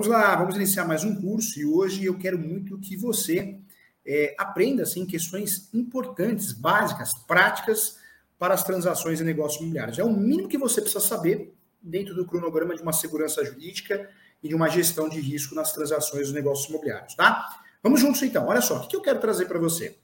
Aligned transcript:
Vamos 0.00 0.14
lá, 0.14 0.34
vamos 0.34 0.56
iniciar 0.56 0.86
mais 0.86 1.04
um 1.04 1.14
curso 1.14 1.60
e 1.60 1.66
hoje 1.66 2.06
eu 2.06 2.16
quero 2.16 2.38
muito 2.38 2.78
que 2.78 2.96
você 2.96 3.58
é, 4.06 4.34
aprenda 4.38 4.84
assim, 4.84 5.04
questões 5.04 5.68
importantes, 5.74 6.54
básicas, 6.54 7.12
práticas 7.12 7.98
para 8.38 8.54
as 8.54 8.64
transações 8.64 9.20
e 9.20 9.24
negócios 9.24 9.60
imobiliários. 9.60 9.98
É 9.98 10.02
o 10.02 10.10
mínimo 10.10 10.48
que 10.48 10.56
você 10.56 10.80
precisa 10.80 11.04
saber 11.04 11.54
dentro 11.82 12.14
do 12.14 12.24
cronograma 12.24 12.74
de 12.74 12.80
uma 12.80 12.94
segurança 12.94 13.44
jurídica 13.44 14.08
e 14.42 14.48
de 14.48 14.54
uma 14.54 14.70
gestão 14.70 15.06
de 15.06 15.20
risco 15.20 15.54
nas 15.54 15.70
transações 15.74 16.28
dos 16.28 16.32
negócios 16.32 16.70
imobiliários, 16.70 17.14
tá? 17.14 17.60
Vamos 17.82 18.00
juntos 18.00 18.22
então. 18.22 18.46
Olha 18.46 18.62
só, 18.62 18.78
o 18.78 18.88
que 18.88 18.96
eu 18.96 19.02
quero 19.02 19.20
trazer 19.20 19.44
para 19.44 19.58
você? 19.58 19.98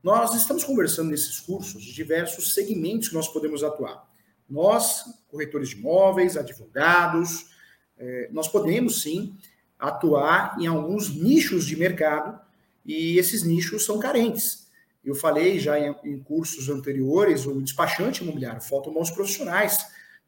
Nós 0.00 0.32
estamos 0.32 0.62
conversando 0.62 1.10
nesses 1.10 1.40
cursos 1.40 1.82
de 1.82 1.92
diversos 1.92 2.54
segmentos 2.54 3.08
que 3.08 3.16
nós 3.16 3.26
podemos 3.26 3.64
atuar. 3.64 4.08
Nós, 4.48 5.02
corretores 5.26 5.70
de 5.70 5.74
imóveis, 5.74 6.36
advogados, 6.36 7.55
é, 7.98 8.28
nós 8.32 8.48
podemos 8.48 9.02
sim 9.02 9.36
atuar 9.78 10.56
em 10.58 10.66
alguns 10.66 11.14
nichos 11.14 11.66
de 11.66 11.76
mercado 11.76 12.38
e 12.84 13.18
esses 13.18 13.42
nichos 13.42 13.84
são 13.84 13.98
carentes. 13.98 14.66
Eu 15.04 15.14
falei 15.14 15.58
já 15.58 15.78
em, 15.78 15.94
em 16.04 16.18
cursos 16.18 16.68
anteriores, 16.68 17.46
o 17.46 17.60
despachante 17.62 18.22
imobiliário, 18.22 18.60
faltam 18.60 18.92
bons 18.92 19.10
profissionais 19.10 19.78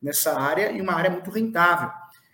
nessa 0.01 0.39
área 0.39 0.71
e 0.71 0.81
uma 0.81 0.93
área 0.93 1.11
muito 1.11 1.31
rentável. 1.31 1.91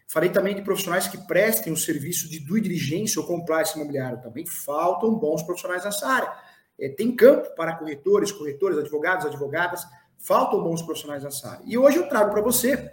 Falei 0.07 0.29
também 0.29 0.55
de 0.55 0.63
profissionais 0.63 1.09
que 1.09 1.19
prestem 1.27 1.73
o 1.73 1.77
serviço 1.77 2.29
de 2.29 2.39
due 2.39 2.61
diligência 2.61 3.21
ou 3.21 3.27
compliance 3.27 3.75
imobiliário. 3.75 4.21
Também 4.21 4.47
faltam 4.47 5.15
bons 5.15 5.43
profissionais 5.43 5.85
nessa 5.85 6.07
área. 6.07 6.31
É, 6.79 6.89
tem 6.89 7.17
campo 7.17 7.55
para 7.57 7.75
corretores, 7.77 8.31
corretores, 8.31 8.79
advogados, 8.79 9.27
advogadas. 9.27 9.87
Faltam 10.19 10.63
bons 10.63 10.83
profissionais 10.83 11.25
nessa 11.25 11.51
área. 11.51 11.65
E 11.67 11.77
hoje 11.79 11.97
eu 11.97 12.09
trago 12.09 12.31
para 12.31 12.43
você, 12.43 12.93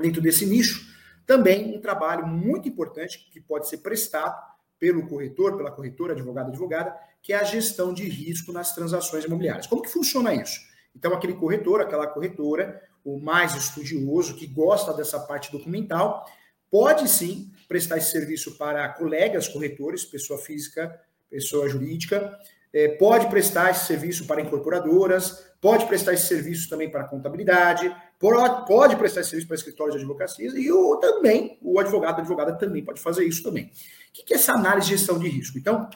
dentro 0.00 0.20
desse 0.20 0.44
nicho, 0.44 0.91
também 1.32 1.74
um 1.74 1.80
trabalho 1.80 2.26
muito 2.26 2.68
importante 2.68 3.26
que 3.32 3.40
pode 3.40 3.66
ser 3.66 3.78
prestado 3.78 4.38
pelo 4.78 5.06
corretor, 5.06 5.56
pela 5.56 5.70
corretora, 5.70 6.12
advogado, 6.12 6.48
advogada, 6.48 6.94
que 7.22 7.32
é 7.32 7.36
a 7.36 7.42
gestão 7.42 7.94
de 7.94 8.06
risco 8.06 8.52
nas 8.52 8.74
transações 8.74 9.24
imobiliárias. 9.24 9.66
Como 9.66 9.80
que 9.80 9.88
funciona 9.88 10.34
isso? 10.34 10.60
Então, 10.94 11.14
aquele 11.14 11.32
corretor, 11.32 11.80
aquela 11.80 12.06
corretora, 12.06 12.82
o 13.02 13.18
mais 13.18 13.54
estudioso, 13.54 14.36
que 14.36 14.46
gosta 14.46 14.92
dessa 14.92 15.18
parte 15.20 15.50
documental, 15.50 16.26
pode 16.70 17.08
sim 17.08 17.50
prestar 17.66 17.96
esse 17.96 18.10
serviço 18.10 18.58
para 18.58 18.86
colegas 18.90 19.48
corretores, 19.48 20.04
pessoa 20.04 20.38
física, 20.38 21.00
pessoa 21.30 21.66
jurídica, 21.66 22.38
é, 22.72 22.88
pode 22.88 23.28
prestar 23.28 23.70
esse 23.70 23.86
serviço 23.86 24.26
para 24.26 24.40
incorporadoras, 24.40 25.44
pode 25.60 25.86
prestar 25.86 26.14
esse 26.14 26.26
serviço 26.26 26.68
também 26.68 26.90
para 26.90 27.04
contabilidade, 27.04 27.94
pode, 28.18 28.96
prestar 28.96 29.20
esse 29.20 29.30
serviço 29.30 29.48
para 29.48 29.56
escritórios 29.56 29.94
de 29.94 30.02
advocacia 30.02 30.50
e 30.54 30.72
o, 30.72 30.96
também 30.96 31.58
o 31.60 31.78
advogado, 31.78 32.18
a 32.18 32.20
advogada 32.20 32.54
também 32.54 32.84
pode 32.84 33.00
fazer 33.00 33.24
isso 33.24 33.42
também. 33.42 33.64
O 33.64 34.24
que 34.24 34.32
é 34.32 34.36
essa 34.36 34.52
análise 34.52 34.88
de 34.88 34.96
gestão 34.96 35.18
de 35.18 35.28
risco? 35.28 35.58
Então, 35.58 35.88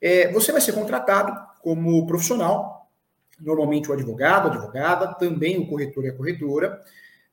é, 0.00 0.32
você 0.32 0.50
vai 0.50 0.60
ser 0.60 0.72
contratado 0.72 1.32
como 1.62 2.06
profissional, 2.06 2.90
normalmente 3.40 3.90
o 3.90 3.92
advogado, 3.92 4.48
a 4.48 4.52
advogada, 4.52 5.14
também 5.14 5.58
o 5.58 5.66
corretor 5.66 6.04
e 6.04 6.08
a 6.08 6.16
corretora, 6.16 6.80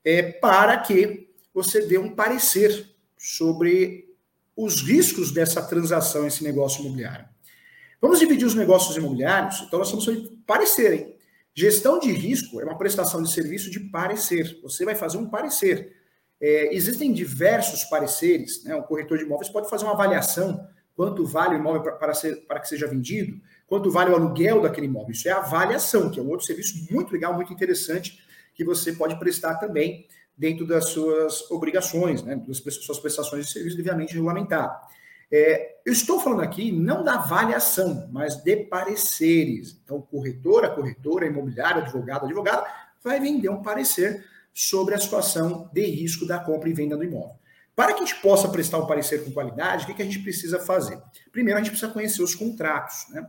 é, 0.04 0.24
para 0.24 0.78
que 0.78 1.30
você 1.54 1.86
dê 1.86 1.98
um 1.98 2.16
parecer 2.16 2.90
sobre 3.18 4.10
os 4.56 4.82
riscos 4.82 5.32
dessa 5.32 5.62
transação, 5.62 6.26
esse 6.26 6.44
negócio 6.44 6.82
imobiliário. 6.82 7.31
Vamos 8.02 8.20
dividir 8.20 8.46
os 8.46 8.56
negócios 8.56 8.98
imobiliários? 8.98 9.62
Então, 9.62 9.78
nós 9.78 9.92
vamos 9.92 10.08
parecer, 10.48 10.94
hein? 10.94 11.16
Gestão 11.54 12.00
de 12.00 12.12
risco 12.12 12.60
é 12.60 12.64
uma 12.64 12.78
prestação 12.78 13.22
de 13.22 13.32
serviço 13.32 13.70
de 13.70 13.80
parecer. 13.80 14.60
Você 14.64 14.84
vai 14.84 14.96
fazer 14.96 15.18
um 15.18 15.30
parecer. 15.30 15.96
É, 16.40 16.74
existem 16.74 17.14
diversos 17.14 17.84
pareceres. 17.84 18.64
Né? 18.64 18.74
O 18.76 18.84
corretor 18.84 19.18
de 19.18 19.26
imóveis 19.26 19.50
pode 19.50 19.70
fazer 19.70 19.84
uma 19.84 19.94
avaliação 19.94 20.66
quanto 20.96 21.26
vale 21.26 21.56
o 21.56 21.58
imóvel 21.60 21.82
para, 21.98 22.14
ser, 22.14 22.48
para 22.48 22.60
que 22.60 22.68
seja 22.68 22.88
vendido, 22.88 23.40
quanto 23.68 23.92
vale 23.92 24.12
o 24.12 24.16
aluguel 24.16 24.62
daquele 24.62 24.88
imóvel. 24.88 25.12
Isso 25.12 25.28
é 25.28 25.32
avaliação, 25.32 26.10
que 26.10 26.20
é 26.20 26.24
um 26.24 26.30
outro 26.30 26.46
serviço 26.46 26.88
muito 26.92 27.12
legal, 27.12 27.34
muito 27.34 27.54
interessante, 27.54 28.20
que 28.54 28.64
você 28.64 28.94
pode 28.94 29.18
prestar 29.20 29.56
também 29.56 30.08
dentro 30.38 30.66
das 30.66 30.90
suas 30.90 31.50
obrigações, 31.52 32.24
né? 32.24 32.36
das 32.48 32.58
suas 32.58 33.00
prestações 33.00 33.46
de 33.46 33.52
serviço 33.52 33.78
devidamente 33.78 34.14
regulamentado. 34.14 34.76
É, 35.32 35.78
eu 35.86 35.94
estou 35.94 36.20
falando 36.20 36.42
aqui 36.42 36.72
não 36.72 37.04
da 37.04 37.14
avaliação, 37.14 38.10
mas 38.12 38.36
de 38.36 38.58
pareceres. 38.58 39.80
Então, 39.84 40.02
corretora, 40.02 40.70
corretora, 40.70 41.26
imobiliário, 41.26 41.82
advogado, 41.82 42.26
advogada, 42.26 42.68
vai 43.02 43.20
vender 43.20 43.50
um 43.50 43.62
parecer 43.62 44.26
sobre 44.54 44.94
a 44.94 45.00
situação 45.00 45.70
de 45.74 45.86
risco 45.86 46.26
da 46.26 46.40
compra 46.40 46.70
e 46.70 46.74
venda 46.74 46.98
do 46.98 47.04
imóvel. 47.04 47.40
Para 47.74 47.94
que 47.94 48.04
a 48.04 48.06
gente 48.06 48.22
possa 48.22 48.50
prestar 48.50 48.80
um 48.80 48.86
parecer 48.86 49.24
com 49.24 49.32
qualidade, 49.32 49.84
o 49.84 49.88
que, 49.88 49.94
que 49.94 50.02
a 50.02 50.06
gente 50.06 50.20
precisa 50.20 50.60
fazer? 50.60 51.02
Primeiro, 51.32 51.58
a 51.58 51.64
gente 51.64 51.72
precisa 51.72 51.92
conhecer 51.92 52.22
os 52.22 52.36
contratos, 52.36 53.06
né? 53.10 53.26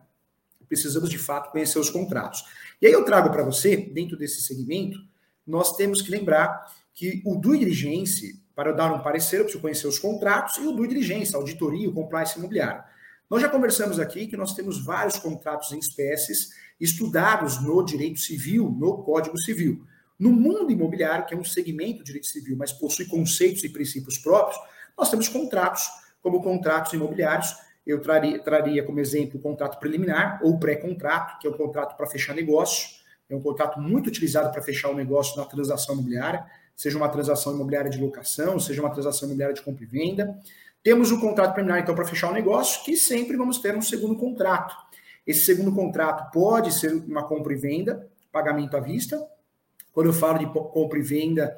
Precisamos, 0.69 1.09
de 1.09 1.19
fato, 1.19 1.53
conhecer 1.53 1.79
os 1.79 1.91
contratos. 1.91 2.45
E 2.81 2.87
aí 2.87 2.93
eu 2.93 3.05
trago 3.05 3.31
para 3.31 3.45
você, 3.45 3.77
dentro 3.77 4.17
desse 4.17 4.43
segmento, 4.43 4.99
nós 5.47 5.77
temos 5.77 6.03
que 6.03 6.11
lembrar 6.11 6.67
que 6.95 7.23
o 7.25 7.37
due 7.37 7.59
diligence 7.59 8.42
para 8.55 8.73
dar 8.73 8.93
um 8.93 9.01
parecer, 9.01 9.39
eu 9.39 9.45
preciso 9.45 9.63
conhecer 9.63 9.87
os 9.87 9.99
contratos 9.99 10.57
e 10.59 10.67
o 10.67 10.73
due 10.73 10.89
diligência, 10.89 11.37
auditoria, 11.37 11.89
o 11.89 11.93
compliance 11.93 12.39
imobiliário. 12.39 12.83
Nós 13.31 13.41
já 13.41 13.49
conversamos 13.49 13.99
aqui 13.99 14.27
que 14.27 14.37
nós 14.37 14.55
temos 14.55 14.85
vários 14.85 15.19
contratos 15.19 15.73
em 15.73 15.79
espécies 15.79 16.51
estudados 16.79 17.63
no 17.63 17.83
direito 17.83 18.21
civil, 18.21 18.71
no 18.71 19.03
Código 19.05 19.39
Civil. 19.39 19.87
No 20.19 20.31
mundo 20.31 20.71
imobiliário, 20.71 21.25
que 21.25 21.35
é 21.35 21.37
um 21.37 21.45
segmento 21.45 21.99
do 21.99 22.05
direito 22.05 22.27
civil, 22.27 22.57
mas 22.57 22.73
possui 22.73 23.07
conceitos 23.07 23.65
e 23.65 23.69
princípios 23.69 24.19
próprios, 24.19 24.61
nós 24.97 25.11
temos 25.11 25.29
contratos, 25.29 25.89
como 26.21 26.43
contratos 26.43 26.93
imobiliários. 26.93 27.55
Eu 27.87 28.01
traria, 28.01 28.39
traria 28.43 28.85
como 28.85 29.01
exemplo 29.01 29.39
o 29.39 29.43
contrato 29.43 29.79
preliminar 29.81 30.41
ou 30.43 30.59
pré-contrato, 30.59 31.39
que 31.39 31.47
é 31.47 31.51
o 31.51 31.57
contrato 31.57 31.97
para 31.97 32.07
fechar 32.07 32.35
negócio. 32.35 32.91
É 33.31 33.35
um 33.35 33.41
contrato 33.41 33.81
muito 33.81 34.09
utilizado 34.09 34.53
para 34.53 34.61
fechar 34.61 34.91
o 34.91 34.95
negócio 34.95 35.37
na 35.39 35.47
transação 35.47 35.95
imobiliária 35.95 36.45
seja 36.77 36.97
uma 36.97 37.09
transação 37.09 37.55
imobiliária 37.55 37.91
de 37.91 38.01
locação, 38.01 38.59
seja 38.59 38.81
uma 38.81 38.91
transação 38.91 39.27
imobiliária 39.29 39.55
de 39.55 39.63
compra 39.63 39.85
e 39.85 39.87
venda. 39.87 40.39
Temos 40.83 41.13
o 41.13 41.21
contrato 41.21 41.55
preliminar, 41.55 41.81
então, 41.81 41.95
para 41.95 42.05
fechar 42.05 42.31
o 42.31 42.35
negócio, 42.35 42.85
que 42.85 42.97
sempre 42.97 43.37
vamos 43.37 43.59
ter 43.59 43.77
um 43.77 43.83
segundo 43.83 44.17
contrato. 44.17 44.75
Esse 45.27 45.45
segundo 45.45 45.73
contrato 45.73 46.33
pode 46.33 46.73
ser 46.73 46.93
uma 46.93 47.25
compra 47.25 47.53
e 47.53 47.57
venda, 47.57 48.09
pagamento 48.33 48.77
à 48.77 48.81
vista. 48.81 49.25
Quando 49.93 50.09
eu 50.09 50.13
falo 50.13 50.39
de 50.39 50.47
compra 50.47 50.99
e 50.99 51.03
venda, 51.03 51.57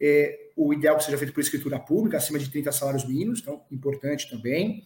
é, 0.00 0.50
o 0.56 0.72
ideal 0.74 0.96
é 0.96 0.98
que 0.98 1.04
seja 1.04 1.16
feito 1.16 1.32
por 1.32 1.40
escritura 1.40 1.78
pública, 1.78 2.16
acima 2.16 2.38
de 2.38 2.50
30 2.50 2.72
salários 2.72 3.06
mínimos, 3.06 3.40
então, 3.40 3.62
importante 3.70 4.28
também. 4.28 4.84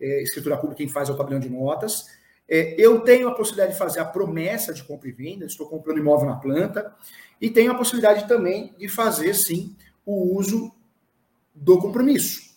É, 0.00 0.22
escritura 0.22 0.56
pública 0.56 0.76
quem 0.76 0.88
faz 0.88 1.08
é 1.08 1.12
o 1.12 1.16
tabelião 1.16 1.40
de 1.40 1.48
notas. 1.48 2.06
É, 2.48 2.74
eu 2.78 3.00
tenho 3.00 3.28
a 3.28 3.34
possibilidade 3.34 3.72
de 3.72 3.78
fazer 3.78 4.00
a 4.00 4.04
promessa 4.04 4.72
de 4.72 4.84
compra 4.84 5.08
e 5.08 5.12
venda, 5.12 5.46
estou 5.46 5.68
comprando 5.68 5.98
imóvel 5.98 6.28
na 6.28 6.36
planta. 6.36 6.94
E 7.40 7.50
tem 7.50 7.68
a 7.68 7.74
possibilidade 7.74 8.26
também 8.26 8.74
de 8.78 8.88
fazer, 8.88 9.34
sim, 9.34 9.76
o 10.04 10.36
uso 10.36 10.72
do 11.54 11.78
compromisso. 11.78 12.54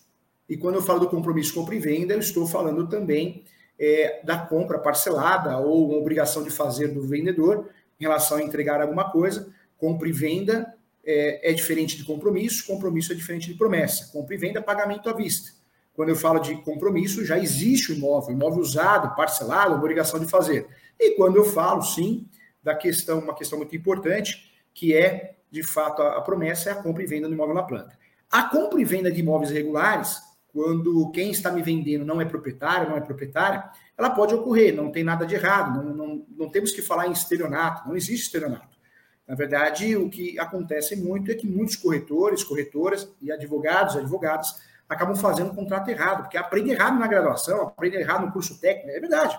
E 0.48 0.56
quando 0.56 0.76
eu 0.76 0.82
falo 0.82 1.00
do 1.00 1.08
compromisso 1.08 1.54
compra 1.54 1.74
e 1.74 1.78
venda, 1.78 2.14
eu 2.14 2.20
estou 2.20 2.46
falando 2.46 2.88
também 2.88 3.44
é, 3.78 4.20
da 4.24 4.38
compra 4.38 4.78
parcelada 4.78 5.56
ou 5.58 5.88
uma 5.88 5.98
obrigação 5.98 6.42
de 6.42 6.50
fazer 6.50 6.88
do 6.88 7.02
vendedor 7.02 7.68
em 7.98 8.04
relação 8.04 8.38
a 8.38 8.42
entregar 8.42 8.80
alguma 8.80 9.10
coisa. 9.10 9.52
Compra 9.78 10.08
e 10.08 10.12
venda 10.12 10.74
é, 11.04 11.50
é 11.50 11.52
diferente 11.52 11.96
de 11.96 12.04
compromisso, 12.04 12.66
compromisso 12.66 13.12
é 13.12 13.14
diferente 13.14 13.48
de 13.48 13.54
promessa. 13.54 14.10
Compra 14.12 14.34
e 14.34 14.38
venda, 14.38 14.60
pagamento 14.60 15.08
à 15.08 15.12
vista. 15.12 15.52
Quando 15.94 16.08
eu 16.08 16.16
falo 16.16 16.38
de 16.40 16.56
compromisso, 16.62 17.24
já 17.24 17.38
existe 17.38 17.92
o 17.92 17.96
imóvel, 17.96 18.34
imóvel 18.34 18.60
usado, 18.60 19.14
parcelado, 19.14 19.74
obrigação 19.74 20.18
de 20.18 20.26
fazer. 20.26 20.66
E 20.98 21.12
quando 21.12 21.36
eu 21.36 21.44
falo, 21.44 21.82
sim, 21.82 22.26
da 22.62 22.74
questão, 22.74 23.18
uma 23.18 23.34
questão 23.34 23.58
muito 23.58 23.74
importante, 23.74 24.49
que 24.74 24.94
é, 24.94 25.36
de 25.50 25.62
fato, 25.62 26.02
a, 26.02 26.18
a 26.18 26.20
promessa 26.20 26.70
é 26.70 26.72
a 26.72 26.76
compra 26.76 27.02
e 27.02 27.06
venda 27.06 27.28
do 27.28 27.34
imóvel 27.34 27.54
na 27.54 27.62
planta. 27.62 27.98
A 28.30 28.44
compra 28.44 28.80
e 28.80 28.84
venda 28.84 29.10
de 29.10 29.20
imóveis 29.20 29.50
regulares, 29.50 30.18
quando 30.52 31.10
quem 31.10 31.30
está 31.30 31.50
me 31.50 31.62
vendendo 31.62 32.04
não 32.04 32.20
é 32.20 32.24
proprietário, 32.24 32.88
não 32.88 32.96
é 32.96 33.00
proprietária, 33.00 33.70
ela 33.96 34.10
pode 34.10 34.34
ocorrer, 34.34 34.74
não 34.74 34.90
tem 34.90 35.04
nada 35.04 35.26
de 35.26 35.34
errado, 35.34 35.82
não, 35.82 35.94
não, 35.94 36.26
não 36.36 36.48
temos 36.48 36.72
que 36.72 36.82
falar 36.82 37.06
em 37.06 37.12
estelionato, 37.12 37.88
não 37.88 37.96
existe 37.96 38.26
estelionato. 38.26 38.78
Na 39.26 39.36
verdade, 39.36 39.96
o 39.96 40.08
que 40.10 40.38
acontece 40.40 40.96
muito 40.96 41.30
é 41.30 41.34
que 41.34 41.46
muitos 41.46 41.76
corretores, 41.76 42.42
corretoras 42.42 43.08
e 43.22 43.30
advogados, 43.30 43.96
advogadas, 43.96 44.60
acabam 44.88 45.14
fazendo 45.14 45.52
um 45.52 45.54
contrato 45.54 45.88
errado, 45.88 46.22
porque 46.22 46.36
aprende 46.36 46.70
errado 46.70 46.98
na 46.98 47.06
graduação, 47.06 47.62
aprende 47.62 47.96
errado 47.96 48.26
no 48.26 48.32
curso 48.32 48.60
técnico, 48.60 48.90
é 48.90 48.98
verdade. 48.98 49.38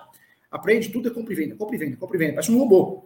Aprende 0.49 0.89
tudo 0.89 1.09
é 1.09 1.13
compra 1.13 1.33
e 1.33 1.35
venda, 1.35 1.55
compra 1.55 1.75
e 1.75 1.79
venda, 1.79 1.97
compra 1.97 2.15
e 2.15 2.19
venda, 2.19 2.33
parece 2.33 2.51
um 2.51 2.57
robô. 2.57 3.03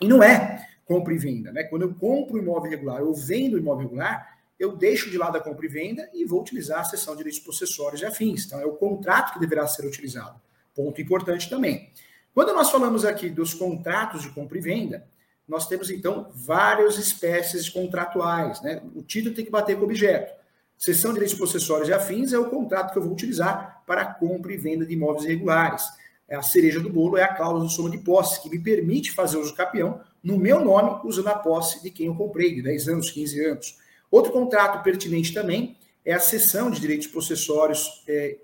E 0.00 0.08
não 0.08 0.22
é 0.22 0.68
compra 0.84 1.14
e 1.14 1.18
venda. 1.18 1.52
Né? 1.52 1.64
Quando 1.64 1.82
eu 1.82 1.94
compro 1.94 2.38
imóvel 2.38 2.70
regular, 2.70 3.00
eu 3.00 3.12
vendo 3.14 3.58
imóvel 3.58 3.86
regular, 3.86 4.38
eu 4.58 4.76
deixo 4.76 5.10
de 5.10 5.18
lado 5.18 5.36
a 5.36 5.40
compra 5.40 5.66
e 5.66 5.68
venda 5.68 6.08
e 6.14 6.24
vou 6.24 6.40
utilizar 6.40 6.80
a 6.80 6.84
seção 6.84 7.14
de 7.14 7.18
direitos 7.18 7.40
possessórios 7.40 8.00
e 8.00 8.06
afins. 8.06 8.46
Então, 8.46 8.60
é 8.60 8.66
o 8.66 8.72
contrato 8.72 9.32
que 9.32 9.40
deverá 9.40 9.66
ser 9.66 9.84
utilizado. 9.84 10.40
Ponto 10.74 11.00
importante 11.00 11.50
também. 11.50 11.90
Quando 12.34 12.54
nós 12.54 12.70
falamos 12.70 13.04
aqui 13.04 13.28
dos 13.28 13.54
contratos 13.54 14.22
de 14.22 14.30
compra 14.30 14.56
e 14.56 14.60
venda, 14.60 15.06
nós 15.48 15.66
temos, 15.66 15.90
então, 15.90 16.30
várias 16.32 16.96
espécies 16.96 17.68
contratuais. 17.68 18.62
Né? 18.62 18.80
O 18.94 19.02
título 19.02 19.34
tem 19.34 19.44
que 19.44 19.50
bater 19.50 19.74
com 19.74 19.82
o 19.82 19.84
objeto. 19.84 20.32
Sessão 20.78 21.10
de 21.10 21.14
direitos 21.14 21.38
possessórios 21.38 21.88
e 21.88 21.92
afins 21.92 22.32
é 22.32 22.38
o 22.38 22.48
contrato 22.48 22.92
que 22.92 22.98
eu 22.98 23.02
vou 23.02 23.12
utilizar 23.12 23.82
para 23.86 24.04
compra 24.04 24.52
e 24.52 24.56
venda 24.56 24.86
de 24.86 24.94
imóveis 24.94 25.24
irregulares. 25.24 25.84
A 26.30 26.40
cereja 26.40 26.80
do 26.80 26.88
bolo 26.88 27.18
é 27.18 27.22
a 27.22 27.34
cláusula 27.34 27.66
de 27.66 27.72
soma 27.74 27.90
de 27.90 27.98
posse, 27.98 28.40
que 28.40 28.48
me 28.48 28.58
permite 28.58 29.10
fazer 29.10 29.36
uso 29.36 29.54
capião 29.54 30.00
no 30.22 30.38
meu 30.38 30.64
nome, 30.64 31.00
usando 31.04 31.28
a 31.28 31.34
posse 31.34 31.82
de 31.82 31.90
quem 31.90 32.06
eu 32.06 32.14
comprei, 32.14 32.54
de 32.54 32.62
10 32.62 32.88
anos, 32.88 33.10
15 33.10 33.44
anos. 33.44 33.78
Outro 34.10 34.32
contrato 34.32 34.82
pertinente 34.82 35.32
também 35.32 35.76
é 36.04 36.12
a 36.12 36.20
cessão 36.20 36.70
de 36.70 36.80
direitos 36.80 37.06
possessórios 37.06 38.04
é, 38.06 38.38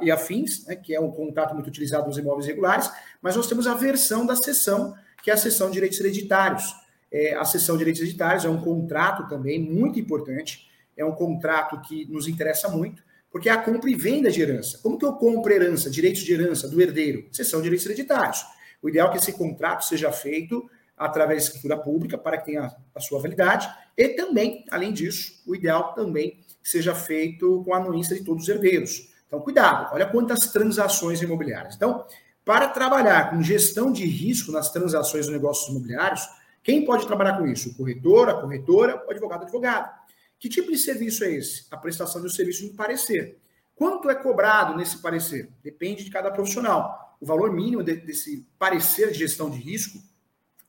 e 0.00 0.10
afins, 0.10 0.64
né, 0.66 0.76
que 0.76 0.94
é 0.94 1.00
um 1.00 1.10
contrato 1.10 1.54
muito 1.54 1.66
utilizado 1.66 2.06
nos 2.06 2.18
imóveis 2.18 2.46
regulares, 2.46 2.90
mas 3.20 3.34
nós 3.36 3.46
temos 3.46 3.66
a 3.66 3.74
versão 3.74 4.24
da 4.24 4.36
cessão, 4.36 4.94
que 5.22 5.30
é 5.30 5.34
a 5.34 5.36
cessão 5.36 5.68
de 5.68 5.74
direitos 5.74 5.98
hereditários. 5.98 6.74
É, 7.10 7.34
a 7.34 7.44
cessão 7.44 7.74
de 7.74 7.80
direitos 7.80 8.00
hereditários 8.02 8.44
é 8.44 8.48
um 8.48 8.60
contrato 8.60 9.28
também 9.28 9.58
muito 9.58 9.98
importante, 9.98 10.68
é 10.96 11.04
um 11.04 11.12
contrato 11.12 11.80
que 11.82 12.06
nos 12.10 12.28
interessa 12.28 12.68
muito, 12.68 13.02
porque 13.30 13.48
é 13.48 13.52
a 13.52 13.58
compra 13.58 13.90
e 13.90 13.94
venda 13.94 14.30
de 14.30 14.40
herança. 14.40 14.78
Como 14.82 14.98
que 14.98 15.04
eu 15.04 15.12
compro 15.14 15.52
herança, 15.52 15.90
direitos 15.90 16.22
de 16.22 16.32
herança 16.32 16.68
do 16.68 16.80
herdeiro? 16.80 17.26
Cessão 17.32 17.60
de 17.60 17.64
direitos 17.64 17.86
hereditários. 17.86 18.44
O 18.82 18.88
ideal 18.88 19.08
é 19.08 19.12
que 19.12 19.18
esse 19.18 19.32
contrato 19.32 19.84
seja 19.84 20.10
feito 20.12 20.68
através 20.98 21.42
da 21.42 21.46
escritura 21.46 21.76
pública 21.76 22.18
para 22.18 22.38
que 22.38 22.46
tenha 22.46 22.74
a 22.94 23.00
sua 23.00 23.20
validade 23.20 23.68
e 23.96 24.08
também, 24.10 24.64
além 24.70 24.92
disso, 24.92 25.42
o 25.46 25.54
ideal 25.54 25.94
também 25.94 26.44
seja 26.62 26.94
feito 26.94 27.62
com 27.64 27.72
a 27.72 27.78
anuência 27.78 28.16
de 28.16 28.24
todos 28.24 28.44
os 28.44 28.48
herdeiros. 28.48 29.08
Então, 29.26 29.40
cuidado, 29.40 29.92
olha 29.92 30.06
quantas 30.06 30.50
transações 30.50 31.20
imobiliárias. 31.22 31.76
Então, 31.76 32.04
para 32.44 32.68
trabalhar 32.68 33.30
com 33.30 33.42
gestão 33.42 33.92
de 33.92 34.06
risco 34.06 34.50
nas 34.50 34.70
transações 34.72 35.26
de 35.26 35.32
negócios 35.32 35.68
imobiliários, 35.68 36.26
quem 36.62 36.84
pode 36.84 37.06
trabalhar 37.06 37.38
com 37.38 37.46
isso? 37.46 37.70
O 37.70 37.74
corretor, 37.74 38.28
a 38.28 38.40
corretora, 38.40 39.04
o 39.06 39.10
advogado, 39.10 39.40
o 39.40 39.44
advogado. 39.44 39.90
Que 40.38 40.48
tipo 40.48 40.70
de 40.70 40.78
serviço 40.78 41.24
é 41.24 41.32
esse? 41.32 41.66
A 41.70 41.76
prestação 41.76 42.20
de 42.20 42.26
um 42.26 42.30
serviço 42.30 42.62
de 42.62 42.74
parecer. 42.74 43.38
Quanto 43.74 44.08
é 44.08 44.14
cobrado 44.14 44.76
nesse 44.76 44.98
parecer? 44.98 45.50
Depende 45.62 46.04
de 46.04 46.10
cada 46.10 46.30
profissional. 46.30 47.16
O 47.20 47.26
valor 47.26 47.52
mínimo 47.52 47.82
desse 47.82 48.46
parecer 48.58 49.10
de 49.10 49.18
gestão 49.18 49.50
de 49.50 49.58
risco 49.58 49.98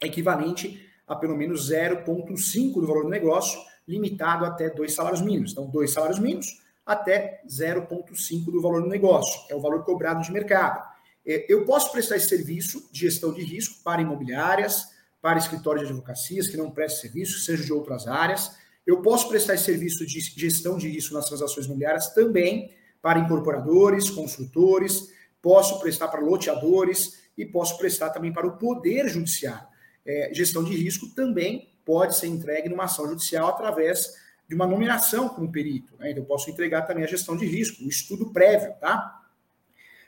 equivalente 0.02 0.90
a 1.08 1.16
pelo 1.16 1.36
menos 1.36 1.72
0,5 1.72 2.74
do 2.76 2.86
valor 2.86 3.04
do 3.04 3.10
negócio, 3.10 3.60
limitado 3.88 4.46
até 4.46 4.70
dois 4.70 4.94
salários 4.94 5.22
mínimos. 5.22 5.52
Então, 5.52 5.68
dois 5.68 5.92
salários 5.92 6.20
mínimos 6.20 6.62
até 6.86 7.42
0,5 7.48 8.46
do 8.46 8.62
valor 8.62 8.84
do 8.84 8.88
negócio. 8.88 9.42
É 9.50 9.56
o 9.56 9.60
valor 9.60 9.84
cobrado 9.84 10.22
de 10.22 10.32
mercado. 10.32 10.88
É, 11.26 11.52
eu 11.52 11.66
posso 11.66 11.92
prestar 11.92 12.16
esse 12.16 12.30
serviço 12.30 12.88
de 12.92 13.00
gestão 13.02 13.34
de 13.34 13.42
risco 13.42 13.84
para 13.84 14.02
imobiliárias, 14.02 14.88
para 15.20 15.40
escritórios 15.40 15.86
de 15.86 15.92
advocacias 15.92 16.48
que 16.48 16.56
não 16.56 16.70
prestem 16.70 17.02
serviço, 17.02 17.40
seja 17.40 17.64
de 17.64 17.74
outras 17.74 18.08
áreas. 18.08 18.52
Eu 18.86 19.02
posso 19.02 19.28
prestar 19.28 19.56
esse 19.56 19.66
serviço 19.66 20.06
de 20.06 20.20
gestão 20.20 20.78
de 20.78 20.88
risco 20.88 21.14
nas 21.14 21.26
transações 21.26 21.66
imobiliárias 21.66 22.14
também 22.14 22.74
para 23.02 23.20
incorporadores, 23.20 24.10
construtores, 24.10 25.10
posso 25.42 25.80
prestar 25.80 26.08
para 26.10 26.22
loteadores 26.22 27.20
e 27.38 27.46
posso 27.46 27.78
prestar 27.78 28.10
também 28.10 28.32
para 28.32 28.46
o 28.46 28.58
Poder 28.58 29.08
Judiciário 29.08 29.70
é, 30.10 30.34
gestão 30.34 30.64
de 30.64 30.76
risco 30.76 31.08
também 31.10 31.70
pode 31.86 32.16
ser 32.18 32.26
entregue 32.26 32.68
numa 32.68 32.86
ação 32.86 33.08
judicial 33.08 33.50
através 33.50 34.16
de 34.48 34.56
uma 34.56 34.66
nomeação 34.66 35.30
como 35.30 35.52
perito. 35.52 35.96
Né? 36.00 36.10
Então, 36.10 36.24
eu 36.24 36.28
posso 36.28 36.50
entregar 36.50 36.82
também 36.82 37.04
a 37.04 37.08
gestão 37.08 37.38
de 37.38 37.46
risco, 37.46 37.84
um 37.84 37.88
estudo 37.88 38.34
prévio, 38.34 38.74
tá? 38.82 39.22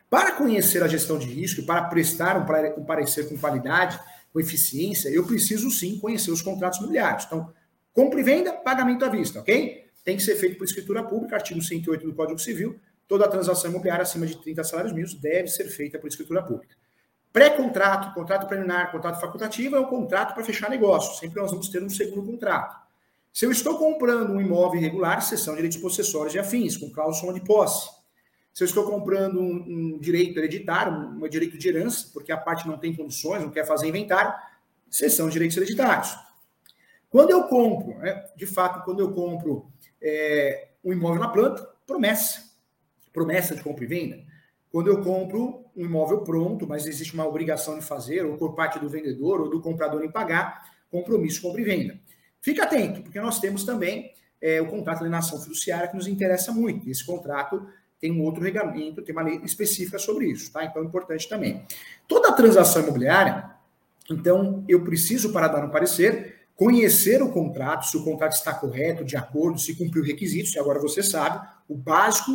Para 0.09 0.31
conhecer 0.31 0.81
a 0.81 0.88
gestão 0.88 1.19
de 1.19 1.27
risco 1.27 1.63
para 1.63 1.83
prestar 1.83 2.36
um 2.77 2.83
parecer 2.83 3.30
com 3.30 3.38
qualidade, 3.38 4.00
com 4.33 4.39
eficiência, 4.39 5.09
eu 5.09 5.25
preciso 5.25 5.69
sim 5.69 6.00
conhecer 6.00 6.31
os 6.31 6.42
contratos 6.42 6.80
imobiliários. 6.80 7.25
Então, 7.25 7.53
compra 7.94 8.19
e 8.19 8.24
venda, 8.24 8.51
pagamento 8.53 9.06
à 9.06 9.09
vista, 9.09 9.39
ok? 9.39 9.86
Tem 10.03 10.18
que 10.18 10.24
ser 10.24 10.36
feito 10.36 10.57
por 10.57 10.63
escritura 10.63 11.03
pública, 11.03 11.36
artigo 11.36 11.62
108 11.62 12.07
do 12.07 12.13
Código 12.15 12.39
Civil. 12.39 12.80
Toda 13.07 13.27
transação 13.27 13.69
imobiliária 13.69 14.01
acima 14.01 14.25
de 14.25 14.36
30 14.42 14.63
salários 14.63 14.94
mínimos 14.94 15.13
deve 15.13 15.48
ser 15.48 15.65
feita 15.65 16.00
por 16.00 16.07
escritura 16.07 16.42
pública. 16.42 16.75
Pré-contrato, 17.33 18.13
contrato 18.13 18.47
preliminar, 18.47 18.91
contrato 18.91 19.19
facultativo 19.19 19.77
é 19.77 19.79
o 19.79 19.87
contrato 19.87 20.33
para 20.33 20.43
fechar 20.43 20.69
negócio. 20.69 21.17
Sempre 21.17 21.41
nós 21.41 21.51
vamos 21.51 21.69
ter 21.69 21.81
um 21.81 21.89
segundo 21.89 22.29
contrato. 22.29 22.75
Se 23.31 23.45
eu 23.45 23.51
estou 23.51 23.77
comprando 23.77 24.33
um 24.33 24.41
imóvel 24.41 24.81
irregular, 24.81 25.21
sessão 25.21 25.53
de 25.53 25.57
direitos 25.57 25.77
possessórios 25.77 26.35
e 26.35 26.39
afins, 26.39 26.75
com 26.75 26.89
cláusula 26.89 27.33
de 27.33 27.39
posse. 27.41 27.89
Se 28.53 28.63
eu 28.63 28.65
estou 28.65 28.83
comprando 28.83 29.39
um, 29.39 29.93
um 29.95 29.99
direito 29.99 30.37
hereditário, 30.37 30.91
um, 30.91 31.23
um, 31.23 31.29
direito 31.29 31.57
de 31.57 31.69
herança, 31.69 32.09
porque 32.11 32.33
a 32.33 32.37
parte 32.37 32.67
não 32.67 32.77
tem 32.77 32.93
condições, 32.93 33.41
não 33.41 33.49
quer 33.49 33.65
fazer 33.65 33.87
inventário, 33.87 34.33
sessão 34.89 35.27
de 35.27 35.33
direitos 35.33 35.55
hereditários. 35.55 36.13
Quando 37.09 37.29
eu 37.29 37.43
compro, 37.43 37.97
né, 37.99 38.25
de 38.35 38.45
fato, 38.45 38.83
quando 38.83 38.99
eu 38.99 39.13
compro 39.13 39.71
é, 40.01 40.69
um 40.83 40.91
imóvel 40.91 41.21
na 41.21 41.29
planta, 41.29 41.65
promessa. 41.87 42.51
Promessa 43.13 43.55
de 43.55 43.63
compra 43.63 43.85
e 43.85 43.87
venda. 43.87 44.30
Quando 44.71 44.88
eu 44.88 45.01
compro 45.01 45.65
um 45.75 45.85
imóvel 45.85 46.21
pronto, 46.21 46.65
mas 46.65 46.88
existe 46.88 47.13
uma 47.13 47.27
obrigação 47.27 47.77
de 47.77 47.83
fazer, 47.83 48.25
ou 48.25 48.38
por 48.38 48.56
parte 48.56 48.79
do 48.79 48.88
vendedor 48.88 49.41
ou 49.41 49.50
do 49.50 49.59
comprador 49.62 50.03
em 50.03 50.09
pagar, 50.09 50.63
compromisso 50.89 51.41
compra 51.41 51.62
e 51.62 51.63
venda. 51.63 52.00
Fique 52.41 52.62
atento, 52.62 53.01
porque 53.01 53.19
nós 53.19 53.39
temos 53.39 53.63
também 53.63 54.12
é, 54.41 54.62
o 54.62 54.68
contrato 54.68 55.00
de 55.00 55.03
alienação 55.03 55.39
fiduciária 55.39 55.88
que 55.88 55.95
nos 55.95 56.07
interessa 56.07 56.51
muito. 56.51 56.89
Esse 56.89 57.06
contrato 57.06 57.68
tem 58.00 58.12
um 58.12 58.23
outro 58.23 58.41
regulamento, 58.41 59.01
tem 59.01 59.13
uma 59.13 59.21
lei 59.21 59.39
específica 59.44 60.00
sobre 60.00 60.25
isso, 60.27 60.51
tá? 60.51 60.65
Então 60.65 60.81
é 60.81 60.85
importante 60.85 61.29
também. 61.29 61.63
Toda 62.07 62.31
transação 62.31 62.81
imobiliária, 62.81 63.51
então 64.09 64.63
eu 64.67 64.83
preciso, 64.83 65.31
para 65.31 65.47
dar 65.47 65.63
um 65.63 65.69
parecer, 65.69 66.47
conhecer 66.56 67.21
o 67.21 67.31
contrato, 67.31 67.85
se 67.85 67.97
o 67.97 68.03
contrato 68.03 68.33
está 68.33 68.53
correto, 68.53 69.03
de 69.03 69.15
acordo, 69.15 69.59
se 69.59 69.75
cumpriu 69.75 70.03
requisitos, 70.03 70.53
e 70.56 70.59
agora 70.59 70.79
você 70.79 71.03
sabe, 71.03 71.47
o 71.67 71.75
básico 71.75 72.31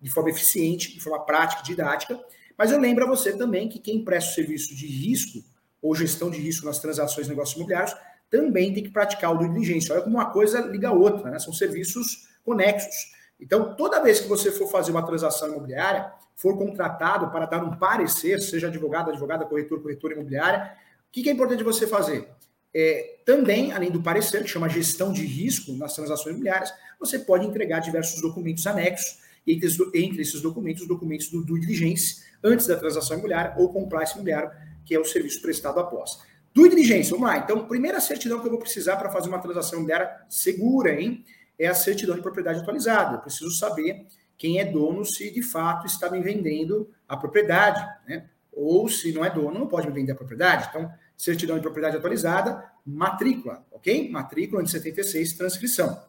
de 0.00 0.10
forma 0.10 0.30
eficiente, 0.30 0.92
de 0.92 1.00
forma 1.00 1.24
prática, 1.24 1.62
didática. 1.62 2.18
Mas 2.56 2.70
eu 2.70 2.78
lembro 2.78 3.04
a 3.04 3.08
você 3.08 3.36
também 3.36 3.68
que 3.68 3.78
quem 3.78 4.04
presta 4.04 4.30
o 4.30 4.34
serviço 4.34 4.74
de 4.74 4.86
risco 4.86 5.42
ou 5.80 5.94
gestão 5.94 6.30
de 6.30 6.40
risco 6.40 6.66
nas 6.66 6.78
transações 6.78 7.26
de 7.26 7.32
negócios 7.32 7.56
imobiliários 7.56 7.94
também 8.30 8.72
tem 8.74 8.82
que 8.82 8.90
praticar 8.90 9.32
o 9.34 9.38
diligência. 9.38 9.94
Olha 9.94 10.02
como 10.02 10.16
uma 10.16 10.30
coisa 10.30 10.60
liga 10.60 10.88
a 10.88 10.92
outra, 10.92 11.30
né? 11.30 11.38
São 11.38 11.52
serviços 11.52 12.28
conexos. 12.44 13.14
Então, 13.38 13.74
toda 13.76 14.02
vez 14.02 14.20
que 14.20 14.28
você 14.28 14.50
for 14.50 14.68
fazer 14.68 14.90
uma 14.90 15.04
transação 15.04 15.48
imobiliária, 15.48 16.10
for 16.34 16.56
contratado 16.56 17.30
para 17.30 17.46
dar 17.46 17.62
um 17.62 17.76
parecer, 17.76 18.40
seja 18.40 18.68
advogado, 18.68 19.10
advogada, 19.10 19.44
corretor, 19.44 19.80
corretora 19.80 20.14
imobiliária, 20.14 20.72
o 21.08 21.12
que 21.12 21.28
é 21.28 21.32
importante 21.32 21.62
você 21.62 21.86
fazer? 21.86 22.28
É, 22.74 23.20
também, 23.24 23.72
além 23.72 23.90
do 23.90 24.02
parecer, 24.02 24.42
que 24.42 24.48
chama 24.48 24.68
gestão 24.68 25.12
de 25.12 25.24
risco 25.24 25.72
nas 25.72 25.94
transações 25.94 26.28
imobiliárias, 26.28 26.72
você 26.98 27.18
pode 27.18 27.46
entregar 27.46 27.80
diversos 27.80 28.20
documentos 28.20 28.66
anexos 28.66 29.18
entre, 29.46 29.68
entre 29.94 30.22
esses 30.22 30.40
documentos, 30.40 30.82
os 30.82 30.88
documentos 30.88 31.28
do 31.28 31.44
due 31.44 31.60
diligence, 31.60 32.24
antes 32.42 32.66
da 32.66 32.76
transação 32.76 33.16
imobiliária, 33.16 33.54
ou 33.56 33.72
compliance 33.72 34.14
imobiliário, 34.14 34.50
que 34.84 34.94
é 34.94 34.98
o 34.98 35.04
serviço 35.04 35.40
prestado 35.40 35.78
após. 35.78 36.18
Due 36.54 36.70
diligence, 36.70 37.10
vamos 37.10 37.28
lá. 37.28 37.38
Então, 37.38 37.66
primeira 37.66 38.00
certidão 38.00 38.40
que 38.40 38.46
eu 38.46 38.50
vou 38.50 38.60
precisar 38.60 38.96
para 38.96 39.10
fazer 39.10 39.28
uma 39.28 39.38
transação 39.38 39.78
imobiliária 39.78 40.10
segura, 40.28 40.98
hein? 40.98 41.24
É 41.58 41.66
a 41.66 41.74
certidão 41.74 42.16
de 42.16 42.22
propriedade 42.22 42.60
atualizada. 42.60 43.16
Eu 43.16 43.20
preciso 43.20 43.50
saber 43.50 44.06
quem 44.38 44.58
é 44.58 44.64
dono, 44.64 45.04
se 45.04 45.30
de 45.30 45.42
fato 45.42 45.86
está 45.86 46.10
me 46.10 46.20
vendendo 46.20 46.90
a 47.08 47.16
propriedade, 47.16 47.86
né? 48.08 48.28
Ou 48.52 48.88
se 48.88 49.12
não 49.12 49.24
é 49.24 49.30
dono, 49.30 49.58
não 49.58 49.66
pode 49.66 49.86
me 49.86 49.92
vender 49.92 50.12
a 50.12 50.14
propriedade. 50.14 50.68
Então, 50.70 50.90
certidão 51.16 51.56
de 51.56 51.62
propriedade 51.62 51.96
atualizada, 51.96 52.64
matrícula, 52.84 53.64
ok? 53.70 54.10
Matrícula 54.10 54.62
de 54.62 54.70
76, 54.70 55.34
transcrição. 55.34 56.02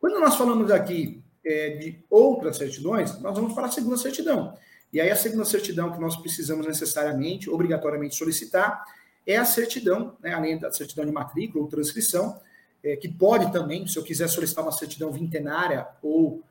Quando 0.00 0.20
nós 0.20 0.36
falamos 0.36 0.70
aqui 0.70 1.22
é, 1.46 1.70
de 1.70 2.04
outras 2.10 2.56
certidões, 2.56 3.20
nós 3.20 3.34
vamos 3.36 3.54
para 3.54 3.66
a 3.66 3.70
segunda 3.70 3.96
certidão. 3.96 4.52
E 4.92 5.00
aí 5.00 5.10
a 5.10 5.16
segunda 5.16 5.44
certidão 5.44 5.92
que 5.92 6.00
nós 6.00 6.16
precisamos 6.16 6.66
necessariamente, 6.66 7.48
obrigatoriamente 7.48 8.16
solicitar, 8.16 8.84
é 9.24 9.36
a 9.36 9.44
certidão, 9.44 10.16
né, 10.20 10.34
além 10.34 10.58
da 10.58 10.72
certidão 10.72 11.04
de 11.04 11.12
matrícula 11.12 11.62
ou 11.62 11.70
transcrição, 11.70 12.40
é, 12.82 12.96
que 12.96 13.08
pode 13.08 13.52
também, 13.52 13.86
se 13.86 13.96
eu 13.96 14.02
quiser 14.02 14.28
solicitar 14.28 14.64
uma 14.64 14.72
certidão 14.72 15.12
vintenária 15.12 15.86
ou 16.02 16.42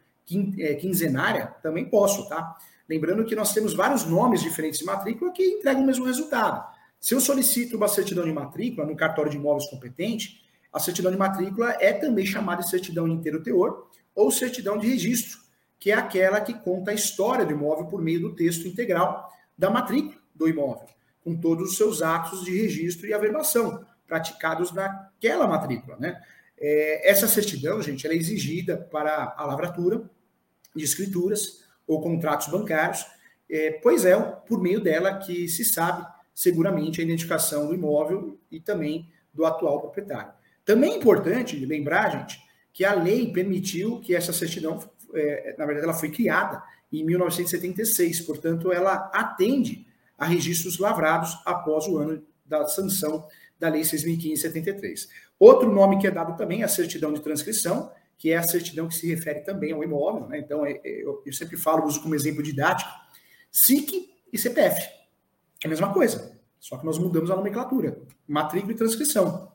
é, 0.58 0.74
quinzenária, 0.76 1.48
também 1.62 1.86
posso, 1.86 2.28
tá? 2.28 2.58
Lembrando 2.88 3.26
que 3.26 3.36
nós 3.36 3.54
temos 3.54 3.74
vários 3.74 4.06
nomes 4.06 4.42
diferentes 4.42 4.80
de 4.80 4.86
matrícula 4.86 5.32
que 5.32 5.44
entregam 5.44 5.84
o 5.84 5.86
mesmo 5.86 6.06
resultado. 6.06 6.66
Se 7.00 7.14
eu 7.14 7.20
solicito 7.20 7.78
uma 7.78 7.88
certidão 7.88 8.24
de 8.24 8.34
matrícula 8.34 8.86
no 8.86 8.96
cartório 8.96 9.32
de 9.32 9.38
imóveis 9.38 9.70
competente, 9.70 10.44
a 10.72 10.80
certidão 10.80 11.12
de 11.12 11.18
matrícula 11.18 11.76
é 11.80 11.94
também 11.94 12.26
chamada 12.26 12.62
de 12.62 12.70
certidão 12.70 13.08
de 13.08 13.14
inteiro 13.14 13.42
teor, 13.42 13.88
ou 14.16 14.32
certidão 14.32 14.78
de 14.78 14.88
registro, 14.88 15.40
que 15.78 15.92
é 15.92 15.94
aquela 15.94 16.42
que 16.42 16.54
conta 16.54 16.92
a 16.92 16.94
história 16.94 17.46
do 17.46 17.52
imóvel 17.52 17.86
por 17.86 18.02
meio 18.02 18.22
do 18.22 18.36
texto 18.36 18.68
integral 18.68 19.30
da 19.58 19.70
matrícula 19.70 20.16
do 20.34 20.48
imóvel, 20.48 20.88
com 21.24 21.36
todos 21.36 21.72
os 21.72 21.78
seus 21.78 22.02
atos 22.02 22.44
de 22.44 22.58
registro 22.58 23.08
e 23.08 23.14
averbação 23.14 23.86
praticados 24.08 24.72
naquela 24.72 25.48
matrícula. 25.48 25.98
Né? 25.98 26.22
É, 26.58 27.10
essa 27.10 27.28
certidão, 27.28 27.82
gente, 27.82 28.06
ela 28.06 28.16
é 28.16 28.18
exigida 28.18 28.78
para 28.78 29.34
a 29.38 29.46
lavratura 29.46 30.10
de 30.76 30.84
escrituras 30.84 31.64
ou 31.88 32.02
contratos 32.02 32.48
bancários, 32.48 33.06
é, 33.50 33.72
pois 33.84 34.06
é 34.06 34.18
por 34.20 34.62
meio 34.62 34.82
dela 34.82 35.20
que 35.20 35.48
se 35.48 35.64
sabe 35.64 36.06
seguramente 36.34 37.00
a 37.00 37.04
identificação 37.04 37.68
do 37.68 37.74
imóvel 37.74 38.40
e 38.52 38.60
também 38.60 39.10
do 39.34 39.46
atual 39.46 39.80
proprietário. 39.82 40.34
Também 40.66 40.94
é 40.94 40.98
importante 40.98 41.64
lembrar, 41.66 42.10
gente, 42.10 42.40
que 42.76 42.84
a 42.84 42.94
lei 42.94 43.32
permitiu 43.32 44.02
que 44.02 44.14
essa 44.14 44.34
certidão, 44.34 44.78
é, 45.14 45.56
na 45.58 45.66
verdade, 45.66 45.86
ela 45.86 45.94
foi 45.94 46.12
criada 46.12 46.62
em 46.92 47.06
1976, 47.06 48.20
portanto, 48.22 48.70
ela 48.70 49.10
atende 49.14 49.88
a 50.18 50.26
registros 50.26 50.78
lavrados 50.78 51.40
após 51.46 51.88
o 51.88 51.98
ano 51.98 52.22
da 52.46 52.68
sanção 52.68 53.26
da 53.58 53.70
Lei 53.70 53.82
6.573. 53.82 55.08
Outro 55.40 55.72
nome 55.72 56.00
que 56.00 56.06
é 56.06 56.12
dado 56.12 56.36
também 56.36 56.64
é 56.64 56.66
a 56.66 56.68
certidão 56.68 57.14
de 57.14 57.22
transcrição, 57.22 57.90
que 58.18 58.32
é 58.32 58.38
a 58.38 58.44
certidão 58.44 58.90
que 58.90 58.96
se 58.96 59.08
refere 59.08 59.40
também 59.40 59.72
ao 59.72 59.82
imóvel. 59.82 60.28
Né? 60.28 60.40
Então, 60.40 60.66
é, 60.66 60.74
é, 60.84 61.02
eu, 61.02 61.24
eu, 61.26 61.32
sempre 61.32 61.56
falo, 61.56 61.86
uso 61.86 62.02
como 62.02 62.14
exemplo 62.14 62.44
didático, 62.44 62.92
SIC 63.54 64.10
e 64.34 64.38
CPF. 64.38 64.82
É 65.64 65.68
a 65.68 65.70
mesma 65.70 65.94
coisa, 65.94 66.38
só 66.60 66.78
que 66.78 66.86
nós 66.86 66.98
mudamos 66.98 67.32
a 67.32 67.38
nomenclatura, 67.38 68.02
matrícula 68.28 68.74
e 68.74 68.76
transcrição. 68.76 69.55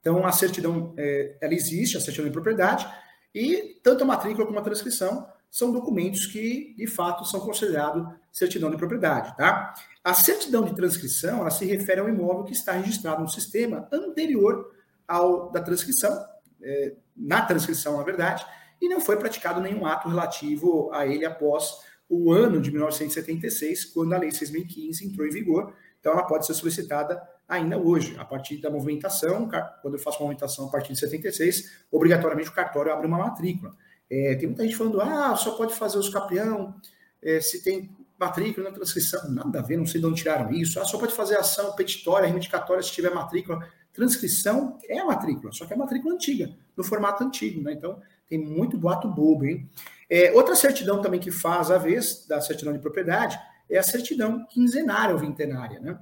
Então, 0.00 0.26
a 0.26 0.32
certidão, 0.32 0.94
é, 0.96 1.36
ela 1.40 1.54
existe, 1.54 1.96
a 1.96 2.00
certidão 2.00 2.26
de 2.26 2.32
propriedade, 2.32 2.86
e 3.34 3.78
tanto 3.82 4.04
a 4.04 4.06
matrícula 4.06 4.46
como 4.46 4.58
a 4.58 4.62
transcrição 4.62 5.26
são 5.50 5.72
documentos 5.72 6.26
que, 6.26 6.74
de 6.76 6.86
fato, 6.86 7.24
são 7.24 7.40
considerados 7.40 8.06
certidão 8.32 8.70
de 8.70 8.76
propriedade, 8.76 9.36
tá? 9.36 9.74
A 10.04 10.14
certidão 10.14 10.64
de 10.64 10.74
transcrição, 10.74 11.40
ela 11.40 11.50
se 11.50 11.64
refere 11.64 12.00
ao 12.00 12.08
imóvel 12.08 12.44
que 12.44 12.52
está 12.52 12.72
registrado 12.72 13.22
no 13.22 13.28
sistema 13.28 13.88
anterior 13.92 14.72
ao 15.06 15.50
da 15.50 15.60
transcrição, 15.60 16.24
é, 16.62 16.94
na 17.16 17.42
transcrição, 17.42 17.96
na 17.96 18.04
verdade, 18.04 18.44
e 18.80 18.88
não 18.88 19.00
foi 19.00 19.16
praticado 19.16 19.60
nenhum 19.60 19.86
ato 19.86 20.08
relativo 20.08 20.90
a 20.92 21.06
ele 21.06 21.24
após 21.24 21.78
o 22.08 22.32
ano 22.32 22.60
de 22.60 22.70
1976, 22.70 23.86
quando 23.86 24.12
a 24.14 24.18
Lei 24.18 24.30
6.015 24.30 25.02
entrou 25.02 25.26
em 25.26 25.30
vigor. 25.30 25.74
Então, 26.00 26.12
ela 26.12 26.22
pode 26.22 26.46
ser 26.46 26.54
solicitada 26.54 27.20
ainda 27.48 27.78
hoje, 27.78 28.14
a 28.18 28.24
partir 28.24 28.58
da 28.58 28.70
movimentação. 28.70 29.48
Quando 29.80 29.94
eu 29.94 29.98
faço 29.98 30.18
uma 30.18 30.26
movimentação 30.26 30.66
a 30.66 30.70
partir 30.70 30.92
de 30.92 31.00
76, 31.00 31.86
obrigatoriamente 31.90 32.50
o 32.50 32.52
cartório 32.52 32.92
abre 32.92 33.06
uma 33.06 33.18
matrícula. 33.18 33.74
É, 34.10 34.34
tem 34.36 34.46
muita 34.46 34.62
gente 34.64 34.76
falando, 34.76 35.00
ah, 35.00 35.34
só 35.34 35.52
pode 35.52 35.74
fazer 35.74 35.98
os 35.98 36.08
capião 36.08 36.74
é, 37.22 37.40
se 37.40 37.62
tem 37.62 37.90
matrícula 38.18 38.68
na 38.68 38.74
transcrição. 38.74 39.30
Nada 39.30 39.60
a 39.60 39.62
ver, 39.62 39.78
não 39.78 39.86
sei 39.86 40.00
de 40.00 40.06
onde 40.06 40.20
tiraram 40.22 40.50
isso. 40.52 40.78
Ah, 40.78 40.84
só 40.84 40.98
pode 40.98 41.14
fazer 41.14 41.36
ação 41.36 41.74
petitória, 41.74 42.26
reivindicatória 42.26 42.82
se 42.82 42.92
tiver 42.92 43.14
matrícula. 43.14 43.66
Transcrição 43.92 44.78
é 44.84 44.98
a 44.98 45.04
matrícula, 45.04 45.50
só 45.52 45.66
que 45.66 45.72
é 45.72 45.76
a 45.76 45.78
matrícula 45.78 46.14
antiga, 46.14 46.54
no 46.76 46.84
formato 46.84 47.24
antigo, 47.24 47.62
né? 47.62 47.72
Então, 47.72 48.00
tem 48.28 48.38
muito 48.38 48.78
boato 48.78 49.08
bobo, 49.08 49.44
hein? 49.44 49.68
É, 50.08 50.32
outra 50.32 50.54
certidão 50.54 51.02
também 51.02 51.18
que 51.18 51.30
faz 51.30 51.70
a 51.70 51.78
vez 51.78 52.24
da 52.26 52.40
certidão 52.40 52.72
de 52.72 52.78
propriedade 52.78 53.38
é 53.68 53.76
a 53.76 53.82
certidão 53.82 54.46
quinzenária 54.46 55.14
ou 55.14 55.20
vintenária, 55.20 55.80
né? 55.80 55.98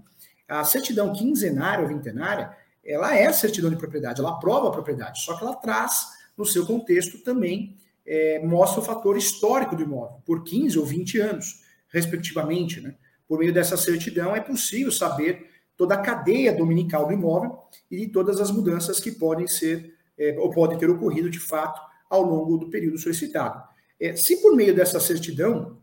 A 0.49 0.65
certidão 0.65 1.13
quinzenária 1.13 1.83
ou 1.83 1.89
vintenária, 1.89 2.57
ela 2.85 3.15
é 3.17 3.33
certidão 3.33 3.71
de 3.71 3.77
propriedade, 3.77 4.21
ela 4.21 4.31
aprova 4.31 4.69
a 4.69 4.73
propriedade, 4.73 5.23
só 5.23 5.37
que 5.37 5.43
ela 5.43 5.57
traz 5.57 6.07
no 6.37 6.47
seu 6.47 6.65
contexto 6.67 7.19
também 7.19 7.77
é, 8.07 8.41
mostra 8.45 8.81
o 8.81 8.85
fator 8.85 9.17
histórico 9.17 9.75
do 9.75 9.83
imóvel, 9.83 10.23
por 10.25 10.45
15 10.45 10.79
ou 10.79 10.87
20 10.87 11.19
anos, 11.19 11.63
respectivamente. 11.89 12.81
Né? 12.81 12.95
Por 13.27 13.39
meio 13.39 13.53
dessa 13.53 13.77
certidão, 13.77 14.35
é 14.35 14.41
possível 14.41 14.93
saber 14.93 15.51
toda 15.77 15.95
a 15.95 16.01
cadeia 16.01 16.53
dominical 16.53 17.07
do 17.07 17.13
imóvel 17.13 17.59
e 17.91 18.07
todas 18.07 18.41
as 18.41 18.51
mudanças 18.51 19.01
que 19.01 19.11
podem 19.11 19.47
ser 19.47 19.95
é, 20.19 20.37
ou 20.39 20.51
podem 20.51 20.79
ter 20.79 20.89
ocorrido 20.89 21.29
de 21.29 21.41
fato 21.41 21.81
ao 22.09 22.23
longo 22.23 22.57
do 22.57 22.71
período 22.71 22.97
solicitado. 22.97 23.63
É, 24.01 24.15
se 24.15 24.41
por 24.41 24.55
meio 24.55 24.75
dessa 24.75 25.01
certidão 25.01 25.79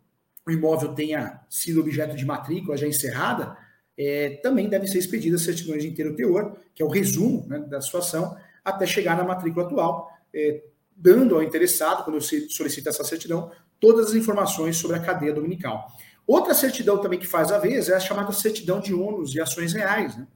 o 0.47 0.51
imóvel 0.51 0.93
tenha 0.93 1.41
sido 1.49 1.81
objeto 1.81 2.15
de 2.15 2.25
matrícula 2.25 2.77
já 2.77 2.87
encerrada, 2.87 3.57
é, 3.97 4.39
também 4.41 4.67
devem 4.67 4.87
ser 4.87 4.99
expedidas 4.99 5.41
certidões 5.41 5.83
de 5.83 5.89
inteiro 5.89 6.15
teor, 6.15 6.55
que 6.73 6.81
é 6.81 6.85
o 6.85 6.89
resumo 6.89 7.45
né, 7.47 7.59
da 7.59 7.81
situação, 7.81 8.35
até 8.63 8.85
chegar 8.85 9.17
na 9.17 9.23
matrícula 9.23 9.65
atual, 9.65 10.09
é, 10.33 10.63
dando 10.95 11.35
ao 11.35 11.43
interessado, 11.43 12.03
quando 12.03 12.21
se 12.21 12.49
solicita 12.49 12.89
essa 12.89 13.03
certidão, 13.03 13.51
todas 13.79 14.07
as 14.07 14.13
informações 14.15 14.77
sobre 14.77 14.97
a 14.97 14.99
cadeia 14.99 15.33
dominical. 15.33 15.87
Outra 16.25 16.53
certidão 16.53 16.97
também 16.99 17.19
que 17.19 17.27
faz 17.27 17.51
a 17.51 17.59
vez 17.59 17.89
é 17.89 17.95
a 17.95 17.99
chamada 17.99 18.31
certidão 18.31 18.79
de 18.79 18.93
ônus 18.93 19.35
e 19.35 19.41
ações 19.41 19.73
reais. 19.73 20.15
Né? 20.17 20.27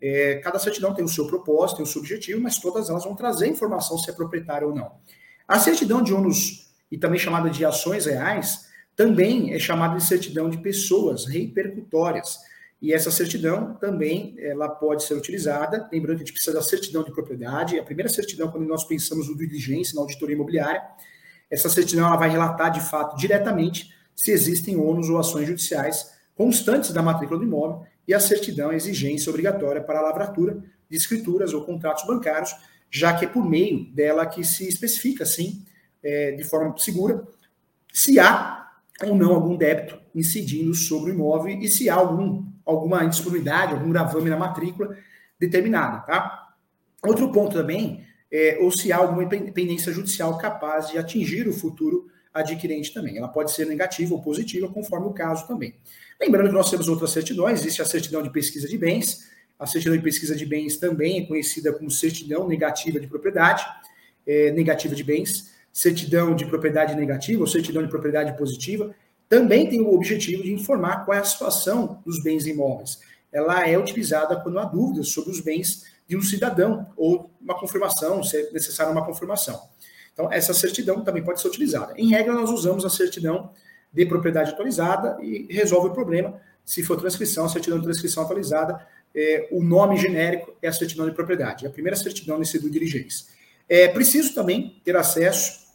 É, 0.00 0.34
cada 0.36 0.58
certidão 0.58 0.92
tem 0.92 1.04
o 1.04 1.08
seu 1.08 1.26
propósito, 1.26 1.76
tem 1.76 1.84
o 1.84 1.88
seu 1.88 2.00
objetivo, 2.00 2.40
mas 2.40 2.58
todas 2.58 2.90
elas 2.90 3.04
vão 3.04 3.14
trazer 3.14 3.46
informação 3.46 3.96
se 3.98 4.10
é 4.10 4.12
proprietária 4.12 4.66
ou 4.66 4.74
não. 4.74 4.92
A 5.46 5.58
certidão 5.58 6.02
de 6.02 6.12
ônus, 6.12 6.72
e 6.90 6.98
também 6.98 7.18
chamada 7.18 7.48
de 7.48 7.64
ações 7.64 8.06
reais, 8.06 8.68
também 8.96 9.54
é 9.54 9.58
chamada 9.58 9.96
de 9.96 10.04
certidão 10.04 10.50
de 10.50 10.58
pessoas 10.58 11.26
repercutórias. 11.26 12.38
E 12.80 12.92
essa 12.92 13.10
certidão 13.10 13.74
também 13.74 14.36
ela 14.38 14.68
pode 14.68 15.02
ser 15.02 15.14
utilizada, 15.14 15.88
lembrando 15.92 16.18
que 16.18 16.22
a 16.22 16.26
gente 16.26 16.32
precisa 16.32 16.54
da 16.54 16.62
certidão 16.62 17.02
de 17.02 17.12
propriedade, 17.12 17.78
a 17.78 17.82
primeira 17.82 18.08
certidão 18.08 18.50
quando 18.50 18.66
nós 18.66 18.84
pensamos 18.84 19.28
no 19.28 19.36
diligência, 19.36 19.96
na 19.96 20.02
auditoria 20.02 20.36
imobiliária, 20.36 20.82
essa 21.50 21.68
certidão 21.68 22.06
ela 22.06 22.16
vai 22.16 22.30
relatar 22.30 22.70
de 22.70 22.80
fato 22.80 23.16
diretamente 23.16 23.92
se 24.14 24.30
existem 24.30 24.76
ônus 24.76 25.08
ou 25.08 25.18
ações 25.18 25.46
judiciais 25.46 26.12
constantes 26.36 26.92
da 26.92 27.02
matrícula 27.02 27.40
do 27.40 27.44
imóvel 27.44 27.84
e 28.06 28.14
a 28.14 28.20
certidão 28.20 28.70
é 28.70 28.76
exigência 28.76 29.28
obrigatória 29.28 29.82
para 29.82 29.98
a 29.98 30.02
lavratura 30.02 30.62
de 30.88 30.96
escrituras 30.96 31.52
ou 31.52 31.64
contratos 31.64 32.06
bancários, 32.06 32.54
já 32.90 33.12
que 33.12 33.24
é 33.24 33.28
por 33.28 33.44
meio 33.44 33.92
dela 33.92 34.24
que 34.24 34.44
se 34.44 34.66
especifica, 34.66 35.26
sim, 35.26 35.64
é, 36.02 36.32
de 36.32 36.44
forma 36.44 36.76
segura, 36.78 37.26
se 37.92 38.18
há 38.18 38.70
ou 39.04 39.14
não 39.14 39.34
algum 39.34 39.56
débito 39.56 39.98
incidindo 40.14 40.74
sobre 40.74 41.10
o 41.10 41.14
imóvel 41.14 41.58
e 41.58 41.68
se 41.68 41.90
há 41.90 41.94
algum 41.94 42.47
alguma 42.70 43.04
indisponibilidade, 43.04 43.72
algum 43.72 43.90
gravame 43.90 44.28
na 44.28 44.36
matrícula 44.36 44.96
determinada, 45.38 46.00
tá? 46.00 46.48
Outro 47.02 47.30
ponto 47.32 47.54
também 47.54 48.04
é 48.30 48.58
ou 48.60 48.70
se 48.70 48.92
há 48.92 48.98
alguma 48.98 49.26
pendência 49.26 49.92
judicial 49.92 50.36
capaz 50.36 50.88
de 50.90 50.98
atingir 50.98 51.48
o 51.48 51.52
futuro 51.52 52.08
adquirente 52.32 52.92
também. 52.92 53.16
Ela 53.16 53.28
pode 53.28 53.52
ser 53.52 53.66
negativa 53.66 54.14
ou 54.14 54.20
positiva, 54.20 54.68
conforme 54.68 55.06
o 55.06 55.12
caso 55.12 55.46
também. 55.46 55.74
Lembrando 56.20 56.48
que 56.48 56.54
nós 56.54 56.70
temos 56.70 56.88
outras 56.88 57.10
certidões, 57.10 57.60
existe 57.60 57.80
a 57.80 57.84
certidão 57.84 58.22
de 58.22 58.30
pesquisa 58.30 58.68
de 58.68 58.76
bens, 58.76 59.30
a 59.58 59.66
certidão 59.66 59.96
de 59.96 60.02
pesquisa 60.02 60.36
de 60.36 60.44
bens 60.44 60.76
também 60.76 61.22
é 61.22 61.26
conhecida 61.26 61.72
como 61.72 61.90
certidão 61.90 62.46
negativa 62.46 63.00
de 63.00 63.06
propriedade, 63.06 63.64
é, 64.26 64.52
negativa 64.52 64.94
de 64.94 65.02
bens, 65.02 65.52
certidão 65.72 66.34
de 66.34 66.46
propriedade 66.46 66.94
negativa 66.94 67.40
ou 67.40 67.46
certidão 67.46 67.82
de 67.82 67.88
propriedade 67.88 68.36
positiva, 68.36 68.94
também 69.28 69.68
tem 69.68 69.80
o 69.80 69.94
objetivo 69.94 70.42
de 70.42 70.52
informar 70.52 71.04
qual 71.04 71.16
é 71.16 71.20
a 71.20 71.24
situação 71.24 72.02
dos 72.04 72.22
bens 72.22 72.46
imóveis. 72.46 72.98
Ela 73.30 73.68
é 73.68 73.78
utilizada 73.78 74.36
quando 74.36 74.58
há 74.58 74.64
dúvidas 74.64 75.08
sobre 75.08 75.30
os 75.30 75.40
bens 75.40 75.84
de 76.08 76.16
um 76.16 76.22
cidadão 76.22 76.86
ou 76.96 77.30
uma 77.40 77.58
confirmação, 77.58 78.22
se 78.22 78.36
é 78.38 78.50
necessária 78.50 78.90
uma 78.90 79.04
confirmação. 79.04 79.60
Então, 80.14 80.32
essa 80.32 80.54
certidão 80.54 81.04
também 81.04 81.22
pode 81.22 81.40
ser 81.40 81.48
utilizada. 81.48 81.92
Em 81.96 82.08
regra, 82.08 82.32
nós 82.32 82.50
usamos 82.50 82.84
a 82.84 82.90
certidão 82.90 83.50
de 83.92 84.06
propriedade 84.06 84.50
atualizada 84.50 85.18
e 85.22 85.46
resolve 85.50 85.88
o 85.88 85.92
problema. 85.92 86.40
Se 86.64 86.82
for 86.82 86.96
transcrição, 86.96 87.44
a 87.44 87.48
certidão 87.48 87.78
de 87.78 87.84
transcrição 87.84 88.22
atualizada, 88.22 88.84
é, 89.14 89.48
o 89.52 89.62
nome 89.62 89.96
genérico 89.96 90.54
é 90.62 90.68
a 90.68 90.72
certidão 90.72 91.06
de 91.06 91.14
propriedade. 91.14 91.66
É 91.66 91.68
a 91.68 91.72
primeira 91.72 91.96
certidão 91.96 92.38
nesse 92.38 92.58
do 92.58 92.70
diligência. 92.70 93.26
É 93.68 93.88
preciso 93.88 94.34
também 94.34 94.80
ter 94.82 94.96
acesso 94.96 95.67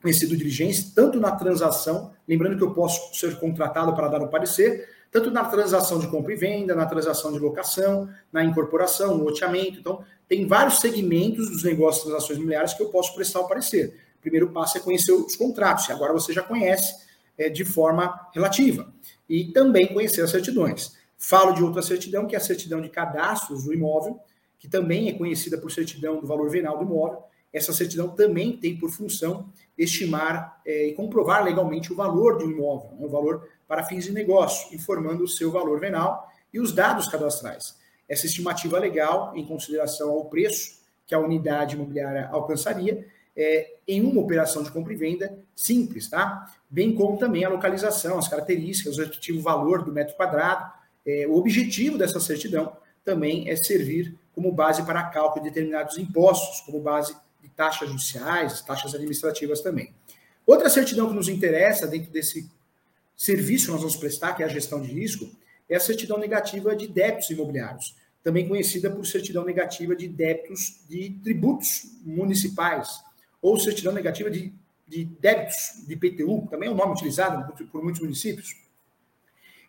conhecido 0.00 0.36
diligência, 0.36 0.92
tanto 0.94 1.18
na 1.18 1.32
transação, 1.32 2.12
lembrando 2.28 2.56
que 2.56 2.62
eu 2.62 2.72
posso 2.72 3.14
ser 3.18 3.38
contratado 3.38 3.94
para 3.94 4.08
dar 4.08 4.22
um 4.22 4.28
parecer, 4.28 4.88
tanto 5.10 5.30
na 5.30 5.44
transação 5.44 5.98
de 5.98 6.08
compra 6.08 6.32
e 6.32 6.36
venda, 6.36 6.74
na 6.74 6.86
transação 6.86 7.32
de 7.32 7.38
locação, 7.38 8.08
na 8.32 8.44
incorporação, 8.44 9.16
no 9.16 9.24
loteamento. 9.24 9.78
Então, 9.80 10.04
tem 10.28 10.46
vários 10.46 10.80
segmentos 10.80 11.50
dos 11.50 11.62
negócios 11.62 12.04
de 12.04 12.10
transações 12.10 12.36
imobiliárias 12.36 12.74
que 12.74 12.82
eu 12.82 12.88
posso 12.88 13.14
prestar 13.14 13.40
o 13.40 13.48
parecer. 13.48 13.98
O 14.18 14.20
primeiro 14.20 14.50
passo 14.50 14.78
é 14.78 14.80
conhecer 14.80 15.12
os 15.12 15.36
contratos, 15.36 15.88
e 15.88 15.92
agora 15.92 16.12
você 16.12 16.32
já 16.32 16.42
conhece 16.42 16.94
é, 17.38 17.48
de 17.48 17.64
forma 17.64 18.28
relativa. 18.34 18.92
E 19.28 19.52
também 19.52 19.86
conhecer 19.86 20.22
as 20.22 20.30
certidões. 20.30 20.96
Falo 21.16 21.52
de 21.52 21.62
outra 21.62 21.80
certidão, 21.80 22.26
que 22.26 22.34
é 22.34 22.38
a 22.38 22.40
certidão 22.40 22.80
de 22.80 22.88
cadastros 22.88 23.64
do 23.64 23.72
imóvel, 23.72 24.20
que 24.58 24.68
também 24.68 25.08
é 25.08 25.12
conhecida 25.12 25.56
por 25.56 25.70
certidão 25.70 26.20
do 26.20 26.26
valor 26.26 26.50
venal 26.50 26.78
do 26.78 26.84
imóvel, 26.84 27.22
essa 27.56 27.72
certidão 27.72 28.08
também 28.08 28.56
tem 28.56 28.76
por 28.76 28.90
função 28.90 29.50
estimar 29.78 30.60
é, 30.64 30.88
e 30.88 30.92
comprovar 30.92 31.42
legalmente 31.42 31.90
o 31.92 31.96
valor 31.96 32.36
de 32.36 32.44
um 32.44 32.50
imóvel, 32.50 32.90
né, 32.98 33.06
o 33.06 33.08
valor 33.08 33.48
para 33.66 33.82
fins 33.82 34.04
de 34.04 34.12
negócio, 34.12 34.74
informando 34.74 35.24
o 35.24 35.28
seu 35.28 35.50
valor 35.50 35.80
venal 35.80 36.30
e 36.52 36.60
os 36.60 36.72
dados 36.72 37.08
cadastrais. 37.08 37.76
Essa 38.06 38.26
estimativa 38.26 38.78
legal, 38.78 39.32
em 39.34 39.44
consideração 39.44 40.10
ao 40.10 40.26
preço 40.26 40.80
que 41.06 41.14
a 41.14 41.18
unidade 41.18 41.76
imobiliária 41.76 42.28
alcançaria, 42.30 43.06
é, 43.34 43.76
em 43.88 44.02
uma 44.02 44.20
operação 44.20 44.62
de 44.62 44.70
compra 44.70 44.92
e 44.92 44.96
venda 44.96 45.38
simples, 45.54 46.08
tá? 46.08 46.52
Bem 46.68 46.94
como 46.94 47.18
também 47.18 47.44
a 47.44 47.48
localização, 47.48 48.18
as 48.18 48.28
características, 48.28 48.96
o 48.96 49.00
respectivo 49.00 49.40
valor 49.40 49.82
do 49.82 49.92
metro 49.92 50.14
quadrado. 50.14 50.72
É, 51.06 51.26
o 51.26 51.36
objetivo 51.36 51.96
dessa 51.98 52.20
certidão 52.20 52.76
também 53.04 53.48
é 53.48 53.56
servir 53.56 54.14
como 54.34 54.52
base 54.52 54.82
para 54.84 55.04
cálculo 55.04 55.44
de 55.44 55.50
determinados 55.50 55.96
impostos, 55.98 56.60
como 56.60 56.80
base 56.80 57.14
de 57.40 57.48
taxas 57.48 57.88
judiciais, 57.88 58.60
taxas 58.62 58.94
administrativas 58.94 59.60
também. 59.60 59.94
Outra 60.46 60.70
certidão 60.70 61.08
que 61.08 61.14
nos 61.14 61.28
interessa 61.28 61.86
dentro 61.86 62.10
desse 62.10 62.48
serviço 63.16 63.66
que 63.66 63.72
nós 63.72 63.80
vamos 63.80 63.96
prestar, 63.96 64.34
que 64.34 64.42
é 64.42 64.46
a 64.46 64.48
gestão 64.48 64.80
de 64.80 64.92
risco, 64.92 65.28
é 65.68 65.76
a 65.76 65.80
certidão 65.80 66.18
negativa 66.18 66.76
de 66.76 66.86
débitos 66.86 67.30
imobiliários, 67.30 67.96
também 68.22 68.48
conhecida 68.48 68.90
por 68.90 69.06
certidão 69.06 69.44
negativa 69.44 69.94
de 69.96 70.06
débitos 70.06 70.80
de 70.88 71.10
tributos 71.22 71.98
municipais 72.04 73.00
ou 73.40 73.58
certidão 73.58 73.92
negativa 73.92 74.30
de, 74.30 74.52
de 74.86 75.04
débitos 75.04 75.84
de 75.86 75.96
PTU, 75.96 76.46
também 76.50 76.68
é 76.68 76.72
um 76.72 76.74
nome 76.74 76.92
utilizado 76.92 77.52
por, 77.70 77.82
muitos 77.82 78.00
municípios. 78.00 78.56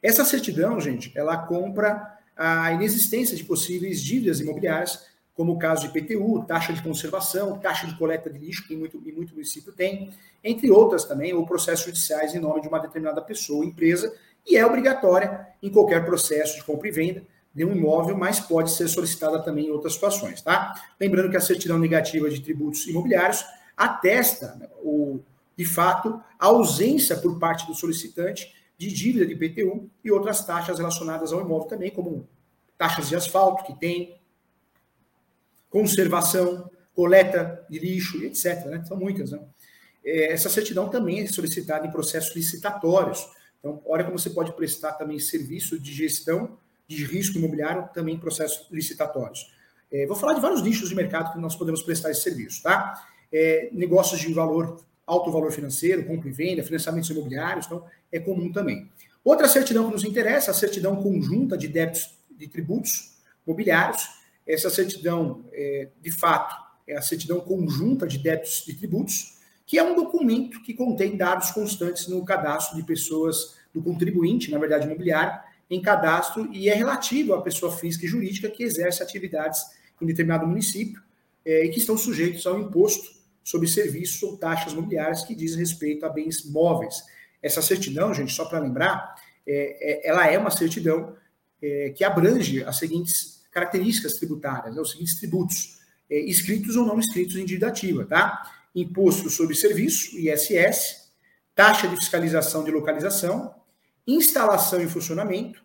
Essa 0.01 0.23
certidão, 0.25 0.79
gente, 0.79 1.11
ela 1.15 1.37
compra 1.37 2.17
a 2.35 2.71
inexistência 2.71 3.35
de 3.35 3.43
possíveis 3.43 4.01
dívidas 4.01 4.39
imobiliárias, 4.39 5.05
como 5.37 5.53
o 5.53 5.59
caso 5.59 5.87
de 5.87 5.99
IPTU, 5.99 6.43
taxa 6.47 6.73
de 6.73 6.81
conservação, 6.81 7.59
taxa 7.59 7.85
de 7.85 7.95
coleta 7.95 8.27
de 8.27 8.39
lixo, 8.39 8.67
que 8.67 8.75
muito, 8.75 8.97
em 9.05 9.11
muito 9.11 9.35
município 9.35 9.71
tem, 9.71 10.09
entre 10.43 10.71
outras 10.71 11.05
também, 11.05 11.31
ou 11.31 11.45
processos 11.45 11.85
judiciais 11.85 12.33
em 12.33 12.39
nome 12.39 12.59
de 12.59 12.67
uma 12.67 12.79
determinada 12.79 13.21
pessoa 13.21 13.59
ou 13.59 13.63
empresa, 13.63 14.11
e 14.45 14.57
é 14.57 14.65
obrigatória 14.65 15.47
em 15.61 15.69
qualquer 15.69 16.03
processo 16.03 16.55
de 16.55 16.63
compra 16.63 16.87
e 16.87 16.91
venda 16.91 17.23
de 17.53 17.63
um 17.63 17.71
imóvel, 17.71 18.17
mas 18.17 18.39
pode 18.39 18.71
ser 18.71 18.87
solicitada 18.87 19.39
também 19.43 19.67
em 19.67 19.69
outras 19.69 19.93
situações, 19.93 20.41
tá? 20.41 20.73
Lembrando 20.99 21.29
que 21.29 21.37
a 21.37 21.41
certidão 21.41 21.77
negativa 21.77 22.29
de 22.29 22.41
tributos 22.41 22.87
imobiliários 22.87 23.45
atesta, 23.75 24.55
né, 24.55 24.67
o, 24.81 25.19
de 25.55 25.65
fato, 25.65 26.19
a 26.39 26.47
ausência 26.47 27.15
por 27.15 27.37
parte 27.37 27.67
do 27.67 27.75
solicitante 27.75 28.55
de 28.75 28.91
dívida 28.91 29.25
de 29.25 29.33
IPTU 29.33 29.87
e 30.03 30.11
outras 30.11 30.43
taxas 30.43 30.79
relacionadas 30.79 31.31
ao 31.31 31.41
imóvel 31.41 31.67
também, 31.67 31.91
como 31.91 32.27
taxas 32.75 33.09
de 33.09 33.15
asfalto 33.15 33.63
que 33.65 33.79
tem, 33.79 34.17
conservação, 35.69 36.69
coleta 36.93 37.65
de 37.69 37.79
lixo, 37.79 38.23
etc. 38.23 38.65
Né? 38.65 38.83
São 38.85 38.97
muitas. 38.97 39.31
Né? 39.31 39.39
É, 40.03 40.33
essa 40.33 40.49
certidão 40.49 40.89
também 40.89 41.21
é 41.21 41.27
solicitada 41.27 41.85
em 41.85 41.91
processos 41.91 42.35
licitatórios. 42.35 43.27
Então, 43.59 43.81
olha 43.85 44.03
como 44.03 44.17
você 44.17 44.29
pode 44.29 44.53
prestar 44.53 44.93
também 44.93 45.19
serviço 45.19 45.79
de 45.79 45.93
gestão 45.93 46.57
de 46.87 47.03
risco 47.03 47.37
imobiliário 47.37 47.89
também 47.93 48.15
em 48.15 48.19
processos 48.19 48.65
licitatórios. 48.71 49.53
É, 49.91 50.05
vou 50.05 50.15
falar 50.15 50.33
de 50.33 50.41
vários 50.41 50.61
nichos 50.61 50.89
de 50.89 50.95
mercado 50.95 51.33
que 51.33 51.39
nós 51.39 51.55
podemos 51.55 51.83
prestar 51.83 52.11
esse 52.11 52.21
serviço, 52.21 52.63
tá? 52.63 53.05
É, 53.31 53.69
negócios 53.73 54.19
de 54.19 54.33
valor, 54.33 54.81
alto 55.05 55.31
valor 55.31 55.51
financeiro, 55.51 56.05
compra 56.05 56.29
e 56.29 56.31
venda, 56.31 56.63
financiamentos 56.63 57.09
imobiliários, 57.09 57.65
então 57.65 57.83
é 58.11 58.19
comum 58.19 58.51
também. 58.51 58.89
Outra 59.23 59.47
certidão 59.47 59.87
que 59.87 59.91
nos 59.91 60.03
interessa, 60.03 60.51
a 60.51 60.53
certidão 60.53 61.01
conjunta 61.01 61.57
de 61.57 61.67
débitos 61.67 62.17
de 62.31 62.47
tributos 62.47 63.17
imobiliários. 63.45 64.16
Essa 64.47 64.69
certidão, 64.69 65.43
é, 65.51 65.89
de 66.01 66.11
fato, 66.11 66.55
é 66.87 66.95
a 66.95 67.01
certidão 67.01 67.39
conjunta 67.41 68.07
de 68.07 68.17
débitos 68.17 68.63
de 68.65 68.73
tributos, 68.73 69.37
que 69.65 69.77
é 69.77 69.83
um 69.83 69.95
documento 69.95 70.61
que 70.63 70.73
contém 70.73 71.17
dados 71.17 71.51
constantes 71.51 72.07
no 72.07 72.23
cadastro 72.23 72.77
de 72.77 72.83
pessoas 72.83 73.57
do 73.73 73.81
contribuinte, 73.81 74.49
na 74.49 74.57
verdade 74.57 74.85
imobiliário, 74.85 75.37
em 75.69 75.81
cadastro 75.81 76.49
e 76.53 76.69
é 76.69 76.73
relativo 76.73 77.33
à 77.33 77.41
pessoa 77.41 77.71
física 77.71 78.05
e 78.05 78.07
jurídica 78.07 78.49
que 78.49 78.63
exerce 78.63 79.03
atividades 79.03 79.61
em 80.01 80.05
determinado 80.05 80.47
município 80.47 81.01
é, 81.45 81.65
e 81.65 81.69
que 81.69 81.79
estão 81.79 81.97
sujeitos 81.97 82.47
ao 82.47 82.57
imposto 82.57 83.17
sobre 83.43 83.67
serviços 83.67 84.21
ou 84.23 84.37
taxas 84.37 84.73
mobiliárias 84.73 85.23
que 85.23 85.35
diz 85.35 85.55
respeito 85.55 86.05
a 86.05 86.09
bens 86.09 86.49
móveis. 86.49 87.03
Essa 87.41 87.61
certidão, 87.61 88.13
gente, 88.13 88.33
só 88.33 88.45
para 88.45 88.59
lembrar, 88.59 89.15
é, 89.45 90.07
é, 90.07 90.09
ela 90.09 90.25
é 90.27 90.37
uma 90.37 90.49
certidão 90.49 91.15
é, 91.61 91.89
que 91.95 92.03
abrange 92.03 92.63
as 92.63 92.77
seguintes 92.77 93.36
características 93.57 94.13
tributárias, 94.13 94.75
né, 94.75 94.81
os 94.81 94.91
seguintes 94.91 95.15
tributos, 95.15 95.79
é, 96.09 96.19
escritos 96.19 96.75
ou 96.75 96.85
não 96.85 96.99
escritos 96.99 97.35
em 97.35 97.43
dívida 97.43 97.67
ativa, 97.67 98.05
tá? 98.05 98.51
Imposto 98.75 99.31
sobre 99.31 99.55
serviço, 99.55 100.15
ISS, 100.15 101.11
taxa 101.55 101.87
de 101.87 101.95
fiscalização 101.95 102.63
de 102.63 102.69
localização, 102.69 103.55
instalação 104.05 104.79
e 104.79 104.87
funcionamento, 104.87 105.59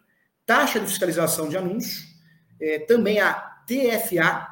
taxa 0.46 0.80
de 0.80 0.86
fiscalização 0.86 1.50
de 1.50 1.56
anúncio, 1.56 2.02
é, 2.58 2.78
também 2.78 3.20
a 3.20 3.34
TFA, 3.66 4.48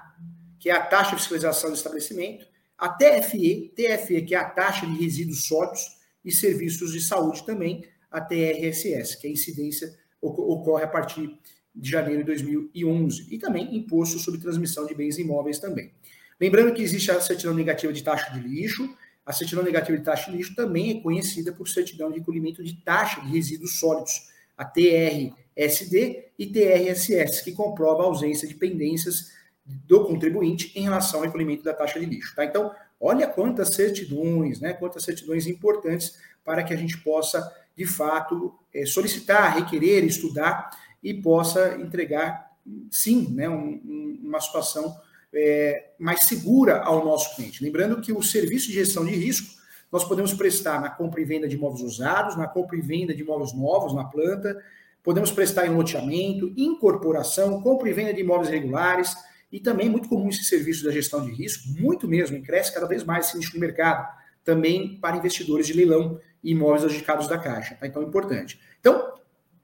que 0.58 0.68
é 0.68 0.74
a 0.74 0.82
taxa 0.82 1.12
de 1.12 1.22
fiscalização 1.22 1.70
do 1.70 1.76
estabelecimento, 1.76 2.46
a 2.76 2.90
TFE, 2.90 3.72
TFE, 3.74 4.22
que 4.22 4.34
é 4.34 4.38
a 4.38 4.50
taxa 4.50 4.86
de 4.86 5.02
resíduos 5.02 5.46
sólidos 5.46 5.98
e 6.22 6.30
serviços 6.30 6.92
de 6.92 7.00
saúde 7.00 7.44
também, 7.46 7.86
a 8.10 8.20
TRSS, 8.20 9.18
que 9.18 9.26
é 9.26 9.30
a 9.30 9.32
incidência 9.32 9.98
ocorre 10.20 10.84
a 10.84 10.88
partir 10.88 11.38
de 11.74 11.90
janeiro 11.90 12.20
de 12.20 12.26
2011, 12.26 13.26
e 13.30 13.38
também 13.38 13.76
imposto 13.76 14.18
sobre 14.18 14.40
transmissão 14.40 14.86
de 14.86 14.94
bens 14.94 15.18
imóveis 15.18 15.58
também. 15.58 15.92
Lembrando 16.40 16.74
que 16.74 16.82
existe 16.82 17.10
a 17.10 17.20
certidão 17.20 17.54
negativa 17.54 17.92
de 17.92 18.02
taxa 18.02 18.32
de 18.32 18.40
lixo, 18.40 18.88
a 19.24 19.32
certidão 19.32 19.62
negativa 19.62 19.96
de 19.96 20.04
taxa 20.04 20.30
de 20.30 20.36
lixo 20.36 20.54
também 20.54 20.90
é 20.90 21.00
conhecida 21.00 21.52
por 21.52 21.68
certidão 21.68 22.10
de 22.10 22.18
recolhimento 22.18 22.64
de 22.64 22.74
taxa 22.82 23.20
de 23.20 23.28
resíduos 23.28 23.78
sólidos, 23.78 24.28
a 24.56 24.64
TRSD 24.64 26.30
e 26.38 26.46
TRSS, 26.46 27.44
que 27.44 27.52
comprova 27.52 28.02
a 28.02 28.06
ausência 28.06 28.48
de 28.48 28.54
pendências 28.54 29.32
do 29.64 30.04
contribuinte 30.04 30.72
em 30.74 30.82
relação 30.82 31.20
ao 31.20 31.26
recolhimento 31.26 31.62
da 31.62 31.72
taxa 31.72 32.00
de 32.00 32.06
lixo. 32.06 32.34
Tá? 32.34 32.44
Então, 32.44 32.74
olha 33.00 33.26
quantas 33.26 33.74
certidões, 33.74 34.60
né, 34.60 34.72
quantas 34.72 35.04
certidões 35.04 35.46
importantes 35.46 36.18
para 36.44 36.62
que 36.62 36.72
a 36.72 36.76
gente 36.76 36.98
possa, 36.98 37.54
de 37.76 37.86
fato, 37.86 38.54
é, 38.74 38.84
solicitar, 38.84 39.56
requerer, 39.56 40.04
estudar 40.04 40.70
e 41.02 41.14
possa 41.14 41.76
entregar, 41.80 42.50
sim, 42.90 43.32
né, 43.34 43.48
um, 43.48 44.18
uma 44.22 44.40
situação 44.40 44.96
é, 45.32 45.90
mais 45.98 46.22
segura 46.22 46.82
ao 46.82 47.04
nosso 47.04 47.34
cliente. 47.36 47.62
Lembrando 47.62 48.00
que 48.00 48.12
o 48.12 48.22
serviço 48.22 48.68
de 48.68 48.74
gestão 48.74 49.04
de 49.04 49.14
risco 49.14 49.60
nós 49.90 50.04
podemos 50.04 50.32
prestar 50.32 50.80
na 50.80 50.88
compra 50.88 51.20
e 51.20 51.24
venda 51.24 51.48
de 51.48 51.56
imóveis 51.56 51.82
usados, 51.82 52.36
na 52.36 52.46
compra 52.46 52.76
e 52.76 52.80
venda 52.80 53.12
de 53.12 53.22
imóveis 53.22 53.52
novos 53.52 53.92
na 53.92 54.04
planta, 54.04 54.62
podemos 55.02 55.32
prestar 55.32 55.66
em 55.66 55.74
loteamento, 55.74 56.52
incorporação, 56.56 57.60
compra 57.60 57.88
e 57.88 57.92
venda 57.92 58.14
de 58.14 58.20
imóveis 58.20 58.50
regulares, 58.50 59.14
e 59.50 59.58
também 59.58 59.88
muito 59.88 60.08
comum 60.08 60.28
esse 60.28 60.44
serviço 60.44 60.84
da 60.84 60.92
gestão 60.92 61.24
de 61.24 61.32
risco, 61.32 61.68
muito 61.80 62.06
mesmo, 62.06 62.36
e 62.36 62.42
cresce 62.42 62.72
cada 62.72 62.86
vez 62.86 63.02
mais 63.02 63.26
esse 63.26 63.36
nicho 63.36 63.52
de 63.52 63.58
mercado, 63.58 64.06
também 64.44 64.96
para 65.00 65.16
investidores 65.16 65.66
de 65.66 65.72
leilão 65.72 66.20
e 66.42 66.52
imóveis 66.52 66.84
adjudicados 66.84 67.26
da 67.26 67.36
Caixa. 67.36 67.74
Tá? 67.74 67.86
Então, 67.86 68.00
é 68.00 68.04
importante. 68.04 68.60
Então, 68.78 69.12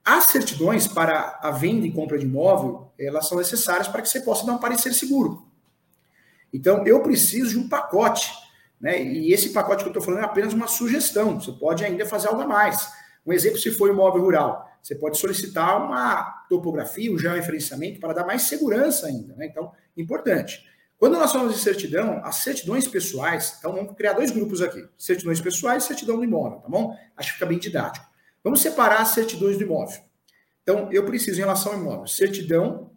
as 0.07 0.27
certidões 0.27 0.87
para 0.87 1.37
a 1.41 1.51
venda 1.51 1.85
e 1.85 1.91
compra 1.91 2.17
de 2.17 2.25
imóvel, 2.25 2.89
elas 2.97 3.27
são 3.27 3.37
necessárias 3.37 3.89
para 3.89 4.01
que 4.01 4.07
você 4.07 4.21
possa 4.21 4.45
dar 4.45 4.53
um 4.53 4.57
parecer 4.57 4.93
seguro. 4.93 5.45
Então, 6.53 6.87
eu 6.87 7.03
preciso 7.03 7.49
de 7.49 7.59
um 7.59 7.67
pacote, 7.67 8.31
né? 8.79 9.03
E 9.03 9.33
esse 9.33 9.49
pacote 9.49 9.83
que 9.83 9.89
eu 9.89 9.91
estou 9.91 10.01
falando 10.01 10.21
é 10.21 10.23
apenas 10.23 10.53
uma 10.53 10.65
sugestão. 10.65 11.37
Você 11.37 11.51
pode 11.51 11.83
ainda 11.83 12.05
fazer 12.05 12.29
algo 12.29 12.41
a 12.41 12.47
mais. 12.47 12.89
Um 13.25 13.33
exemplo, 13.33 13.59
se 13.59 13.69
for 13.69 13.89
imóvel 13.89 14.21
rural, 14.21 14.65
você 14.81 14.95
pode 14.95 15.17
solicitar 15.17 15.85
uma 15.85 16.45
topografia, 16.47 17.11
um 17.11 17.19
georreferenciamento 17.19 17.99
para 17.99 18.13
dar 18.13 18.25
mais 18.25 18.43
segurança 18.43 19.07
ainda, 19.07 19.35
né? 19.35 19.47
Então, 19.47 19.73
importante. 19.97 20.65
Quando 20.97 21.19
nós 21.19 21.33
falamos 21.33 21.53
de 21.53 21.59
certidão, 21.59 22.21
as 22.23 22.37
certidões 22.37 22.87
pessoais, 22.87 23.57
então 23.59 23.73
vamos 23.73 23.93
criar 23.97 24.13
dois 24.13 24.31
grupos 24.31 24.61
aqui: 24.61 24.87
certidões 24.97 25.41
pessoais 25.41 25.83
e 25.83 25.87
certidão 25.87 26.15
do 26.15 26.23
imóvel, 26.23 26.59
tá 26.59 26.69
bom? 26.69 26.97
Acho 27.17 27.31
que 27.31 27.33
fica 27.33 27.45
bem 27.45 27.59
didático. 27.59 28.05
Vamos 28.43 28.61
separar 28.61 29.01
as 29.01 29.09
certidões 29.09 29.57
do 29.57 29.63
imóvel. 29.63 30.01
Então, 30.63 30.91
eu 30.91 31.05
preciso, 31.05 31.37
em 31.37 31.41
relação 31.41 31.73
ao 31.73 31.79
imóvel, 31.79 32.07
certidão 32.07 32.91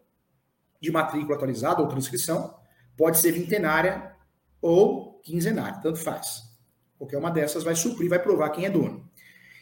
de 0.80 0.90
matrícula 0.90 1.36
atualizada 1.36 1.82
ou 1.82 1.88
transcrição, 1.88 2.60
Pode 3.00 3.16
ser 3.16 3.32
vintenária 3.32 4.14
ou 4.60 5.20
quinzenária, 5.22 5.80
tanto 5.82 5.98
faz. 5.98 6.42
Qualquer 6.98 7.16
uma 7.16 7.30
dessas 7.30 7.64
vai 7.64 7.74
suprir, 7.74 8.10
vai 8.10 8.18
provar 8.18 8.50
quem 8.50 8.66
é 8.66 8.70
dono. 8.70 9.08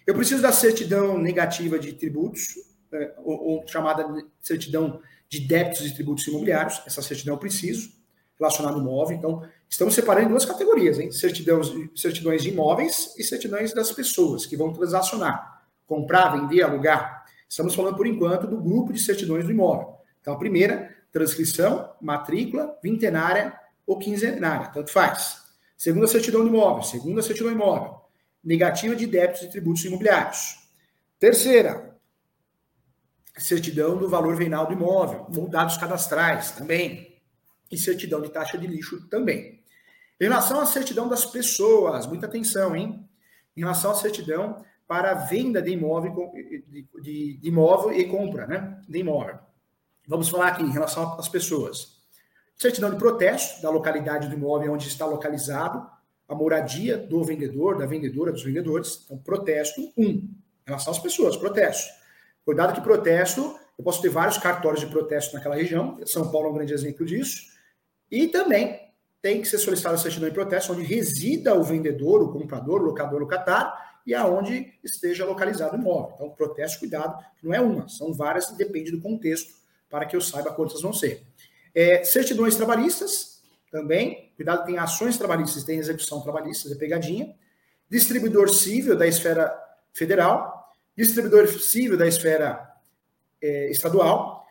Eu 0.04 0.12
preciso 0.12 0.42
da 0.42 0.50
certidão 0.50 1.16
negativa 1.16 1.78
de 1.78 1.92
tributos, 1.92 2.48
é, 2.92 3.14
ou, 3.18 3.64
chamada 3.68 4.04
certidão 4.40 5.00
de 5.28 5.38
débitos 5.38 5.84
de 5.84 5.94
tributos 5.94 6.26
imobiliários. 6.26 6.82
Essa 6.84 7.00
certidão 7.00 7.34
eu 7.34 7.38
preciso, 7.38 7.92
relacionada 8.36 8.74
ao 8.74 8.82
imóvel. 8.82 9.16
Então, 9.16 9.48
estamos 9.68 9.94
separando 9.94 10.26
em 10.26 10.30
duas 10.30 10.44
categorias, 10.44 10.98
hein? 10.98 11.12
Certidões, 11.12 11.68
certidões 11.94 12.42
de 12.42 12.48
imóveis 12.48 13.14
e 13.16 13.22
certidões 13.22 13.72
das 13.72 13.92
pessoas 13.92 14.46
que 14.46 14.56
vão 14.56 14.72
transacionar, 14.72 15.57
comprar, 15.88 16.28
vender, 16.28 16.62
alugar. 16.62 17.24
Estamos 17.48 17.74
falando, 17.74 17.96
por 17.96 18.06
enquanto, 18.06 18.46
do 18.46 18.60
grupo 18.60 18.92
de 18.92 19.00
certidões 19.00 19.44
do 19.44 19.50
imóvel. 19.50 19.96
Então, 20.20 20.34
a 20.34 20.38
primeira 20.38 20.94
transcrição, 21.10 21.92
matrícula, 22.00 22.78
vintenária 22.80 23.58
ou 23.86 23.98
quinzenária, 23.98 24.68
tanto 24.68 24.92
faz. 24.92 25.42
Segunda 25.76 26.06
certidão 26.06 26.42
do 26.42 26.48
imóvel, 26.48 26.82
segunda 26.82 27.22
certidão 27.22 27.50
imóvel, 27.50 27.98
negativa 28.44 28.94
de 28.94 29.06
débitos 29.06 29.42
e 29.42 29.50
tributos 29.50 29.84
imobiliários. 29.84 30.68
Terceira, 31.18 31.96
certidão 33.36 33.96
do 33.96 34.08
valor 34.08 34.36
venal 34.36 34.66
do 34.66 34.74
imóvel, 34.74 35.26
ou 35.34 35.48
dados 35.48 35.78
cadastrais 35.78 36.50
também, 36.50 37.16
e 37.70 37.78
certidão 37.78 38.20
de 38.20 38.30
taxa 38.30 38.58
de 38.58 38.66
lixo 38.66 39.08
também. 39.08 39.62
Em 40.20 40.24
relação 40.24 40.60
à 40.60 40.66
certidão 40.66 41.08
das 41.08 41.24
pessoas, 41.24 42.06
muita 42.06 42.26
atenção, 42.26 42.74
hein? 42.76 43.08
Em 43.56 43.60
relação 43.60 43.92
à 43.92 43.94
certidão 43.94 44.64
para 44.88 45.12
venda 45.12 45.60
de 45.60 45.70
imóvel, 45.70 46.32
de, 46.34 46.88
de, 47.02 47.40
imóvel 47.42 47.92
e 47.92 48.08
compra, 48.08 48.46
né? 48.46 48.82
De 48.88 48.98
imóvel. 48.98 49.38
Vamos 50.08 50.30
falar 50.30 50.48
aqui 50.48 50.62
em 50.62 50.70
relação 50.70 51.12
às 51.18 51.28
pessoas. 51.28 51.98
Certidão 52.56 52.90
de 52.90 52.96
protesto 52.96 53.60
da 53.60 53.68
localidade 53.68 54.26
do 54.26 54.34
imóvel 54.34 54.72
onde 54.72 54.88
está 54.88 55.04
localizado 55.04 55.86
a 56.26 56.34
moradia 56.34 56.96
do 56.96 57.22
vendedor, 57.22 57.76
da 57.76 57.84
vendedora, 57.84 58.32
dos 58.32 58.42
vendedores. 58.42 59.02
Então, 59.04 59.18
protesto 59.18 59.92
1. 59.96 60.02
Um, 60.02 60.08
em 60.08 60.32
relação 60.66 60.92
às 60.92 60.98
pessoas, 60.98 61.36
protesto. 61.36 61.92
Cuidado 62.44 62.74
que 62.74 62.80
protesto, 62.80 63.58
eu 63.78 63.84
posso 63.84 64.00
ter 64.00 64.08
vários 64.08 64.38
cartórios 64.38 64.80
de 64.80 64.86
protesto 64.86 65.34
naquela 65.34 65.54
região. 65.54 66.00
São 66.06 66.30
Paulo 66.30 66.48
é 66.48 66.50
um 66.50 66.54
grande 66.54 66.72
exemplo 66.72 67.04
disso. 67.04 67.42
E 68.10 68.26
também 68.28 68.88
tem 69.20 69.42
que 69.42 69.48
ser 69.48 69.58
solicitada 69.58 69.96
a 69.96 69.98
certidão 69.98 70.28
de 70.28 70.34
protesto 70.34 70.72
onde 70.72 70.82
resida 70.82 71.54
o 71.54 71.62
vendedor, 71.62 72.22
o 72.22 72.32
comprador, 72.32 72.80
o 72.80 72.86
locador, 72.86 73.16
o 73.16 73.24
locatário, 73.24 73.72
e 74.08 74.14
aonde 74.14 74.72
esteja 74.82 75.26
localizado 75.26 75.76
o 75.76 75.78
imóvel. 75.78 76.12
Então, 76.14 76.30
protesto, 76.30 76.78
cuidado, 76.78 77.22
não 77.42 77.52
é 77.52 77.60
uma, 77.60 77.86
são 77.90 78.10
várias, 78.10 78.50
depende 78.52 78.90
do 78.90 79.02
contexto, 79.02 79.52
para 79.90 80.06
que 80.06 80.16
eu 80.16 80.20
saiba 80.22 80.50
quantas 80.50 80.80
vão 80.80 80.94
ser. 80.94 81.26
É, 81.74 82.02
certidões 82.04 82.56
trabalhistas, 82.56 83.42
também, 83.70 84.32
cuidado, 84.34 84.64
tem 84.64 84.78
ações 84.78 85.18
trabalhistas, 85.18 85.62
tem 85.62 85.78
execução 85.78 86.22
trabalhista, 86.22 86.72
é 86.72 86.74
pegadinha. 86.74 87.34
Distribuidor 87.90 88.48
civil 88.48 88.96
da 88.96 89.06
esfera 89.06 89.54
federal, 89.92 90.72
distribuidor 90.96 91.46
civil 91.46 91.98
da 91.98 92.06
esfera 92.06 92.66
é, 93.42 93.70
estadual, 93.70 94.46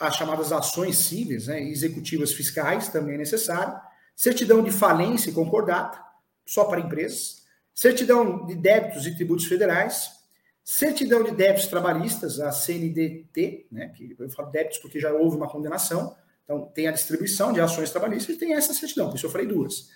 as 0.00 0.16
chamadas 0.16 0.50
ações 0.50 0.96
cíveis 0.96 1.48
né, 1.48 1.60
executivas 1.60 2.32
fiscais 2.32 2.88
também 2.88 3.16
é 3.16 3.18
necessário, 3.18 3.78
certidão 4.16 4.62
de 4.62 4.70
falência 4.70 5.28
e 5.28 5.34
concordata, 5.34 6.02
só 6.46 6.64
para 6.64 6.80
empresas, 6.80 7.37
certidão 7.78 8.44
de 8.44 8.56
débitos 8.56 9.06
e 9.06 9.14
tributos 9.14 9.46
federais, 9.46 10.10
certidão 10.64 11.22
de 11.22 11.30
débitos 11.30 11.68
trabalhistas, 11.68 12.40
a 12.40 12.50
CNDT, 12.50 13.68
né, 13.70 13.92
que 13.96 14.16
eu 14.18 14.28
falo 14.30 14.50
débitos 14.50 14.78
porque 14.78 14.98
já 14.98 15.12
houve 15.12 15.36
uma 15.36 15.48
condenação, 15.48 16.12
então 16.42 16.62
tem 16.74 16.88
a 16.88 16.90
distribuição 16.90 17.52
de 17.52 17.60
ações 17.60 17.92
trabalhistas 17.92 18.34
e 18.34 18.38
tem 18.38 18.52
essa 18.52 18.74
certidão, 18.74 19.08
por 19.08 19.14
isso 19.14 19.26
eu 19.26 19.30
falei 19.30 19.46
duas. 19.46 19.90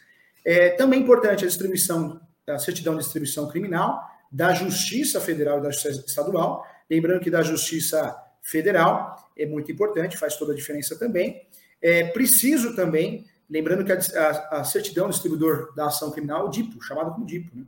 É, 0.44 0.68
também 0.70 1.00
importante 1.00 1.42
a 1.42 1.48
distribuição, 1.48 2.20
a 2.46 2.56
certidão 2.56 2.94
de 2.94 3.02
distribuição 3.02 3.48
criminal 3.48 4.00
da 4.30 4.54
Justiça 4.54 5.20
Federal 5.20 5.58
e 5.58 5.62
da 5.62 5.70
Justiça 5.72 6.04
Estadual, 6.06 6.64
lembrando 6.88 7.20
que 7.20 7.32
da 7.32 7.42
Justiça 7.42 8.16
Federal 8.40 9.32
é 9.36 9.44
muito 9.44 9.72
importante, 9.72 10.16
faz 10.16 10.36
toda 10.36 10.52
a 10.52 10.56
diferença 10.56 10.96
também. 10.96 11.48
É 11.82 12.04
preciso 12.04 12.76
também, 12.76 13.26
lembrando 13.52 13.84
que 13.84 13.92
a, 13.92 13.98
a, 13.98 14.60
a 14.60 14.64
certidão 14.64 15.06
do 15.06 15.12
distribuidor 15.12 15.74
da 15.74 15.86
ação 15.86 16.10
criminal, 16.10 16.46
o 16.46 16.48
DIPO, 16.48 16.82
chamado 16.82 17.12
como 17.12 17.26
DIPO, 17.26 17.54
né? 17.54 17.66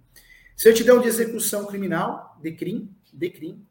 certidão 0.56 0.98
de 0.98 1.08
execução 1.08 1.66
criminal, 1.66 2.38
DECRIM, 2.40 2.90
DECRIM, 3.12 3.62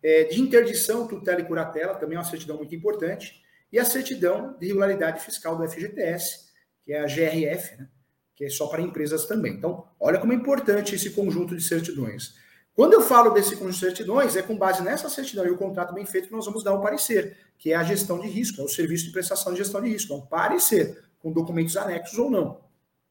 é, 0.00 0.24
de 0.24 0.40
interdição, 0.40 1.08
tutela 1.08 1.40
e 1.40 1.44
curatela, 1.44 1.96
também 1.96 2.14
é 2.14 2.20
uma 2.20 2.24
certidão 2.24 2.56
muito 2.56 2.72
importante, 2.72 3.42
e 3.72 3.80
a 3.80 3.84
certidão 3.84 4.56
de 4.60 4.68
regularidade 4.68 5.20
fiscal 5.20 5.56
do 5.56 5.68
FGTS, 5.68 6.46
que 6.84 6.92
é 6.92 7.00
a 7.00 7.06
GRF, 7.06 7.76
né? 7.78 7.88
que 8.36 8.44
é 8.44 8.48
só 8.48 8.68
para 8.68 8.80
empresas 8.80 9.26
também. 9.26 9.54
Então, 9.54 9.88
olha 9.98 10.20
como 10.20 10.32
é 10.32 10.36
importante 10.36 10.94
esse 10.94 11.10
conjunto 11.10 11.56
de 11.56 11.64
certidões. 11.64 12.34
Quando 12.74 12.92
eu 12.92 13.00
falo 13.00 13.30
desse 13.30 13.56
conjunto 13.56 13.72
de 13.72 13.80
certidões, 13.80 14.36
é 14.36 14.42
com 14.42 14.56
base 14.56 14.82
nessa 14.82 15.08
certidão 15.08 15.46
e 15.46 15.50
o 15.50 15.56
contrato 15.56 15.94
bem 15.94 16.06
feito 16.06 16.28
que 16.28 16.34
nós 16.34 16.44
vamos 16.44 16.62
dar 16.62 16.74
o 16.74 16.82
parecer, 16.82 17.36
que 17.58 17.72
é 17.72 17.74
a 17.74 17.82
gestão 17.82 18.20
de 18.20 18.28
risco, 18.28 18.60
é 18.60 18.64
o 18.64 18.68
serviço 18.68 19.06
de 19.06 19.12
prestação 19.12 19.52
de 19.52 19.58
gestão 19.58 19.80
de 19.82 19.88
risco, 19.88 20.12
é 20.12 20.16
um 20.16 20.20
parecer, 20.26 21.02
com 21.26 21.32
documentos 21.32 21.76
anexos 21.76 22.16
ou 22.16 22.30
não. 22.30 22.60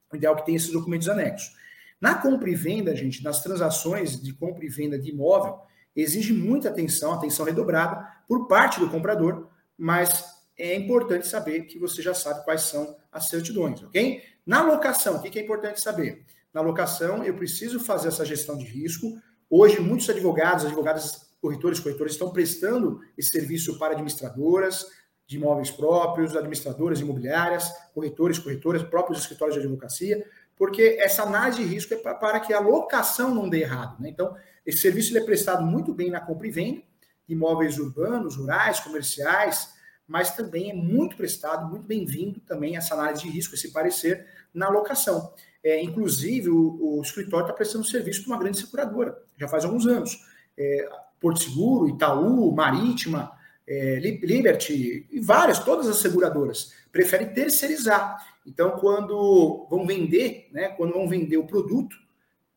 O 0.10 0.15
ideal 0.15 0.36
é 0.36 0.38
que 0.38 0.45
tenha 0.45 0.56
esses 0.56 0.71
documentos 0.71 1.10
anexos. 1.10 1.54
Na 1.99 2.15
compra 2.15 2.49
e 2.49 2.56
venda, 2.56 2.95
gente, 2.95 3.21
nas 3.21 3.43
transações 3.43 4.21
de 4.21 4.32
compra 4.32 4.63
e 4.63 4.69
venda 4.69 4.97
de 4.97 5.10
imóvel, 5.10 5.60
exige 5.93 6.32
muita 6.32 6.69
atenção, 6.69 7.12
atenção 7.12 7.45
redobrada 7.45 8.08
por 8.25 8.47
parte 8.47 8.80
do 8.80 8.89
comprador, 8.89 9.49
mas 9.78 10.23
é 10.58 10.75
importante 10.75 11.28
saber 11.28 11.63
que 11.63 11.78
você 11.78 12.01
já 12.01 12.13
sabe 12.13 12.45
quais 12.45 12.62
são 12.62 12.95
as 13.12 13.28
certidões, 13.28 13.84
ok? 13.84 14.23
Na 14.45 14.63
locação, 14.63 15.17
o 15.17 15.21
que 15.21 15.38
é 15.38 15.41
importante 15.41 15.82
saber? 15.82 16.23
Na 16.54 16.62
locação, 16.62 17.21
eu 17.21 17.34
preciso 17.34 17.82
fazer 17.82 18.08
essa 18.08 18.23
gestão 18.23 18.58
de 18.58 18.63
risco, 18.63 19.19
Hoje, 19.49 19.80
muitos 19.80 20.10
advogados, 20.10 20.65
advogadas, 20.65 21.30
corretores, 21.39 21.80
corretores 21.80 22.13
estão 22.13 22.32
prestando 22.32 22.99
esse 23.17 23.30
serviço 23.30 23.78
para 23.78 23.93
administradoras 23.93 24.86
de 25.27 25.38
imóveis 25.38 25.71
próprios, 25.71 26.35
administradoras 26.35 26.99
imobiliárias, 26.99 27.71
corretores, 27.93 28.38
corretoras, 28.38 28.83
próprios 28.83 29.19
escritórios 29.19 29.55
de 29.55 29.61
advocacia, 29.61 30.25
porque 30.55 30.97
essa 30.99 31.23
análise 31.23 31.63
de 31.63 31.67
risco 31.67 31.93
é 31.93 31.97
para 31.97 32.39
que 32.39 32.53
a 32.53 32.59
locação 32.59 33.33
não 33.33 33.49
dê 33.49 33.61
errado. 33.61 33.99
Né? 33.99 34.09
Então, 34.09 34.35
esse 34.65 34.79
serviço 34.79 35.17
é 35.17 35.21
prestado 35.21 35.65
muito 35.65 35.93
bem 35.93 36.09
na 36.09 36.19
compra 36.19 36.47
e 36.47 36.51
venda 36.51 36.81
de 37.27 37.33
imóveis 37.33 37.77
urbanos, 37.77 38.38
rurais, 38.38 38.79
comerciais, 38.79 39.73
mas 40.07 40.35
também 40.35 40.69
é 40.69 40.73
muito 40.73 41.17
prestado, 41.17 41.67
muito 41.67 41.85
bem-vindo 41.85 42.39
também 42.41 42.77
essa 42.77 42.93
análise 42.93 43.23
de 43.23 43.29
risco, 43.29 43.55
esse 43.55 43.71
parecer 43.71 44.25
na 44.53 44.69
locação. 44.69 45.33
É, 45.63 45.81
inclusive, 45.81 46.49
o, 46.49 46.99
o 46.99 47.01
escritório 47.01 47.45
está 47.45 47.53
prestando 47.53 47.83
serviço 47.83 48.23
para 48.23 48.33
uma 48.33 48.39
grande 48.39 48.59
seguradora, 48.59 49.17
já 49.38 49.47
faz 49.47 49.65
alguns 49.65 49.88
anos. 49.88 50.23
É, 50.55 50.88
Porto 51.19 51.41
Seguro, 51.41 51.89
Itaú, 51.89 52.51
Marítima, 52.51 53.31
é, 53.67 53.99
Liberty 53.99 55.08
e 55.12 55.19
várias, 55.19 55.60
todas 55.60 55.88
as 55.88 55.97
seguradoras 55.97 56.73
preferem 56.91 57.34
terceirizar. 57.34 58.17
Então, 58.45 58.71
quando 58.71 59.67
vão 59.69 59.86
vender, 59.86 60.49
né, 60.51 60.69
quando 60.69 60.93
vão 60.93 61.08
vender 61.08 61.38
o 61.38 61.47
produto, 61.47 61.95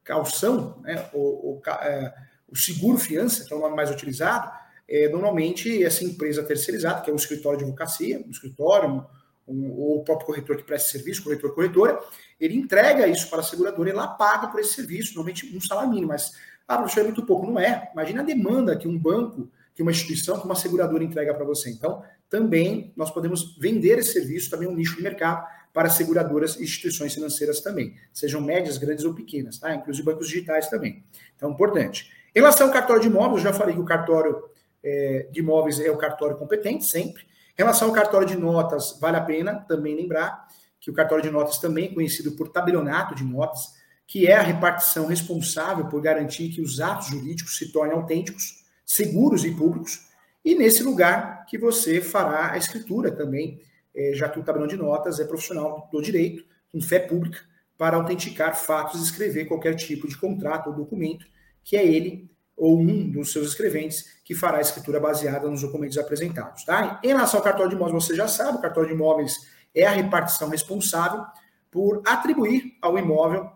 calção, 0.04 0.80
né, 0.82 1.08
o, 1.12 1.52
o, 1.52 1.62
é, 1.70 2.14
o 2.48 2.56
seguro 2.56 2.98
fiança, 2.98 3.44
que 3.44 3.52
é 3.52 3.56
o 3.56 3.60
nome 3.60 3.76
mais 3.76 3.90
utilizado, 3.90 4.50
é, 4.88 5.08
normalmente 5.08 5.82
essa 5.82 6.04
empresa 6.04 6.42
terceirizada, 6.42 7.02
que 7.02 7.10
é 7.10 7.12
um 7.12 7.16
escritório 7.16 7.58
de 7.58 7.64
advocacia, 7.64 8.22
um 8.26 8.30
escritório, 8.30 9.04
um, 9.46 9.70
ou 9.72 10.00
o 10.00 10.04
próprio 10.04 10.26
corretor 10.26 10.56
que 10.56 10.62
presta 10.62 10.90
serviço, 10.90 11.22
corretor, 11.24 11.54
corretora, 11.54 11.98
ele 12.38 12.56
entrega 12.56 13.06
isso 13.06 13.28
para 13.28 13.40
a 13.40 13.42
seguradora 13.42 13.88
e 13.88 13.92
ela 13.92 14.06
paga 14.06 14.48
por 14.48 14.60
esse 14.60 14.74
serviço, 14.74 15.14
normalmente 15.14 15.54
um 15.56 15.60
salário 15.60 15.90
mínimo, 15.90 16.08
mas, 16.08 16.32
ah, 16.66 16.76
professor, 16.76 17.00
é 17.00 17.04
muito 17.04 17.24
pouco. 17.24 17.46
Não 17.46 17.58
é. 17.58 17.90
Imagina 17.92 18.22
a 18.22 18.24
demanda 18.24 18.76
que 18.76 18.86
um 18.86 18.98
banco, 18.98 19.50
que 19.78 19.82
uma 19.82 19.92
instituição, 19.92 20.40
que 20.40 20.44
uma 20.44 20.56
seguradora 20.56 21.04
entrega 21.04 21.32
para 21.32 21.44
você. 21.44 21.70
Então, 21.70 22.02
também 22.28 22.92
nós 22.96 23.12
podemos 23.12 23.56
vender 23.60 23.96
esse 23.96 24.12
serviço, 24.12 24.50
também 24.50 24.66
um 24.66 24.74
nicho 24.74 24.96
de 24.96 25.02
mercado 25.04 25.46
para 25.72 25.88
seguradoras 25.88 26.56
e 26.56 26.64
instituições 26.64 27.14
financeiras 27.14 27.60
também, 27.60 27.94
sejam 28.12 28.40
médias, 28.40 28.76
grandes 28.76 29.04
ou 29.04 29.14
pequenas, 29.14 29.56
tá? 29.56 29.72
Inclusive 29.72 30.04
bancos 30.04 30.26
digitais 30.26 30.68
também. 30.68 31.04
Então, 31.36 31.52
importante. 31.52 32.10
Em 32.34 32.40
relação 32.40 32.66
ao 32.66 32.72
cartório 32.72 33.00
de 33.00 33.06
imóveis, 33.06 33.40
já 33.40 33.52
falei 33.52 33.72
que 33.72 33.80
o 33.80 33.84
cartório 33.84 34.42
é, 34.82 35.28
de 35.30 35.38
imóveis 35.38 35.78
é 35.78 35.92
o 35.92 35.96
cartório 35.96 36.36
competente, 36.36 36.84
sempre. 36.84 37.22
Em 37.22 37.62
relação 37.62 37.86
ao 37.86 37.94
cartório 37.94 38.26
de 38.26 38.36
notas, 38.36 38.98
vale 39.00 39.16
a 39.16 39.20
pena 39.20 39.64
também 39.68 39.94
lembrar 39.94 40.48
que 40.80 40.90
o 40.90 40.92
cartório 40.92 41.22
de 41.22 41.30
notas 41.30 41.58
também 41.58 41.84
é 41.84 41.94
conhecido 41.94 42.32
por 42.32 42.48
tabelionato 42.48 43.14
de 43.14 43.22
notas, 43.22 43.74
que 44.08 44.26
é 44.26 44.34
a 44.34 44.42
repartição 44.42 45.06
responsável 45.06 45.86
por 45.86 46.02
garantir 46.02 46.48
que 46.48 46.60
os 46.60 46.80
atos 46.80 47.06
jurídicos 47.06 47.56
se 47.56 47.70
tornem 47.70 47.94
autênticos, 47.94 48.57
seguros 48.88 49.44
e 49.44 49.50
públicos, 49.50 50.08
e 50.42 50.54
nesse 50.54 50.82
lugar 50.82 51.44
que 51.44 51.58
você 51.58 52.00
fará 52.00 52.52
a 52.52 52.56
escritura 52.56 53.10
também, 53.10 53.60
é, 53.94 54.12
já 54.14 54.30
que 54.30 54.40
o 54.40 54.42
tabelão 54.42 54.66
de 54.66 54.78
notas 54.78 55.20
é 55.20 55.24
profissional 55.26 55.86
do 55.92 56.00
direito, 56.00 56.42
com 56.72 56.80
fé 56.80 56.98
pública, 56.98 57.38
para 57.76 57.98
autenticar 57.98 58.56
fatos 58.56 58.98
e 58.98 59.04
escrever 59.04 59.44
qualquer 59.44 59.74
tipo 59.74 60.08
de 60.08 60.16
contrato 60.16 60.70
ou 60.70 60.74
documento, 60.74 61.26
que 61.62 61.76
é 61.76 61.86
ele 61.86 62.30
ou 62.56 62.80
um 62.80 63.10
dos 63.10 63.30
seus 63.30 63.48
escreventes 63.48 64.20
que 64.24 64.34
fará 64.34 64.56
a 64.56 64.62
escritura 64.62 64.98
baseada 64.98 65.48
nos 65.48 65.60
documentos 65.60 65.98
apresentados. 65.98 66.64
Tá? 66.64 66.98
Em 67.04 67.08
relação 67.08 67.38
ao 67.38 67.44
cartório 67.44 67.68
de 67.68 67.76
imóveis, 67.76 68.04
você 68.04 68.16
já 68.16 68.26
sabe, 68.26 68.56
o 68.56 68.60
cartório 68.60 68.88
de 68.88 68.94
imóveis 68.94 69.36
é 69.74 69.84
a 69.84 69.90
repartição 69.90 70.48
responsável 70.48 71.24
por 71.70 72.02
atribuir 72.06 72.78
ao 72.80 72.98
imóvel 72.98 73.52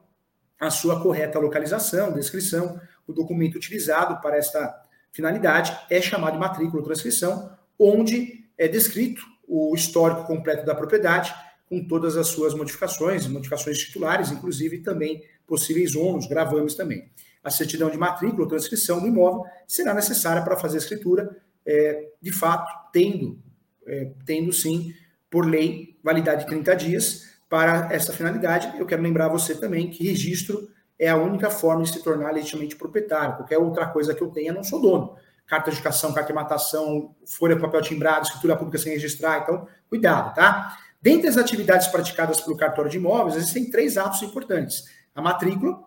a 0.61 0.69
sua 0.71 1.03
correta 1.03 1.39
localização, 1.39 2.13
descrição. 2.13 2.79
O 3.07 3.13
documento 3.13 3.57
utilizado 3.57 4.21
para 4.21 4.37
esta 4.37 4.82
finalidade 5.13 5.77
é 5.91 6.01
chamado 6.01 6.35
de 6.35 6.39
matrícula 6.39 6.79
ou 6.79 6.85
transcrição, 6.85 7.57
onde 7.79 8.49
é 8.59 8.67
descrito 8.67 9.23
o 9.47 9.75
histórico 9.75 10.27
completo 10.27 10.65
da 10.65 10.75
propriedade, 10.75 11.35
com 11.69 11.87
todas 11.87 12.17
as 12.17 12.29
suas 12.29 12.55
modificações, 12.55 13.27
modificações 13.27 13.79
titulares, 13.79 14.31
inclusive 14.31 14.79
também 14.79 15.23
possíveis 15.47 15.95
ônus, 15.95 16.27
gravames 16.27 16.75
também. 16.75 17.11
A 17.43 17.51
certidão 17.51 17.91
de 17.91 17.99
matrícula 17.99 18.43
ou 18.43 18.49
transcrição 18.49 19.01
do 19.01 19.07
imóvel 19.07 19.45
será 19.67 19.93
necessária 19.95 20.43
para 20.43 20.57
fazer 20.57 20.77
a 20.77 20.81
escritura, 20.81 21.37
é, 21.67 22.11
de 22.21 22.31
fato, 22.31 22.71
tendo, 22.93 23.39
é, 23.87 24.11
tendo 24.25 24.53
sim 24.53 24.95
por 25.31 25.47
lei, 25.47 25.99
validade 26.03 26.43
de 26.43 26.47
30 26.49 26.77
dias 26.77 27.33
para 27.49 27.89
essa 27.93 28.13
finalidade. 28.13 28.79
Eu 28.79 28.87
quero 28.87 29.03
lembrar 29.03 29.29
você 29.29 29.55
também 29.55 29.91
que 29.91 30.07
registro 30.07 30.69
é 31.03 31.09
a 31.09 31.17
única 31.17 31.51
forma 31.51 31.83
de 31.83 31.91
se 31.91 32.01
tornar 32.01 32.31
legitimamente 32.31 32.77
proprietário. 32.77 33.35
Qualquer 33.35 33.59
outra 33.59 33.89
coisa 33.89 34.15
que 34.15 34.23
eu 34.23 34.31
tenha, 34.31 34.53
não 34.53 34.63
sou 34.63 34.81
dono. 34.81 35.17
Carta 35.45 35.69
de 35.69 35.77
educação, 35.77 36.13
carta 36.13 36.29
de 36.29 36.33
matação, 36.33 37.13
folha 37.27 37.57
de 37.57 37.61
papel 37.61 37.83
timbrado, 37.83 38.25
escritura 38.25 38.55
pública 38.55 38.79
sem 38.79 38.93
registrar. 38.93 39.41
Então, 39.43 39.67
cuidado, 39.89 40.33
tá? 40.33 40.79
Dentre 41.03 41.27
as 41.27 41.37
atividades 41.37 41.89
praticadas 41.89 42.41
pelo 42.41 42.57
cartório 42.57 42.89
de 42.89 42.99
imóveis, 42.99 43.35
existem 43.35 43.69
três 43.69 43.99
atos 43.99 44.23
importantes. 44.23 44.85
A 45.13 45.21
matrícula, 45.21 45.83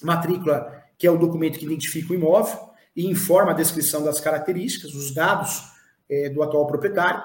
matrícula 0.00 0.84
que 0.96 1.08
é 1.08 1.10
o 1.10 1.18
documento 1.18 1.58
que 1.58 1.64
identifica 1.64 2.12
o 2.12 2.14
imóvel 2.14 2.70
e 2.94 3.10
informa 3.10 3.50
a 3.50 3.54
descrição 3.54 4.04
das 4.04 4.20
características, 4.20 4.94
os 4.94 5.12
dados 5.12 5.60
é, 6.08 6.28
do 6.28 6.40
atual 6.40 6.68
proprietário. 6.68 7.20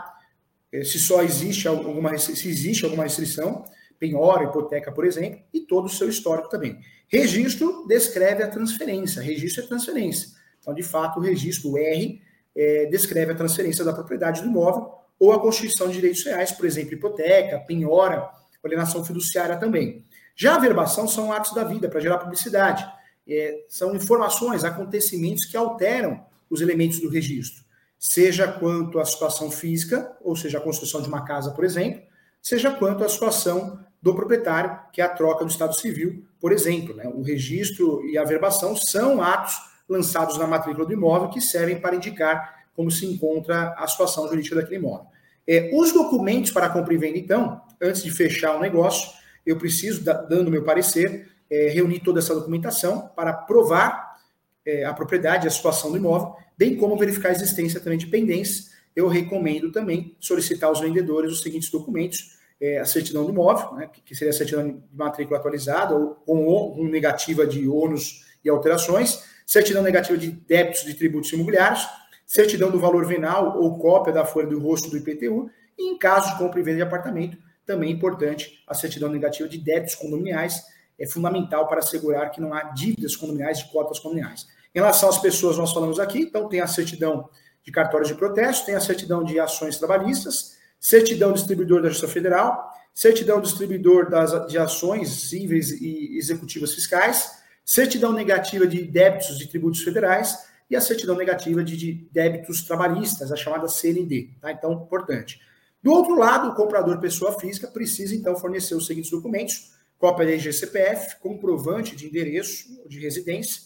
É, 0.71 0.84
se 0.84 0.97
só 0.97 1.21
existe 1.21 1.67
alguma 1.67 2.17
se 2.17 2.49
existe 2.49 2.84
alguma 2.84 3.04
restrição, 3.04 3.63
penhora, 3.99 4.45
hipoteca, 4.45 4.91
por 4.91 5.05
exemplo, 5.05 5.41
e 5.53 5.59
todo 5.59 5.85
o 5.85 5.89
seu 5.89 6.07
histórico 6.09 6.49
também. 6.49 6.79
Registro 7.07 7.85
descreve 7.88 8.43
a 8.43 8.47
transferência, 8.47 9.21
registro 9.21 9.63
é 9.63 9.67
transferência. 9.67 10.29
Então, 10.62 10.73
de 10.73 10.83
fato, 10.83 11.19
o 11.19 11.21
registro 11.21 11.71
o 11.71 11.77
R 11.77 12.21
é, 12.55 12.85
descreve 12.85 13.31
a 13.31 13.35
transferência 13.35 13.83
da 13.83 13.93
propriedade 13.93 14.41
do 14.41 14.47
imóvel 14.47 14.91
ou 15.19 15.33
a 15.33 15.39
constituição 15.39 15.88
de 15.88 15.95
direitos 15.95 16.23
reais, 16.23 16.51
por 16.51 16.65
exemplo, 16.65 16.93
hipoteca, 16.93 17.59
penhora 17.59 18.29
alienação 18.63 19.03
fiduciária 19.03 19.57
também. 19.57 20.05
Já 20.35 20.55
a 20.55 20.59
verbação 20.59 21.07
são 21.07 21.31
atos 21.31 21.53
da 21.53 21.63
vida 21.63 21.89
para 21.89 21.99
gerar 21.99 22.17
publicidade. 22.17 22.85
É, 23.27 23.65
são 23.67 23.95
informações, 23.95 24.63
acontecimentos 24.63 25.45
que 25.45 25.55
alteram 25.55 26.25
os 26.49 26.62
elementos 26.62 26.99
do 26.99 27.09
registro, 27.09 27.63
seja 27.97 28.47
quanto 28.47 28.99
à 28.99 29.05
situação 29.05 29.51
física, 29.51 30.17
ou 30.21 30.35
seja, 30.35 30.57
a 30.57 30.62
construção 30.62 31.01
de 31.01 31.07
uma 31.07 31.23
casa, 31.25 31.51
por 31.51 31.63
exemplo, 31.63 32.01
seja 32.41 32.71
quanto 32.71 33.03
à 33.03 33.09
situação 33.09 33.79
do 34.01 34.15
proprietário, 34.15 34.79
que 34.93 35.01
é 35.01 35.05
a 35.05 35.09
troca 35.09 35.43
do 35.43 35.51
Estado 35.51 35.75
Civil, 35.75 36.23
por 36.39 36.51
exemplo. 36.51 36.95
Né? 36.95 37.07
O 37.07 37.21
registro 37.21 38.05
e 38.05 38.17
a 38.17 38.23
verbação 38.23 38.75
são 38.75 39.21
atos 39.21 39.55
lançados 39.88 40.38
na 40.38 40.47
matrícula 40.47 40.85
do 40.85 40.93
imóvel 40.93 41.29
que 41.29 41.41
servem 41.41 41.79
para 41.79 41.95
indicar 41.95 42.59
como 42.75 42.89
se 42.89 43.05
encontra 43.05 43.73
a 43.77 43.88
situação 43.88 44.27
jurídica 44.27 44.55
daquele 44.55 44.77
imóvel. 44.77 45.07
É, 45.45 45.71
os 45.73 45.91
documentos 45.91 46.51
para 46.51 46.69
compra 46.69 46.93
e 46.93 46.97
venda, 46.97 47.17
então, 47.17 47.62
antes 47.81 48.03
de 48.03 48.12
fechar 48.12 48.55
o 48.55 48.59
negócio, 48.59 49.09
eu 49.45 49.57
preciso, 49.57 50.03
dando 50.03 50.51
meu 50.51 50.63
parecer, 50.63 51.27
é, 51.49 51.69
reunir 51.69 51.99
toda 52.01 52.19
essa 52.19 52.35
documentação 52.35 53.09
para 53.15 53.33
provar 53.33 54.17
é, 54.65 54.85
a 54.85 54.93
propriedade, 54.93 55.47
a 55.47 55.51
situação 55.51 55.91
do 55.91 55.97
imóvel, 55.97 56.35
bem 56.57 56.77
como 56.77 56.95
verificar 56.95 57.29
a 57.29 57.31
existência 57.31 57.79
também 57.79 57.97
de 57.97 58.07
pendências. 58.07 58.69
Eu 58.95 59.07
recomendo 59.07 59.71
também 59.71 60.15
solicitar 60.19 60.69
aos 60.69 60.79
vendedores 60.79 61.31
os 61.31 61.41
seguintes 61.41 61.71
documentos: 61.71 62.38
é, 62.62 62.80
a 62.80 62.86
certidão 62.86 63.26
do 63.26 63.32
imóvel, 63.32 63.74
né, 63.76 63.89
que 64.06 64.15
seria 64.15 64.32
a 64.32 64.36
certidão 64.36 64.67
de 64.67 64.82
matrícula 64.93 65.39
atualizada, 65.39 65.95
ou 65.95 66.15
com, 66.15 66.84
negativa 66.84 67.48
de 67.48 67.67
ônus 67.67 68.26
e 68.43 68.50
alterações, 68.50 69.24
certidão 69.45 69.82
negativa 69.82 70.17
de 70.17 70.32
débitos 70.32 70.84
de 70.84 70.93
tributos 70.93 71.32
imobiliários, 71.32 71.88
certidão 72.26 72.69
do 72.69 72.80
valor 72.80 73.06
venal 73.06 73.60
ou 73.60 73.78
cópia 73.80 74.13
da 74.13 74.26
folha 74.26 74.48
do 74.48 74.60
rosto 74.60 74.89
do 74.89 74.98
IPTU, 74.98 75.50
e 75.78 75.91
em 75.91 75.98
caso 75.98 76.32
de 76.32 76.38
compra 76.38 76.60
e 76.60 76.63
venda 76.63 76.78
de 76.78 76.84
apartamento, 76.84 77.38
também 77.65 77.89
é 77.89 77.93
importante 77.93 78.63
a 78.67 78.74
certidão 78.74 79.10
negativa 79.10 79.48
de 79.48 79.58
débitos 79.58 79.95
condominiais, 79.95 80.62
é 81.00 81.08
fundamental 81.08 81.67
para 81.67 81.80
assegurar 81.80 82.30
que 82.30 82.41
não 82.41 82.54
há 82.54 82.63
dívidas 82.63 83.15
condominiais 83.15 83.60
de 83.60 83.72
cotas 83.72 84.00
condominiais. 84.00 84.48
Em 84.76 84.80
relação 84.80 85.08
às 85.08 85.17
pessoas, 85.17 85.58
nós 85.58 85.72
falamos 85.72 86.00
aqui, 86.00 86.19
então 86.19 86.50
tem 86.50 86.60
a 86.60 86.67
certidão 86.67 87.30
de 87.63 87.72
cartórios 87.72 88.10
de 88.10 88.15
protesto, 88.15 88.65
tem 88.65 88.76
a 88.76 88.80
certidão 88.82 89.24
de 89.24 89.39
ações 89.39 89.78
trabalhistas, 89.78 90.59
certidão 90.79 91.33
distribuidor 91.33 91.81
da 91.81 91.89
Justiça 91.89 92.11
Federal, 92.11 92.71
certidão 92.93 93.41
distribuidor 93.41 94.09
das, 94.09 94.47
de 94.47 94.57
ações 94.57 95.09
cíveis 95.29 95.71
e 95.71 96.17
executivas 96.17 96.73
fiscais, 96.73 97.31
certidão 97.65 98.13
negativa 98.13 98.65
de 98.65 98.83
débitos 98.83 99.37
de 99.37 99.47
tributos 99.47 99.81
federais, 99.81 100.49
e 100.69 100.75
a 100.75 100.81
certidão 100.81 101.15
negativa 101.15 101.63
de, 101.63 101.75
de 101.75 102.07
débitos 102.11 102.61
trabalhistas, 102.61 103.31
a 103.31 103.35
chamada 103.35 103.67
CND. 103.67 104.29
Tá? 104.39 104.51
Então, 104.51 104.71
importante. 104.73 105.41
Do 105.81 105.91
outro 105.91 106.15
lado, 106.15 106.49
o 106.49 106.55
comprador 106.55 106.99
pessoa 106.99 107.39
física 107.39 107.67
precisa, 107.67 108.13
então, 108.13 108.35
fornecer 108.35 108.75
os 108.75 108.85
seguintes 108.85 109.09
documentos: 109.09 109.71
cópia 109.97 110.27
da 110.27 110.33
IGCPF, 110.33 111.19
comprovante 111.19 111.95
de 111.95 112.05
endereço 112.05 112.87
de 112.87 112.99
residência, 112.99 113.63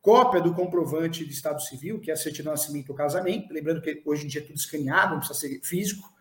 cópia 0.00 0.40
do 0.40 0.54
comprovante 0.54 1.24
de 1.24 1.32
estado 1.32 1.60
civil, 1.62 1.98
que 1.98 2.10
é 2.10 2.14
a 2.14 2.16
certidão 2.16 2.52
de 2.52 2.60
nascimento 2.60 2.90
ou 2.90 2.94
casamento, 2.94 3.52
lembrando 3.52 3.80
que 3.80 4.02
hoje 4.04 4.26
em 4.26 4.28
dia 4.28 4.42
é 4.42 4.44
tudo 4.44 4.56
escaneado, 4.56 5.12
não 5.12 5.18
precisa 5.18 5.40
ser 5.40 5.60
físico. 5.62 6.13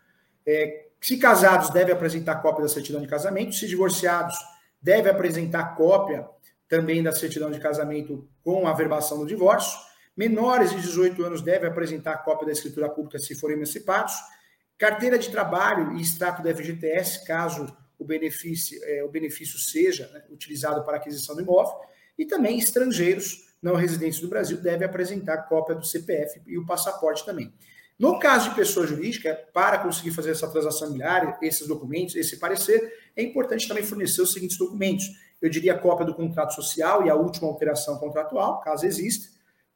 É, 0.46 0.88
se 1.00 1.18
casados, 1.18 1.70
deve 1.70 1.92
apresentar 1.92 2.42
cópia 2.42 2.64
da 2.64 2.70
certidão 2.70 3.02
de 3.02 3.08
casamento. 3.08 3.56
Se 3.56 3.68
divorciados, 3.68 4.36
deve 4.82 5.10
apresentar 5.10 5.76
cópia 5.76 6.28
também 6.68 7.04
da 7.04 7.12
certidão 7.12 7.52
de 7.52 7.60
casamento 7.60 8.28
com 8.44 8.68
a 8.68 8.74
verbação 8.74 9.20
do 9.20 9.26
divórcio. 9.26 9.78
Menores 10.16 10.72
de 10.72 10.82
18 10.82 11.24
anos 11.24 11.42
devem 11.42 11.68
apresentar 11.70 12.18
cópia 12.18 12.46
da 12.46 12.52
escritura 12.52 12.90
pública 12.90 13.20
se 13.20 13.36
forem 13.36 13.58
emancipados. 13.58 14.14
Carteira 14.78 15.18
de 15.18 15.30
trabalho 15.30 15.98
e 15.98 16.02
extrato 16.02 16.42
da 16.44 16.54
FGTS, 16.54 17.26
caso 17.26 17.66
o 17.98 18.06
benefício, 18.06 18.80
é, 18.84 19.04
o 19.04 19.10
benefício 19.10 19.58
seja 19.58 20.10
né, 20.14 20.24
utilizado 20.30 20.84
para 20.84 20.98
aquisição 20.98 21.36
do 21.36 21.42
imóvel. 21.42 21.76
E 22.18 22.26
também 22.26 22.58
estrangeiros 22.60 23.54
não 23.62 23.76
residentes 23.76 24.20
do 24.20 24.28
Brasil 24.28 24.58
devem 24.58 24.86
apresentar 24.86 25.44
cópia 25.44 25.76
do 25.76 25.86
CPF 25.86 26.42
e 26.46 26.58
o 26.58 26.66
passaporte 26.66 27.26
também. 27.26 27.54
No 27.98 28.20
caso 28.20 28.50
de 28.50 28.56
pessoa 28.56 28.88
jurídica, 28.88 29.40
para 29.54 29.78
conseguir 29.78 30.12
fazer 30.12 30.32
essa 30.32 30.48
transação 30.48 30.88
imobiliária, 30.88 31.38
esses 31.42 31.68
documentos, 31.68 32.16
esse 32.16 32.38
parecer, 32.38 32.92
é 33.16 33.24
importante 33.24 33.68
também 33.68 33.84
fornecer 33.84 34.22
os 34.22 34.34
seguintes 34.34 34.58
documentos. 34.58 35.06
Eu 35.42 35.50
diria 35.50 35.78
cópia 35.78 36.06
do 36.06 36.16
contrato 36.16 36.54
social 36.54 37.06
e 37.06 37.10
a 37.10 37.16
última 37.16 37.48
alteração 37.48 37.98
contratual, 37.98 38.62
caso 38.62 38.86
exista, 38.86 39.30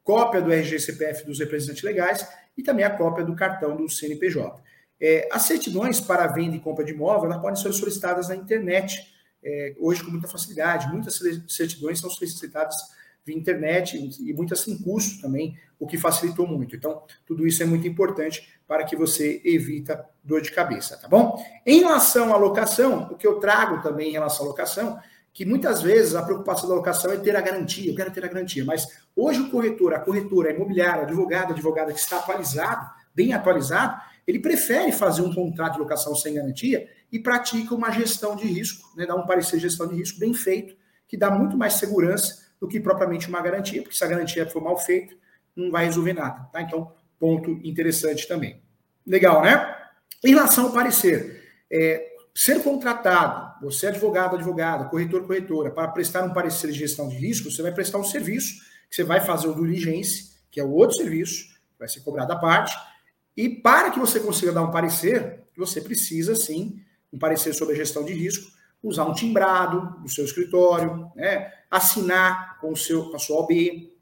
cópia 0.04 0.42
do 0.42 0.52
RG 0.52 0.80
CPF 0.80 1.26
dos 1.26 1.40
representantes 1.40 1.84
legais 1.84 2.28
e 2.58 2.64
também 2.64 2.86
a 2.86 2.90
cópia 2.90 3.24
do 3.24 3.36
cartão 3.36 3.76
do 3.76 3.90
CNPJ. 3.90 4.64
É, 5.00 5.30
as 5.32 5.44
certidões 5.44 6.02
para 6.02 6.26
venda 6.28 6.56
e 6.56 6.60
compra 6.60 6.84
de 6.84 6.92
imóvel 6.92 7.26
elas 7.26 7.42
podem 7.42 7.62
ser 7.62 7.72
solicitadas 7.74 8.30
na 8.30 8.36
internet, 8.36 9.14
é, 9.44 9.76
hoje 9.78 10.04
com 10.04 10.10
muita 10.10 10.28
facilidade. 10.28 10.88
Muitas 10.88 11.20
certidões 11.48 12.00
são 12.00 12.10
solicitadas 12.10 12.76
via 13.24 13.36
internet 13.36 13.98
e 14.22 14.34
muitas 14.34 14.62
sem 14.62 14.78
custo 14.78 15.22
também, 15.22 15.58
o 15.80 15.86
que 15.86 15.98
facilitou 15.98 16.48
muito. 16.48 16.76
Então, 16.76 17.04
tudo 17.26 17.46
isso 17.46 17.62
é 17.62 17.66
muito 17.66 17.88
importante 17.88 18.48
para 18.68 18.84
que 18.84 18.96
você 18.96 19.42
evita 19.46 20.06
dor 20.24 20.42
de 20.42 20.52
cabeça, 20.52 20.98
tá 20.98 21.08
bom? 21.08 21.42
Em 21.66 21.80
relação 21.80 22.34
à 22.34 22.38
locação, 22.38 23.10
o 23.12 23.16
que 23.16 23.28
eu 23.28 23.40
trago 23.40 23.82
também 23.82 24.10
em 24.10 24.14
relação 24.14 24.46
à 24.46 24.50
locação 24.50 25.00
que 25.38 25.46
muitas 25.46 25.84
vezes 25.84 26.16
a 26.16 26.24
preocupação 26.24 26.68
da 26.68 26.74
locação 26.74 27.12
é 27.12 27.18
ter 27.18 27.36
a 27.36 27.42
garantia, 27.42 27.92
eu 27.92 27.96
quero 27.96 28.10
ter 28.10 28.26
a 28.26 28.28
garantia, 28.28 28.66
mas 28.66 28.88
hoje 29.16 29.40
o 29.40 29.52
corretor, 29.52 29.94
a 29.94 30.00
corretora, 30.00 30.50
a 30.50 30.52
imobiliária, 30.52 31.04
advogado, 31.04 31.54
advogada 31.54 31.94
que 31.94 32.00
está 32.00 32.18
atualizado, 32.18 32.90
bem 33.14 33.34
atualizado, 33.34 34.02
ele 34.26 34.40
prefere 34.40 34.92
fazer 34.92 35.22
um 35.22 35.32
contrato 35.32 35.74
de 35.74 35.80
locação 35.80 36.16
sem 36.16 36.34
garantia 36.34 36.90
e 37.12 37.20
pratica 37.20 37.76
uma 37.76 37.92
gestão 37.92 38.36
de 38.36 38.48
risco, 38.48 38.92
né, 38.98 39.06
dá 39.06 39.16
um 39.16 39.28
parecer 39.28 39.58
de 39.58 39.62
gestão 39.62 39.88
de 39.88 39.94
risco 39.94 40.20
bem 40.20 40.34
feito, 40.34 40.76
que 41.08 41.16
dá 41.16 41.30
muito 41.30 41.56
mais 41.56 41.74
segurança 41.74 42.48
do 42.60 42.68
que 42.68 42.80
propriamente 42.80 43.30
uma 43.30 43.40
garantia, 43.40 43.84
porque 43.84 43.96
se 43.96 44.04
a 44.04 44.08
garantia 44.08 44.50
for 44.50 44.64
mal 44.64 44.76
feita, 44.76 45.14
não 45.58 45.72
vai 45.72 45.86
resolver 45.86 46.14
nada, 46.14 46.48
tá? 46.52 46.62
Então, 46.62 46.92
ponto 47.20 47.52
interessante 47.64 48.28
também. 48.28 48.62
Legal, 49.06 49.42
né? 49.42 49.76
Em 50.24 50.30
relação 50.30 50.66
ao 50.66 50.72
parecer, 50.72 51.44
é, 51.72 52.08
ser 52.34 52.62
contratado, 52.64 53.66
você 53.66 53.88
é 53.88 53.90
advogado, 53.90 54.36
advogada, 54.36 54.86
corretor, 54.86 55.26
corretora, 55.26 55.72
para 55.72 55.88
prestar 55.88 56.24
um 56.24 56.34
parecer 56.34 56.72
de 56.72 56.78
gestão 56.78 57.10
de 57.10 57.16
risco, 57.16 57.50
você 57.50 57.62
vai 57.62 57.72
prestar 57.72 57.98
um 57.98 58.04
serviço, 58.04 58.56
que 58.90 58.96
você 58.96 59.04
vai 59.04 59.20
fazer 59.20 59.48
o 59.48 59.56
diligência, 59.56 60.26
que 60.52 60.60
é 60.60 60.64
o 60.64 60.72
outro 60.72 60.96
serviço, 60.96 61.48
vai 61.80 61.88
ser 61.88 62.02
cobrado 62.02 62.32
à 62.32 62.36
parte, 62.36 62.78
e 63.36 63.50
para 63.50 63.92
que 63.92 64.00
você 64.00 64.20
consiga 64.20 64.52
dar 64.52 64.62
um 64.62 64.72
parecer, 64.72 65.44
você 65.58 65.82
precisa, 65.82 66.36
sim, 66.36 66.80
um 67.12 67.18
parecer 67.18 67.54
sobre 67.54 67.74
a 67.74 67.78
gestão 67.78 68.04
de 68.04 68.14
risco, 68.14 68.52
usar 68.82 69.06
um 69.06 69.14
timbrado 69.14 70.00
no 70.02 70.08
seu 70.08 70.24
escritório, 70.24 71.12
né, 71.16 71.52
assinar 71.70 72.60
com, 72.60 72.72
o 72.72 72.78
seu, 72.78 73.10
com 73.10 73.16
a 73.16 73.20
sua 73.20 73.38
OB, 73.42 73.97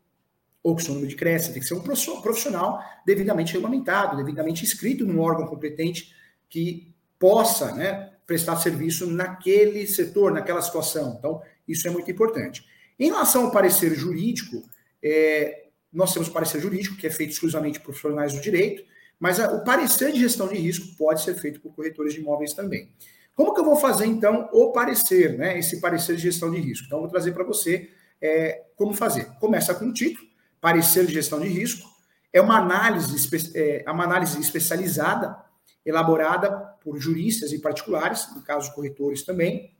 ou 0.66 0.74
com 0.74 0.82
o 0.82 0.84
seu 0.84 0.96
número 0.96 1.12
de 1.12 1.16
crédito, 1.16 1.54
tem 1.54 1.62
que 1.62 1.68
ser 1.68 1.76
um 1.76 2.22
profissional 2.22 2.84
devidamente 3.06 3.54
regulamentado, 3.54 4.18
devidamente 4.18 4.64
inscrito 4.64 5.06
num 5.06 5.20
órgão 5.22 5.46
competente 5.46 6.12
que 6.50 6.92
possa 7.20 7.72
né, 7.76 8.14
prestar 8.26 8.56
serviço 8.56 9.06
naquele 9.06 9.86
setor, 9.86 10.32
naquela 10.32 10.64
situação. 10.64 11.18
Então, 11.20 11.40
isso 11.68 11.88
é 11.88 11.92
muito 11.92 12.10
importante. 12.10 12.66
Em 13.00 13.10
relação 13.10 13.46
ao 13.46 13.52
parecer 13.52 13.94
jurídico, 13.94 14.68
é, 15.04 15.68
nós 15.94 16.12
temos 16.12 16.30
parecer 16.30 16.60
jurídico, 16.60 16.98
que 16.98 17.06
é 17.06 17.12
feito 17.12 17.34
exclusivamente 17.34 17.80
por 17.80 17.92
profissionais 17.92 18.34
do 18.34 18.42
direito, 18.42 18.84
mas 19.20 19.40
a, 19.40 19.54
o 19.54 19.64
parecer 19.64 20.14
de 20.14 20.20
gestão 20.20 20.48
de 20.48 20.56
risco 20.56 20.98
pode 20.98 21.22
ser 21.22 21.36
feito 21.36 21.60
por 21.60 21.76
corretores 21.76 22.16
de 22.16 22.22
imóveis 22.22 22.54
também. 22.54 22.90
Como 23.36 23.54
que 23.54 23.60
eu 23.60 23.66
vou 23.66 23.76
fazer, 23.76 24.08
então, 24.08 24.50
o 24.52 24.72
parecer, 24.72 25.38
né? 25.38 25.60
Esse 25.60 25.80
parecer 25.80 26.16
de 26.16 26.24
gestão 26.24 26.50
de 26.50 26.60
risco. 26.60 26.88
Então, 26.88 27.02
vou 27.02 27.10
trazer 27.10 27.34
para 27.34 27.44
você 27.44 27.92
é, 28.20 28.64
como 28.76 28.96
fazer. 28.96 29.26
Começa 29.40 29.76
com 29.76 29.86
o 29.86 29.94
título, 29.94 30.34
parecer 30.66 31.06
de 31.06 31.14
gestão 31.14 31.40
de 31.40 31.48
risco. 31.48 31.88
É 32.34 32.42
uma 32.42 32.58
análise, 32.58 33.30
é, 33.54 33.86
uma 33.88 34.04
análise 34.04 34.42
especializada 34.42 35.38
elaborada 35.86 36.50
por 36.84 36.98
juristas 37.00 37.52
e 37.52 37.60
particulares, 37.60 38.34
no 38.34 38.42
caso 38.42 38.74
corretores 38.74 39.22
também, 39.22 39.76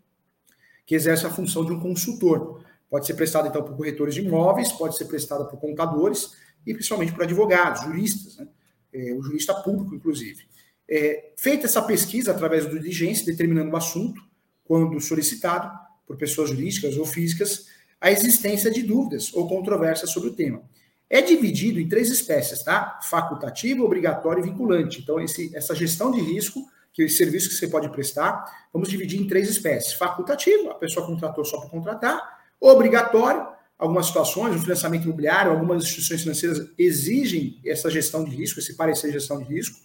que 0.86 0.94
exerce 0.94 1.26
a 1.26 1.32
função 1.32 1.66
de 1.66 1.72
um 1.72 1.80
consultor. 1.80 2.64
Pode 2.88 3.08
ser 3.08 3.16
prestada, 3.16 3.48
então, 3.48 3.64
por 3.64 3.76
corretores 3.76 4.14
de 4.14 4.22
imóveis, 4.22 4.72
pode 4.72 4.96
ser 4.96 5.06
prestada 5.06 5.46
por 5.46 5.60
contadores 5.60 6.36
e 6.68 6.72
principalmente 6.72 7.14
por 7.14 7.24
advogados, 7.24 7.82
juristas, 7.82 8.38
né? 8.38 8.48
é, 8.94 9.12
o 9.14 9.24
jurista 9.24 9.56
público, 9.56 9.96
inclusive. 9.96 10.44
É, 10.88 11.32
feita 11.36 11.66
essa 11.66 11.82
pesquisa 11.82 12.30
através 12.30 12.68
do 12.68 12.78
diligência, 12.78 13.26
determinando 13.26 13.72
o 13.72 13.76
assunto, 13.76 14.22
quando 14.64 15.02
solicitado 15.02 15.68
por 16.06 16.16
pessoas 16.16 16.52
jurídicas 16.52 16.96
ou 16.96 17.08
físicas, 17.08 17.74
a 18.00 18.12
existência 18.12 18.70
de 18.70 18.84
dúvidas 18.84 19.34
ou 19.34 19.48
controvérsias 19.48 20.12
sobre 20.12 20.30
o 20.30 20.34
tema. 20.34 20.62
É 21.10 21.22
dividido 21.22 21.80
em 21.80 21.88
três 21.88 22.10
espécies, 22.10 22.64
tá? 22.64 23.00
Facultativo, 23.04 23.84
obrigatório 23.84 24.44
e 24.44 24.50
vinculante. 24.50 25.02
Então, 25.02 25.20
esse, 25.20 25.56
essa 25.56 25.76
gestão 25.76 26.12
de 26.12 26.20
risco, 26.20 26.66
que 26.92 27.04
é 27.04 27.06
o 27.06 27.10
serviço 27.10 27.50
que 27.50 27.56
você 27.56 27.68
pode 27.68 27.90
prestar, 27.90 28.68
vamos 28.74 28.90
dividir 28.90 29.22
em 29.22 29.28
três 29.28 29.50
espécies. 29.50 29.94
Facultativo, 29.94 30.72
a 30.72 30.76
pessoa 30.76 31.06
contratou 31.06 31.46
só 31.46 31.60
para 31.60 31.70
contratar. 31.70 32.40
Obrigatório, 32.60 33.48
algumas 33.78 34.08
situações, 34.08 34.56
o 34.56 34.60
financiamento 34.60 35.04
imobiliário, 35.04 35.52
algumas 35.52 35.84
instituições 35.84 36.22
financeiras 36.22 36.70
exigem 36.78 37.60
essa 37.66 37.90
gestão 37.92 38.24
de 38.24 38.36
risco, 38.36 38.60
esse 38.60 38.76
parecer 38.76 39.08
de 39.08 39.14
gestão 39.14 39.38
de 39.38 39.46
risco. 39.46 39.80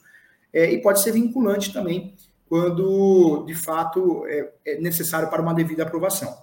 É, 0.53 0.73
e 0.73 0.81
pode 0.81 1.01
ser 1.01 1.13
vinculante 1.13 1.73
também, 1.73 2.15
quando 2.49 3.45
de 3.47 3.55
fato 3.55 4.27
é, 4.27 4.53
é 4.65 4.81
necessário 4.81 5.29
para 5.29 5.43
uma 5.43 5.55
devida 5.55 5.83
aprovação. 5.83 6.37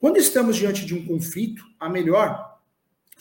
Quando 0.00 0.16
estamos 0.16 0.56
diante 0.56 0.84
de 0.84 0.94
um 0.94 1.06
conflito, 1.06 1.62
a 1.78 1.88
melhor 1.88 2.51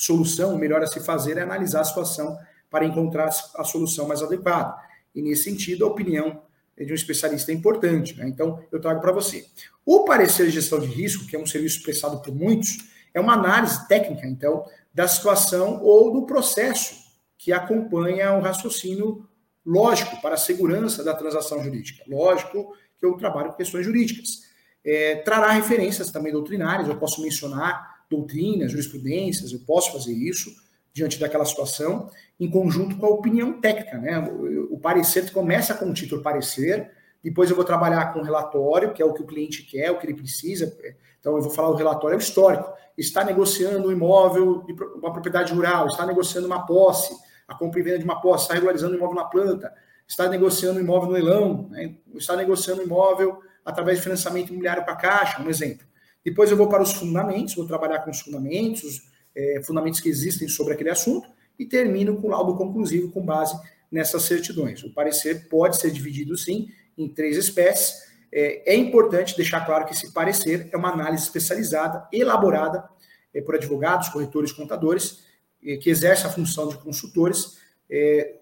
solução, 0.02 0.56
o 0.56 0.58
melhor 0.58 0.82
a 0.82 0.88
se 0.88 1.00
fazer 1.00 1.38
é 1.38 1.42
analisar 1.42 1.82
a 1.82 1.86
situação 1.86 2.38
para 2.70 2.86
encontrar 2.86 3.30
a 3.56 3.64
solução 3.64 4.08
mais 4.08 4.24
adequada. 4.24 4.76
E 5.14 5.22
nesse 5.22 5.44
sentido, 5.44 5.86
a 5.86 5.90
opinião 5.90 6.42
de 6.76 6.92
um 6.92 6.96
especialista 6.96 7.52
é 7.52 7.56
importante. 7.56 8.18
Né? 8.18 8.28
Então, 8.28 8.64
eu 8.72 8.82
trago 8.82 9.00
para 9.00 9.12
você. 9.12 9.46
O 9.86 10.04
parecer 10.06 10.48
de 10.48 10.54
gestão 10.54 10.80
de 10.80 10.88
risco, 10.88 11.28
que 11.28 11.36
é 11.36 11.40
um 11.40 11.46
serviço 11.46 11.84
prestado 11.84 12.20
por 12.20 12.34
muitos, 12.34 12.78
é 13.14 13.20
uma 13.20 13.34
análise 13.34 13.88
técnica, 13.88 14.26
então, 14.26 14.66
da 14.92 15.08
situação 15.08 15.84
ou 15.84 16.12
do 16.12 16.26
processo 16.26 16.96
que 17.38 17.54
acompanha 17.54 18.34
o 18.34 18.42
raciocínio 18.42 19.28
lógico 19.64 20.20
para 20.22 20.34
a 20.34 20.38
segurança 20.38 21.04
da 21.04 21.14
transação 21.14 21.64
jurídica. 21.64 22.04
Lógico 22.08 22.76
que 22.98 23.06
eu 23.06 23.14
trabalho 23.18 23.52
com 23.52 23.58
questões 23.58 23.86
jurídicas. 23.86 24.50
É, 24.84 25.18
trará 25.18 25.52
referências 25.52 26.10
também 26.10 26.34
doutrinárias, 26.34 26.88
eu 26.88 26.98
posso 26.98 27.22
mencionar 27.22 28.01
doutrinas, 28.12 28.72
jurisprudências, 28.72 29.54
eu 29.54 29.60
posso 29.60 29.94
fazer 29.94 30.14
isso 30.14 30.52
diante 30.94 31.18
daquela 31.18 31.46
situação, 31.46 32.10
em 32.38 32.50
conjunto 32.50 32.98
com 32.98 33.06
a 33.06 33.10
opinião 33.10 33.60
técnica. 33.62 33.98
Né? 33.98 34.20
O, 34.20 34.76
o 34.76 34.80
parecer 34.80 35.32
começa 35.32 35.74
com 35.74 35.86
o 35.86 35.94
título 35.94 36.22
parecer, 36.22 36.92
depois 37.24 37.50
eu 37.50 37.56
vou 37.56 37.64
trabalhar 37.64 38.14
com 38.14 38.20
o 38.20 38.24
relatório, 38.24 38.94
que 38.94 39.02
é 39.02 39.06
o 39.06 39.14
que 39.14 39.22
o 39.22 39.26
cliente 39.26 39.64
quer, 39.64 39.92
o 39.92 39.98
que 39.98 40.06
ele 40.06 40.16
precisa. 40.16 40.76
Então, 41.20 41.36
eu 41.36 41.42
vou 41.42 41.52
falar 41.52 41.70
o 41.70 41.76
relatório 41.76 42.18
histórico. 42.18 42.74
Está 42.98 43.24
negociando 43.24 43.88
um 43.88 43.92
imóvel, 43.92 44.66
uma 44.96 45.14
propriedade 45.14 45.54
rural, 45.54 45.88
está 45.88 46.06
negociando 46.06 46.48
uma 46.48 46.66
posse, 46.66 47.16
a 47.48 47.56
compra 47.56 47.80
e 47.80 47.84
venda 47.84 48.00
de 48.00 48.04
uma 48.04 48.20
posse, 48.20 48.46
está 48.46 48.56
regularizando 48.56 48.94
um 48.94 48.98
imóvel 48.98 49.16
na 49.16 49.26
planta, 49.26 49.72
está 50.08 50.28
negociando 50.28 50.80
um 50.80 50.84
imóvel 50.84 51.10
no 51.10 51.14
leilão, 51.14 51.68
né? 51.70 51.96
está 52.16 52.36
negociando 52.36 52.82
um 52.82 52.86
imóvel 52.86 53.40
através 53.64 54.00
de 54.00 54.04
financiamento 54.04 54.50
imobiliário 54.50 54.84
para 54.84 54.94
a 54.94 54.98
Caixa, 54.98 55.42
um 55.42 55.50
exemplo. 55.50 55.86
Depois 56.24 56.52
eu 56.52 56.58
vou 56.58 56.68
para 56.68 56.84
os 56.84 56.94
fundamentos, 56.94 57.56
vou 57.56 57.66
trabalhar 57.66 58.00
com 58.00 58.12
os 58.12 58.20
fundamentos, 58.20 58.84
os 58.84 59.02
é, 59.36 59.62
fundamentos 59.64 60.00
que 60.00 60.10
existem 60.10 60.48
sobre 60.48 60.74
aquele 60.74 60.90
assunto, 60.90 61.28
e 61.58 61.66
termino 61.66 62.18
com 62.18 62.28
o 62.28 62.32
laudo 62.32 62.56
conclusivo 62.56 63.12
com 63.12 63.24
base 63.24 63.56
nessas 63.92 64.24
certidões. 64.24 64.84
O 64.84 64.94
parecer 64.94 65.48
pode 65.50 65.80
ser 65.80 65.92
dividido, 65.92 66.38
sim, 66.38 66.70
em 66.98 67.08
três 67.08 67.38
espécies. 67.38 68.10
É, 68.32 68.74
é 68.74 68.76
importante 68.76 69.36
deixar 69.36 69.66
claro 69.66 69.86
que 69.86 69.94
esse 69.94 70.12
parecer 70.14 70.70
é 70.72 70.78
uma 70.78 70.90
análise 70.90 71.24
especializada, 71.24 72.08
elaborada 72.12 72.88
é, 73.34 73.42
por 73.42 73.56
advogados, 73.56 74.10
corretores, 74.10 74.52
contadores, 74.52 75.24
é, 75.64 75.76
que 75.78 75.90
exerce 75.90 76.26
a 76.26 76.30
função 76.30 76.70
de 76.70 76.78
consultores, 76.78 77.58
é, 77.90 78.38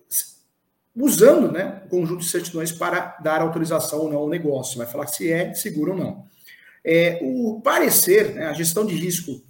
usando 0.95 1.51
né, 1.51 1.81
o 1.85 1.89
conjunto 1.89 2.21
de 2.21 2.29
certidões 2.29 2.71
para 2.71 3.17
dar 3.21 3.41
autorização 3.41 3.99
ou 3.99 4.09
não 4.09 4.19
ao 4.19 4.29
negócio. 4.29 4.77
Vai 4.77 4.87
falar 4.87 5.07
se 5.07 5.31
é 5.31 5.53
seguro 5.53 5.93
ou 5.93 5.97
não. 5.97 6.25
É, 6.85 7.19
o 7.21 7.61
parecer, 7.61 8.35
né, 8.35 8.47
a 8.47 8.53
gestão 8.53 8.85
de 8.85 8.95
risco 8.95 9.43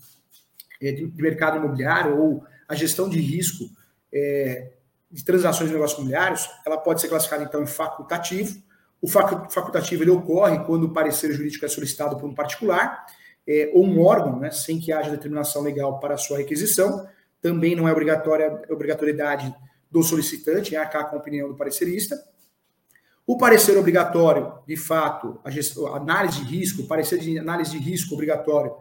é, 0.82 0.92
de 0.92 1.12
mercado 1.22 1.58
imobiliário 1.58 2.20
ou 2.20 2.44
a 2.68 2.76
gestão 2.76 3.10
de 3.10 3.20
risco 3.20 3.66
é, 4.14 4.72
de 5.12 5.24
transações 5.24 5.70
de 5.70 5.76
negócios 5.76 5.98
imobiliários, 5.98 6.50
ela 6.66 6.78
pode 6.78 7.02
ser 7.02 7.08
classificada 7.08 7.44
então 7.44 7.62
em 7.62 7.68
facultativo. 7.68 8.62
O 9.02 9.08
facultativo 9.08 10.04
ele 10.04 10.12
ocorre 10.12 10.60
quando 10.66 10.84
o 10.84 10.94
parecer 10.94 11.32
jurídico 11.32 11.66
é 11.66 11.70
solicitado 11.70 12.18
por 12.18 12.30
um 12.30 12.36
particular 12.36 13.06
é, 13.48 13.72
ou 13.74 13.86
um 13.86 14.02
órgão, 14.02 14.40
né, 14.40 14.52
sem 14.52 14.80
que 14.80 14.92
haja 14.92 15.10
determinação 15.10 15.64
legal 15.64 16.00
para 16.00 16.18
sua 16.18 16.38
requisição. 16.38 17.08
Também 17.42 17.76
não 17.76 17.88
é 17.88 17.92
obrigatória 17.92 18.62
obrigatoriedade 18.70 19.54
do 19.90 20.04
solicitante 20.04 20.74
em 20.74 20.78
arcar 20.78 21.10
com 21.10 21.16
a 21.16 21.20
opinião 21.20 21.48
do 21.48 21.56
parecerista. 21.56 22.16
O 23.30 23.38
parecer 23.38 23.78
obrigatório, 23.78 24.54
de 24.66 24.76
fato, 24.76 25.40
a, 25.44 25.52
gestão, 25.52 25.86
a 25.94 25.98
análise 25.98 26.44
de 26.44 26.46
risco, 26.46 26.82
o 26.82 26.88
parecer 26.88 27.20
de 27.20 27.38
análise 27.38 27.70
de 27.70 27.78
risco 27.78 28.16
obrigatório 28.16 28.74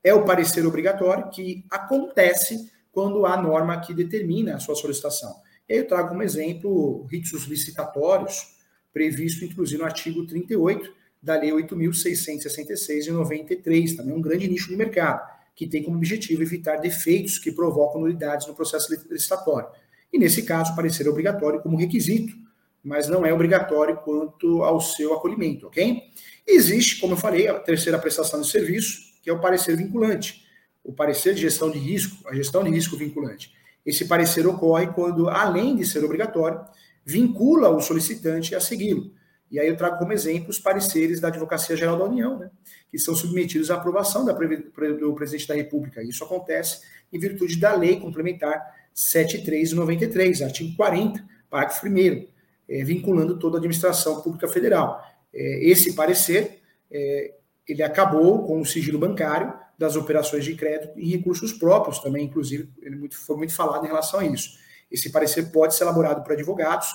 é 0.00 0.14
o 0.14 0.24
parecer 0.24 0.64
obrigatório 0.64 1.28
que 1.28 1.64
acontece 1.68 2.70
quando 2.92 3.26
há 3.26 3.36
norma 3.36 3.80
que 3.80 3.92
determina 3.92 4.54
a 4.54 4.60
sua 4.60 4.76
solicitação. 4.76 5.34
E 5.68 5.72
aí 5.72 5.80
eu 5.80 5.88
trago 5.88 6.10
como 6.10 6.22
exemplo 6.22 7.04
ritos 7.10 7.46
licitatórios, 7.46 8.54
previsto 8.92 9.44
inclusive 9.44 9.80
no 9.80 9.84
artigo 9.84 10.24
38 10.24 10.88
da 11.20 11.34
Lei 11.34 11.50
8.666 11.50 13.00
de 13.00 13.10
93, 13.10 13.96
também 13.96 14.14
um 14.14 14.22
grande 14.22 14.46
nicho 14.46 14.68
de 14.68 14.76
mercado, 14.76 15.28
que 15.52 15.66
tem 15.66 15.82
como 15.82 15.96
objetivo 15.96 16.42
evitar 16.42 16.76
defeitos 16.76 17.40
que 17.40 17.50
provocam 17.50 18.02
nulidades 18.02 18.46
no 18.46 18.54
processo 18.54 18.88
licitatório. 19.10 19.68
E 20.12 20.16
nesse 20.16 20.44
caso, 20.44 20.74
o 20.74 20.76
parecer 20.76 21.08
é 21.08 21.10
obrigatório 21.10 21.60
como 21.60 21.76
requisito, 21.76 22.45
mas 22.86 23.08
não 23.08 23.26
é 23.26 23.34
obrigatório 23.34 23.96
quanto 23.96 24.62
ao 24.62 24.80
seu 24.80 25.12
acolhimento, 25.12 25.66
ok? 25.66 26.04
Existe, 26.46 27.00
como 27.00 27.14
eu 27.14 27.16
falei, 27.16 27.48
a 27.48 27.58
terceira 27.58 27.98
prestação 27.98 28.40
de 28.40 28.48
serviço, 28.48 29.00
que 29.20 29.28
é 29.28 29.32
o 29.32 29.40
parecer 29.40 29.76
vinculante. 29.76 30.46
O 30.84 30.92
parecer 30.92 31.34
de 31.34 31.40
gestão 31.40 31.68
de 31.68 31.78
risco, 31.78 32.16
a 32.28 32.34
gestão 32.34 32.62
de 32.62 32.70
risco 32.70 32.96
vinculante. 32.96 33.52
Esse 33.84 34.04
parecer 34.04 34.46
ocorre 34.46 34.86
quando, 34.86 35.28
além 35.28 35.74
de 35.74 35.84
ser 35.84 36.04
obrigatório, 36.04 36.60
vincula 37.04 37.70
o 37.70 37.80
solicitante 37.80 38.54
a 38.54 38.60
segui-lo. 38.60 39.10
E 39.50 39.58
aí 39.58 39.66
eu 39.66 39.76
trago 39.76 39.98
como 39.98 40.12
exemplo 40.12 40.50
os 40.50 40.60
pareceres 40.60 41.18
da 41.18 41.26
Advocacia 41.26 41.76
Geral 41.76 41.98
da 41.98 42.04
União, 42.04 42.38
né, 42.38 42.50
que 42.88 43.00
são 43.00 43.16
submetidos 43.16 43.68
à 43.68 43.74
aprovação 43.74 44.24
da, 44.24 44.32
do 44.32 45.14
presidente 45.14 45.48
da 45.48 45.54
República. 45.54 46.04
Isso 46.04 46.22
acontece 46.22 46.82
em 47.12 47.18
virtude 47.18 47.58
da 47.58 47.74
Lei 47.74 47.98
Complementar 47.98 48.62
7393, 48.94 50.42
artigo 50.42 50.76
40, 50.76 51.24
parágrafo 51.50 51.84
1 51.84 52.35
é, 52.68 52.82
vinculando 52.84 53.38
toda 53.38 53.56
a 53.56 53.58
administração 53.58 54.20
pública 54.22 54.48
federal. 54.48 55.02
É, 55.32 55.68
esse 55.68 55.94
parecer 55.94 56.60
é, 56.90 57.34
ele 57.66 57.82
acabou 57.82 58.44
com 58.46 58.60
o 58.60 58.66
sigilo 58.66 58.98
bancário 58.98 59.52
das 59.78 59.96
operações 59.96 60.44
de 60.44 60.54
crédito 60.54 60.98
e 60.98 61.10
recursos 61.10 61.52
próprios 61.52 61.98
também, 61.98 62.24
inclusive, 62.24 62.70
ele 62.80 62.96
muito, 62.96 63.16
foi 63.16 63.36
muito 63.36 63.54
falado 63.54 63.84
em 63.84 63.88
relação 63.88 64.20
a 64.20 64.24
isso. 64.24 64.50
Esse 64.90 65.10
parecer 65.10 65.50
pode 65.50 65.74
ser 65.74 65.84
elaborado 65.84 66.22
por 66.22 66.32
advogados, 66.32 66.88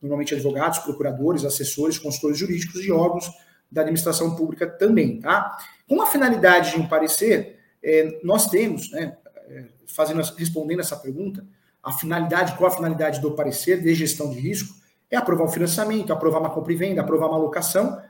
normalmente 0.00 0.34
advogados, 0.34 0.78
procuradores, 0.80 1.44
assessores, 1.44 1.98
consultores 1.98 2.38
jurídicos 2.38 2.84
e 2.84 2.90
órgãos 2.90 3.30
da 3.70 3.82
administração 3.82 4.34
pública 4.34 4.66
também, 4.66 5.20
tá? 5.20 5.56
Com 5.88 6.00
a 6.00 6.06
finalidade 6.06 6.72
de 6.72 6.78
um 6.78 6.88
parecer, 6.88 7.58
é, 7.82 8.18
nós 8.22 8.46
temos, 8.46 8.90
né, 8.90 9.16
é, 9.48 9.64
fazendo, 9.86 10.22
respondendo 10.36 10.80
essa 10.80 10.96
pergunta, 10.96 11.44
a 11.82 11.92
finalidade, 11.92 12.56
qual 12.56 12.70
a 12.70 12.74
finalidade 12.74 13.20
do 13.20 13.32
parecer 13.32 13.82
de 13.82 13.94
gestão 13.94 14.30
de 14.30 14.38
risco? 14.38 14.74
É 15.10 15.16
aprovar 15.16 15.44
um 15.44 15.48
financiamento, 15.48 16.12
aprovar 16.12 16.40
uma 16.40 16.50
compra 16.50 16.72
e 16.72 16.76
venda, 16.76 17.00
aprovar 17.00 17.28
uma 17.28 17.38
locação, 17.38 18.00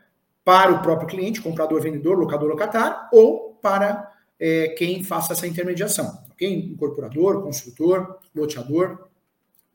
para 0.44 0.72
o 0.72 0.83
próprio 0.83 1.09
cliente, 1.09 1.40
comprador, 1.40 1.80
vendedor, 1.80 2.18
locador, 2.18 2.48
locatário, 2.48 2.96
ou 3.12 3.54
para 3.62 4.12
é, 4.38 4.68
quem 4.68 5.02
faça 5.02 5.33
essa 5.33 5.46
intermediação, 5.46 6.22
ok? 6.30 6.70
Incorporador, 6.72 7.42
construtor, 7.42 8.18
loteador, 8.35 9.09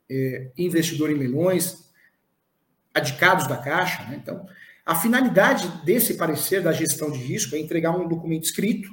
é, 0.08 0.50
investidor 0.56 1.10
em 1.10 1.14
leilões, 1.14 1.90
adicados 2.94 3.48
da 3.48 3.56
Caixa. 3.56 4.04
Né? 4.04 4.20
Então, 4.22 4.46
a 4.86 4.94
finalidade 4.94 5.68
desse 5.84 6.14
parecer 6.14 6.62
da 6.62 6.72
gestão 6.72 7.10
de 7.10 7.18
risco 7.18 7.56
é 7.56 7.58
entregar 7.58 7.90
um 7.90 8.08
documento 8.08 8.44
escrito. 8.44 8.90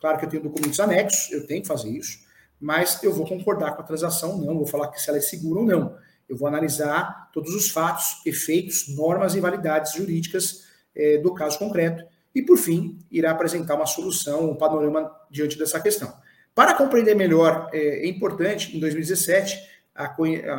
Claro 0.00 0.18
que 0.18 0.24
eu 0.24 0.30
tenho 0.30 0.42
documentos 0.42 0.80
anexos, 0.80 1.30
eu 1.32 1.46
tenho 1.46 1.62
que 1.62 1.68
fazer 1.68 1.90
isso, 1.90 2.20
mas 2.60 3.02
eu 3.02 3.12
vou 3.12 3.26
concordar 3.26 3.74
com 3.74 3.82
a 3.82 3.84
transação, 3.84 4.38
não, 4.38 4.56
vou 4.56 4.66
falar 4.66 4.92
se 4.94 5.08
ela 5.08 5.18
é 5.18 5.22
segura 5.22 5.60
ou 5.60 5.66
não. 5.66 5.96
Eu 6.30 6.36
vou 6.36 6.46
analisar 6.46 7.28
todos 7.32 7.52
os 7.56 7.68
fatos, 7.70 8.22
efeitos, 8.24 8.86
normas 8.96 9.34
e 9.34 9.40
validades 9.40 9.94
jurídicas 9.94 10.64
é, 10.94 11.18
do 11.18 11.34
caso 11.34 11.58
concreto 11.58 12.04
e, 12.32 12.40
por 12.40 12.56
fim, 12.56 13.00
irá 13.10 13.32
apresentar 13.32 13.74
uma 13.74 13.84
solução, 13.84 14.48
um 14.48 14.54
panorama 14.54 15.10
diante 15.28 15.58
dessa 15.58 15.80
questão. 15.80 16.14
Para 16.54 16.74
compreender 16.74 17.16
melhor, 17.16 17.68
é, 17.72 18.06
é 18.06 18.08
importante, 18.08 18.76
em 18.76 18.78
2017, 18.78 19.58
a, 19.92 20.14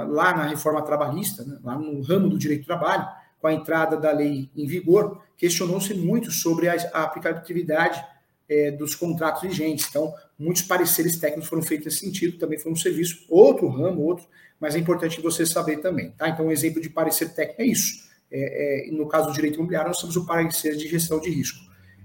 lá 0.10 0.36
na 0.36 0.43
reforma 0.43 0.82
trabalhista, 0.82 1.46
né, 1.46 1.58
lá 1.64 1.78
no 1.78 2.02
ramo 2.02 2.28
do 2.28 2.38
direito 2.38 2.64
do 2.64 2.68
trabalho, 2.68 3.08
com 3.39 3.48
a 3.48 3.54
entrada 3.54 3.96
da 3.96 4.12
lei 4.12 4.50
em 4.54 4.68
vigor, 4.68 5.24
questionou-se 5.38 5.93
muito 5.93 6.32
sobre 6.32 6.68
a, 6.68 6.76
a 6.93 7.04
aplicabilidade 7.04 8.04
é, 8.52 8.72
dos 8.72 8.93
contratos 8.95 9.41
vigentes. 9.43 9.88
Então, 9.89 10.14
muitos 10.38 10.64
pareceres 10.64 11.16
técnicos 11.18 11.47
foram 11.47 11.62
feitos 11.62 11.86
nesse 11.86 11.99
sentido, 11.99 12.38
também 12.38 12.60
foi 12.60 12.72
um 12.72 12.76
serviço, 12.76 13.26
outro 13.30 13.68
ramo, 13.70 14.02
outro, 14.02 14.28
mas 14.60 14.76
é 14.76 14.80
importante 14.80 15.22
você 15.22 15.45
saber 15.45 15.78
também. 15.78 16.12
Tá? 16.12 16.30
Então, 16.30 16.47
um 16.47 16.52
exemplo 16.52 16.82
de 16.82 16.89
parecer 16.89 17.34
técnico 17.34 17.62
é 17.62 17.66
isso 17.66 18.12
é, 18.32 18.88
é, 18.88 18.91
no 18.91 19.08
caso 19.08 19.28
do 19.28 19.34
direito 19.34 19.56
imobiliário, 19.56 19.89
nós 19.89 19.99
temos 19.99 20.16
o 20.16 20.26
parecer 20.26 20.76
de 20.76 20.88
gestão 20.88 21.20
de 21.20 21.30
risco. 21.30 21.60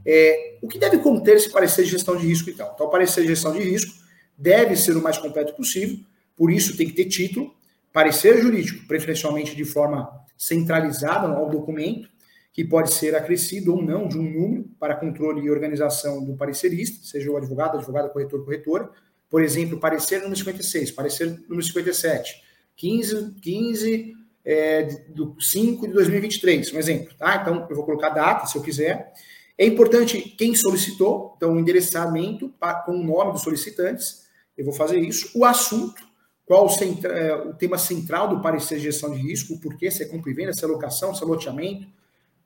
É, 0.05 0.57
o 0.61 0.69
que 0.69 0.79
deve 0.79 0.99
conter 0.99 1.37
esse 1.37 1.51
parecer 1.51 1.85
de 1.85 1.91
gestão 1.91 2.17
de 2.17 2.27
risco, 2.27 2.51
então? 2.51 2.71
Então, 2.75 2.87
o 2.87 2.91
parecer 2.91 3.23
de 3.23 3.29
gestão 3.29 3.53
de 3.53 3.61
risco 3.61 3.95
deve 4.37 4.77
ser 4.77 4.97
o 4.97 5.03
mais 5.03 5.17
completo 5.19 5.55
possível, 5.55 5.99
por 6.37 6.51
isso 6.51 6.77
tem 6.77 6.87
que 6.87 6.93
ter 6.93 7.07
título, 7.07 7.55
parecer 7.93 8.43
jurídico, 8.43 8.87
preferencialmente 8.87 9.55
de 9.55 9.65
forma 9.65 10.11
centralizada 10.37 11.29
ao 11.29 11.49
documento, 11.49 12.11
que 12.57 12.65
pode 12.65 12.95
ser 12.95 13.15
acrescido 13.15 13.75
ou 13.75 13.83
não 13.83 14.09
de 14.09 14.19
um 14.19 14.23
número 14.23 14.65
para 14.81 14.97
controle 14.97 15.43
e 15.43 15.51
organização 15.51 16.25
do 16.25 16.35
parecerista, 16.35 17.07
seja 17.07 17.31
o 17.31 17.37
advogado, 17.37 17.77
advogada, 17.77 18.09
corretor, 18.09 18.43
corretora. 18.47 18.89
Por 19.29 19.43
exemplo, 19.43 19.79
parecer 19.79 20.23
número 20.23 20.37
56, 20.37 20.91
parecer 20.93 21.39
número 21.51 21.63
57, 21.63 22.43
15, 22.75 23.35
15 23.43 24.15
é, 24.43 24.85
do 25.11 25.37
5 25.39 25.87
de 25.87 25.93
2023, 25.93 26.73
um 26.73 26.79
exemplo, 26.79 27.15
tá? 27.19 27.37
Então, 27.43 27.67
eu 27.69 27.77
vou 27.77 27.85
colocar 27.85 28.09
data, 28.09 28.47
se 28.47 28.57
eu 28.57 28.63
quiser. 28.63 29.13
É 29.59 29.67
importante 29.67 30.19
quem 30.23 30.55
solicitou, 30.55 31.35
então, 31.37 31.53
o 31.53 31.61
endereçamento 31.61 32.51
com 32.87 32.93
o 32.93 33.05
nome 33.05 33.33
dos 33.33 33.43
solicitantes, 33.43 34.25
eu 34.57 34.65
vou 34.65 34.73
fazer 34.73 34.99
isso. 34.99 35.31
O 35.39 35.45
assunto, 35.45 36.03
qual 36.47 36.65
o, 36.65 36.71
centra, 36.71 37.13
é, 37.13 37.35
o 37.35 37.53
tema 37.53 37.77
central 37.77 38.29
do 38.29 38.41
parecer 38.41 38.79
de 38.79 38.85
gestão 38.85 39.13
de 39.13 39.21
risco, 39.21 39.53
o 39.53 39.61
porquê, 39.61 39.91
se 39.91 40.03
é 40.03 40.07
compra 40.07 40.31
e 40.31 40.35
venda, 40.35 40.55
se 40.55 40.65
é 40.65 40.67
locação, 40.67 41.15
se 41.15 41.23
é 41.23 41.27
loteamento, 41.27 41.95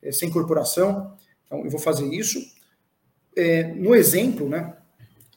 é, 0.02 0.12
se 0.12 0.24
é 0.24 0.28
incorporação. 0.28 1.16
Então, 1.46 1.64
eu 1.64 1.70
vou 1.70 1.80
fazer 1.80 2.06
isso. 2.06 2.38
É, 3.36 3.64
no 3.64 3.94
exemplo, 3.94 4.48
né, 4.48 4.76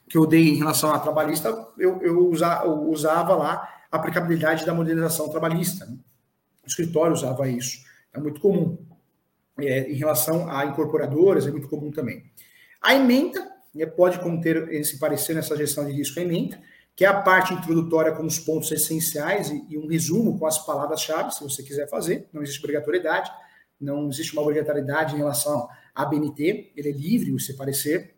que 0.07 0.17
eu 0.17 0.25
dei 0.25 0.49
em 0.49 0.55
relação 0.55 0.91
à 0.91 0.99
trabalhista, 0.99 1.49
eu, 1.77 2.01
eu, 2.01 2.29
usa, 2.29 2.61
eu 2.65 2.89
usava 2.89 3.35
lá 3.35 3.69
a 3.91 3.97
aplicabilidade 3.97 4.65
da 4.65 4.73
modernização 4.73 5.29
trabalhista. 5.29 5.85
Né? 5.85 5.97
O 6.63 6.67
escritório 6.67 7.13
usava 7.13 7.47
isso. 7.47 7.83
É 8.13 8.19
muito 8.19 8.39
comum. 8.39 8.77
É, 9.59 9.91
em 9.91 9.95
relação 9.95 10.49
a 10.49 10.65
incorporadoras, 10.65 11.45
é 11.45 11.51
muito 11.51 11.67
comum 11.67 11.91
também. 11.91 12.23
A 12.81 12.95
emenda 12.95 13.51
né, 13.73 13.85
pode 13.85 14.19
conter 14.19 14.67
esse 14.73 14.99
parecer 14.99 15.35
nessa 15.35 15.55
gestão 15.55 15.85
de 15.85 15.91
risco, 15.91 16.19
a 16.19 16.23
emenda, 16.23 16.59
que 16.95 17.05
é 17.05 17.07
a 17.07 17.21
parte 17.21 17.53
introdutória 17.53 18.11
com 18.11 18.23
os 18.23 18.37
pontos 18.37 18.71
essenciais 18.71 19.49
e, 19.49 19.65
e 19.69 19.77
um 19.77 19.87
resumo 19.87 20.37
com 20.37 20.45
as 20.45 20.63
palavras-chave, 20.63 21.33
se 21.33 21.43
você 21.43 21.63
quiser 21.63 21.89
fazer. 21.89 22.27
Não 22.31 22.43
existe 22.43 22.59
obrigatoriedade, 22.59 23.31
não 23.83 24.09
existe 24.09 24.33
uma 24.33 24.41
obrigatoriedade 24.41 25.15
em 25.15 25.17
relação 25.17 25.67
à 25.93 26.05
BNT, 26.05 26.71
ele 26.75 26.89
é 26.89 26.91
livre 26.91 27.35
esse 27.35 27.55
parecer. 27.55 28.15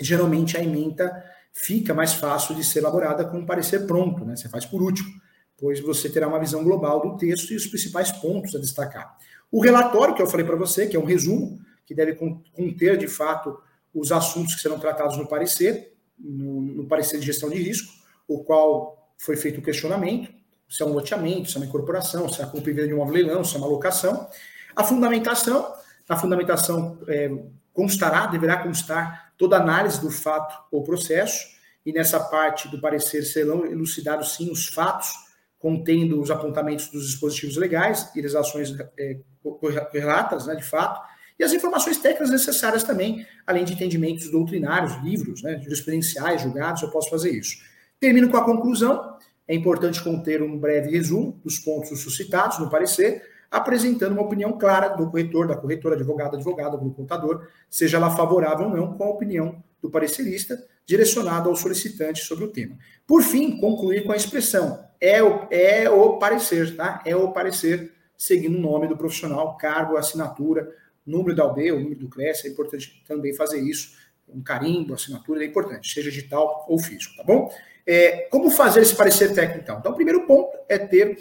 Geralmente 0.00 0.56
a 0.56 0.62
emenda 0.62 1.24
fica 1.52 1.92
mais 1.92 2.14
fácil 2.14 2.54
de 2.54 2.64
ser 2.64 2.78
elaborada 2.78 3.24
com 3.24 3.38
um 3.38 3.46
parecer 3.46 3.86
pronto, 3.86 4.24
né? 4.24 4.36
Você 4.36 4.48
faz 4.48 4.64
por 4.64 4.80
último, 4.80 5.10
pois 5.58 5.80
você 5.80 6.08
terá 6.08 6.28
uma 6.28 6.38
visão 6.38 6.64
global 6.64 7.00
do 7.00 7.16
texto 7.16 7.52
e 7.52 7.56
os 7.56 7.66
principais 7.66 8.10
pontos 8.12 8.54
a 8.54 8.58
destacar. 8.58 9.16
O 9.50 9.60
relatório 9.60 10.14
que 10.14 10.22
eu 10.22 10.26
falei 10.26 10.46
para 10.46 10.56
você, 10.56 10.86
que 10.86 10.96
é 10.96 10.98
um 10.98 11.04
resumo, 11.04 11.60
que 11.84 11.94
deve 11.94 12.14
conter 12.14 12.96
de 12.96 13.08
fato 13.08 13.58
os 13.92 14.12
assuntos 14.12 14.54
que 14.54 14.60
serão 14.60 14.78
tratados 14.78 15.16
no 15.16 15.26
parecer, 15.26 15.94
no, 16.16 16.60
no 16.60 16.86
parecer 16.86 17.18
de 17.18 17.26
gestão 17.26 17.50
de 17.50 17.60
risco, 17.60 17.92
o 18.28 18.44
qual 18.44 19.12
foi 19.18 19.36
feito 19.36 19.58
o 19.58 19.62
questionamento, 19.62 20.32
se 20.68 20.82
é 20.82 20.86
um 20.86 20.92
loteamento, 20.92 21.50
se 21.50 21.56
é 21.56 21.60
uma 21.60 21.66
incorporação, 21.66 22.28
se 22.28 22.40
é 22.40 22.44
a 22.44 22.46
compra 22.46 22.72
de 22.72 22.94
um 22.94 23.10
leilão, 23.10 23.42
se 23.42 23.56
é 23.56 23.58
uma 23.58 23.66
locação. 23.66 24.28
A 24.80 24.84
fundamentação, 24.84 25.74
na 26.08 26.16
fundamentação 26.16 26.98
é, 27.06 27.30
constará, 27.70 28.24
deverá 28.24 28.62
constar 28.62 29.34
toda 29.36 29.58
análise 29.58 30.00
do 30.00 30.10
fato 30.10 30.58
ou 30.72 30.82
processo, 30.82 31.48
e 31.84 31.92
nessa 31.92 32.18
parte 32.18 32.66
do 32.66 32.80
parecer 32.80 33.22
serão 33.24 33.66
elucidados 33.66 34.36
sim 34.36 34.50
os 34.50 34.68
fatos, 34.68 35.12
contendo 35.58 36.18
os 36.18 36.30
apontamentos 36.30 36.88
dos 36.88 37.10
dispositivos 37.10 37.58
legais 37.58 38.10
e 38.16 38.22
das 38.22 38.34
ações 38.34 38.74
é, 38.98 39.18
correlatas, 39.42 40.46
né, 40.46 40.56
de 40.56 40.64
fato, 40.64 40.98
e 41.38 41.44
as 41.44 41.52
informações 41.52 41.98
técnicas 41.98 42.30
necessárias 42.30 42.82
também, 42.82 43.26
além 43.46 43.66
de 43.66 43.74
entendimentos 43.74 44.30
doutrinários, 44.30 44.94
livros, 45.04 45.42
né, 45.42 45.60
jurisprudenciais, 45.60 46.40
julgados, 46.40 46.80
eu 46.80 46.90
posso 46.90 47.10
fazer 47.10 47.32
isso. 47.32 47.58
Termino 48.00 48.30
com 48.30 48.38
a 48.38 48.44
conclusão. 48.46 49.18
É 49.46 49.54
importante 49.54 50.02
conter 50.02 50.42
um 50.42 50.58
breve 50.58 50.90
resumo 50.90 51.38
dos 51.44 51.58
pontos 51.58 52.00
suscitados 52.00 52.58
no 52.58 52.70
parecer, 52.70 53.22
apresentando 53.50 54.12
uma 54.12 54.22
opinião 54.22 54.56
clara 54.56 54.88
do 54.88 55.10
corretor, 55.10 55.48
da 55.48 55.56
corretora, 55.56 55.96
advogado, 55.96 56.36
advogado, 56.36 56.78
do 56.78 56.90
contador, 56.92 57.48
seja 57.68 57.96
ela 57.96 58.14
favorável 58.14 58.66
ou 58.66 58.76
não 58.76 58.94
com 58.94 59.04
a 59.04 59.10
opinião 59.10 59.62
do 59.82 59.90
parecerista, 59.90 60.62
direcionado 60.86 61.48
ao 61.48 61.56
solicitante 61.56 62.22
sobre 62.22 62.44
o 62.44 62.48
tema. 62.48 62.76
Por 63.06 63.22
fim, 63.22 63.58
concluir 63.58 64.04
com 64.04 64.12
a 64.12 64.16
expressão 64.16 64.84
é 65.00 65.22
o, 65.22 65.46
é 65.50 65.88
o 65.88 66.18
parecer, 66.18 66.76
tá? 66.76 67.02
É 67.04 67.16
o 67.16 67.32
parecer, 67.32 67.92
seguindo 68.16 68.56
o 68.56 68.60
nome 68.60 68.86
do 68.86 68.96
profissional, 68.96 69.56
cargo, 69.56 69.96
assinatura, 69.96 70.68
número 71.06 71.34
da 71.34 71.46
UB, 71.46 71.72
o 71.72 71.80
número 71.80 72.00
do 72.00 72.08
CRES, 72.08 72.44
é 72.44 72.48
importante 72.48 73.02
também 73.08 73.34
fazer 73.34 73.60
isso, 73.60 73.96
um 74.28 74.42
carimbo, 74.42 74.94
assinatura, 74.94 75.42
é 75.42 75.46
importante, 75.46 75.92
seja 75.92 76.10
digital 76.10 76.66
ou 76.68 76.78
físico, 76.78 77.16
tá 77.16 77.24
bom? 77.24 77.52
É, 77.86 78.28
como 78.30 78.50
fazer 78.50 78.82
esse 78.82 78.94
parecer 78.94 79.34
técnico, 79.34 79.62
então? 79.62 79.78
Então, 79.78 79.92
o 79.92 79.96
primeiro 79.96 80.26
ponto 80.26 80.56
é 80.68 80.78
ter 80.78 81.18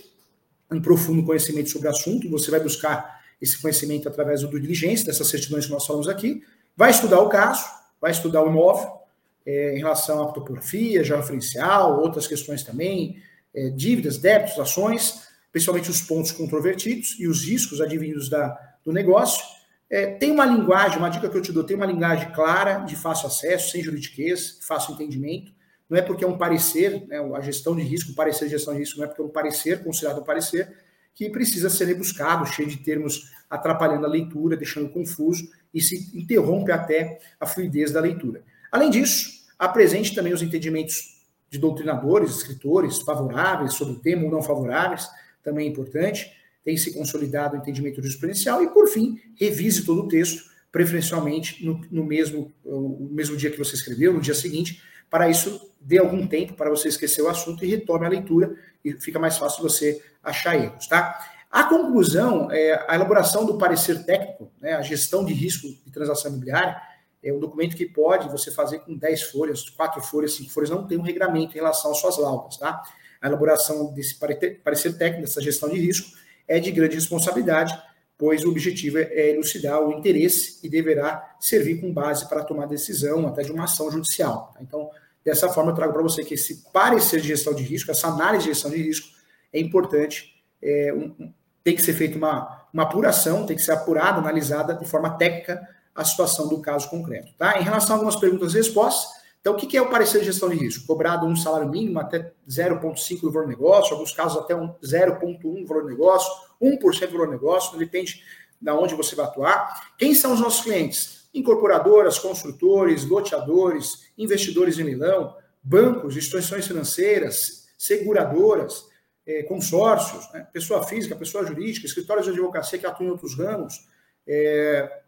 um 0.72 0.82
profundo 0.82 1.24
conhecimento 1.24 1.70
sobre 1.70 1.88
o 1.88 1.92
assunto, 1.92 2.30
você 2.30 2.52
vai 2.52 2.60
buscar 2.60 3.20
esse 3.42 3.60
conhecimento 3.62 4.08
através 4.08 4.42
do 4.42 4.48
due 4.48 4.62
diligência, 4.62 5.06
dessas 5.06 5.28
certidões 5.28 5.66
que 5.66 5.72
nós 5.72 5.86
falamos 5.86 6.08
aqui, 6.08 6.44
vai 6.76 6.92
estudar 6.92 7.20
o 7.22 7.30
caso, 7.30 7.66
vai 8.00 8.12
estudar 8.12 8.44
o 8.44 8.50
imóvel, 8.50 9.00
é, 9.46 9.76
em 9.76 9.80
relação 9.80 10.22
à 10.24 10.32
topografia, 10.32 11.04
georreferencial, 11.04 12.00
outras 12.00 12.28
questões 12.28 12.64
também, 12.64 13.22
é, 13.54 13.70
dívidas, 13.70 14.18
débitos, 14.18 14.60
ações, 14.60 15.28
principalmente 15.52 15.90
os 15.90 16.02
pontos 16.02 16.32
controvertidos 16.32 17.16
e 17.20 17.28
os 17.28 17.44
riscos 17.44 17.82
advindos 17.82 18.30
da, 18.30 18.50
do 18.86 18.92
negócio. 18.92 19.44
É, 19.90 20.06
tem 20.06 20.32
uma 20.32 20.46
linguagem, 20.46 21.00
uma 21.00 21.10
dica 21.10 21.28
que 21.28 21.36
eu 21.36 21.42
te 21.42 21.52
dou, 21.52 21.64
tem 21.64 21.76
uma 21.76 21.86
linguagem 21.86 22.32
clara, 22.32 22.80
de 22.80 22.96
fácil 22.96 23.28
acesso, 23.28 23.72
sem 23.72 23.82
juridiquês, 23.82 24.60
fácil 24.62 24.94
entendimento. 24.94 25.52
Não 25.90 25.98
é 25.98 26.02
porque 26.02 26.24
é 26.24 26.28
um 26.28 26.38
parecer, 26.38 27.06
né, 27.08 27.18
a 27.36 27.42
gestão 27.42 27.76
de 27.76 27.82
risco, 27.82 28.12
o 28.12 28.16
parecer 28.16 28.46
de 28.46 28.52
gestão 28.52 28.74
de 28.74 28.80
risco, 28.80 28.98
não 28.98 29.06
é 29.06 29.08
porque 29.08 29.22
é 29.22 29.26
um 29.26 29.30
parecer, 29.30 29.84
considerado 29.84 30.22
um 30.22 30.24
parecer, 30.24 30.72
que 31.16 31.30
precisa 31.30 31.70
ser 31.70 31.86
rebuscado, 31.86 32.46
cheio 32.46 32.70
de 32.70 32.78
termos 32.78 33.32
atrapalhando 33.50 34.06
a 34.06 34.10
leitura, 34.10 34.56
deixando 34.56 34.90
confuso 34.90 35.50
e 35.74 35.82
se 35.82 36.16
interrompe 36.18 36.72
até 36.72 37.20
a 37.40 37.46
fluidez 37.46 37.92
da 37.92 38.00
leitura. 38.00 38.44
Além 38.72 38.90
disso, 38.90 39.48
apresente 39.58 40.14
também 40.14 40.32
os 40.32 40.42
entendimentos 40.42 41.20
de 41.50 41.58
doutrinadores, 41.58 42.38
escritores 42.38 43.00
favoráveis 43.00 43.74
sobre 43.74 43.96
o 43.96 44.00
tema 44.00 44.24
ou 44.26 44.32
não 44.32 44.44
favoráveis, 44.44 45.08
também 45.44 45.68
é 45.68 45.70
importante 45.70 46.32
tem 46.64 46.78
se 46.78 46.94
consolidado 46.94 47.56
o 47.56 47.60
entendimento 47.60 47.96
jurisprudencial 47.96 48.64
e, 48.64 48.70
por 48.70 48.88
fim, 48.88 49.20
revise 49.36 49.86
todo 49.86 50.04
o 50.04 50.08
texto, 50.08 50.50
preferencialmente 50.72 51.66
no, 51.66 51.82
no 51.90 52.04
mesmo, 52.04 52.54
o 52.64 53.10
mesmo 53.12 53.36
dia 53.36 53.50
que 53.50 53.58
você 53.58 53.76
escreveu, 53.76 54.14
no 54.14 54.22
dia 54.22 54.36
seguinte, 54.36 54.82
para 55.10 55.30
isso 55.30 55.70
dê 55.80 55.98
algum 55.98 56.28
tempo 56.28 56.54
para 56.54 56.70
você 56.70 56.88
esquecer 56.88 57.22
o 57.22 57.30
assunto 57.30 57.64
e 57.64 57.68
retome 57.68 58.06
a 58.06 58.10
leitura 58.10 58.56
e 58.84 58.94
fica 58.94 59.18
mais 59.18 59.38
fácil 59.38 59.64
você 59.64 60.02
achar 60.24 60.56
erros, 60.56 60.88
tá? 60.88 61.20
A 61.50 61.64
conclusão, 61.64 62.52
é, 62.52 62.86
a 62.88 62.94
elaboração 62.94 63.46
do 63.46 63.58
parecer 63.58 64.06
técnico, 64.06 64.52
né, 64.62 64.74
a 64.74 64.82
gestão 64.82 65.26
de 65.26 65.34
risco 65.34 65.68
de 65.68 65.92
transação 65.92 66.30
imobiliária, 66.30 66.80
é 67.24 67.34
um 67.34 67.40
documento 67.40 67.76
que 67.76 67.86
pode 67.86 68.30
você 68.30 68.52
fazer 68.52 68.80
com 68.80 68.96
10 68.96 69.24
folhas, 69.24 69.68
4 69.70 70.02
folhas, 70.02 70.36
5 70.36 70.52
folhas, 70.52 70.70
não 70.70 70.86
tem 70.86 70.98
um 70.98 71.02
regramento 71.02 71.54
em 71.54 71.56
relação 71.56 71.92
às 71.92 72.00
suas 72.00 72.18
laudas, 72.18 72.58
tá? 72.58 72.82
A 73.22 73.28
elaboração 73.28 73.92
desse 73.94 74.16
parecer 74.16 74.98
técnico, 74.98 75.26
dessa 75.26 75.42
gestão 75.42 75.70
de 75.70 75.78
risco, 75.78 76.16
é 76.48 76.60
de 76.60 76.72
grande 76.72 76.96
responsabilidade, 76.96 77.78
pois 78.20 78.44
o 78.44 78.50
objetivo 78.50 78.98
é 78.98 79.30
elucidar 79.30 79.82
o 79.82 79.94
interesse 79.94 80.60
e 80.62 80.68
deverá 80.68 81.38
servir 81.40 81.80
com 81.80 81.92
base 81.92 82.28
para 82.28 82.44
tomar 82.44 82.66
decisão 82.66 83.26
até 83.26 83.44
de 83.44 83.52
uma 83.54 83.64
ação 83.64 83.90
judicial. 83.90 84.52
Tá? 84.54 84.60
Então, 84.62 84.90
dessa 85.24 85.48
forma, 85.48 85.72
eu 85.72 85.76
trago 85.76 85.94
para 85.94 86.02
você 86.02 86.22
que 86.22 86.34
esse 86.34 86.66
parecer 86.74 87.22
de 87.22 87.30
gestão 87.30 87.54
de 87.56 87.64
risco, 87.64 87.90
essa 87.90 88.10
análise 88.10 88.44
de 88.44 88.54
gestão 88.54 88.70
de 88.70 88.76
risco, 88.76 89.08
é 89.54 89.60
importante, 89.62 90.36
é, 90.62 90.94
um, 90.94 91.32
tem 91.64 91.74
que 91.74 91.82
ser 91.82 91.94
feita 91.94 92.18
uma, 92.18 92.68
uma 92.74 92.84
apuração, 92.84 93.46
tem 93.46 93.56
que 93.56 93.64
ser 93.64 93.72
apurada, 93.72 94.20
analisada 94.20 94.74
de 94.74 94.86
forma 94.86 95.12
técnica 95.12 95.66
a 95.96 96.04
situação 96.04 96.50
do 96.50 96.60
caso 96.60 96.90
concreto. 96.90 97.32
Tá? 97.38 97.58
Em 97.58 97.64
relação 97.64 97.96
a 97.96 98.00
algumas 98.00 98.18
perguntas 98.18 98.54
e 98.54 98.58
respostas, 98.58 99.10
então, 99.42 99.54
o 99.54 99.58
que 99.58 99.78
é 99.78 99.82
o 99.82 99.90
parecer 99.90 100.20
de 100.20 100.26
gestão 100.26 100.50
de 100.50 100.56
risco? 100.58 100.86
Cobrado 100.86 101.26
um 101.26 101.36
salário 101.36 101.70
mínimo 101.70 102.00
até 102.00 102.34
0,5% 102.48 103.22
do 103.22 103.32
valor 103.32 103.46
do 103.46 103.50
negócio, 103.50 103.94
alguns 103.94 104.12
casos 104.12 104.42
até 104.42 104.54
um 104.54 104.74
0,1% 104.84 105.62
do 105.62 105.66
valor 105.66 105.84
do 105.84 105.90
negócio, 105.90 106.32
1% 106.62 106.80
do 106.80 107.12
valor 107.14 107.28
do 107.28 107.32
negócio, 107.32 107.78
depende 107.78 108.22
de 108.60 108.72
onde 108.72 108.96
você 108.96 109.16
vai 109.16 109.26
atuar. 109.26 109.94
Quem 109.98 110.14
são 110.14 110.34
os 110.34 110.42
nossos 110.42 110.64
clientes? 110.64 111.30
Incorporadoras, 111.34 112.20
construtores, 112.20 113.06
loteadores, 113.06 114.12
investidores 114.18 114.78
em 114.78 114.84
leilão, 114.84 115.36
bancos, 115.64 116.18
instituições 116.18 116.68
financeiras, 116.68 117.70
seguradoras, 117.78 118.90
é, 119.26 119.44
consórcios, 119.44 120.30
né? 120.34 120.48
pessoa 120.52 120.84
física, 120.84 121.16
pessoa 121.16 121.46
jurídica, 121.46 121.86
escritórios 121.86 122.26
de 122.26 122.32
advocacia 122.32 122.78
que 122.78 122.86
atuam 122.86 123.08
em 123.08 123.12
outros 123.12 123.38
ramos, 123.38 123.88
é, 124.28 125.02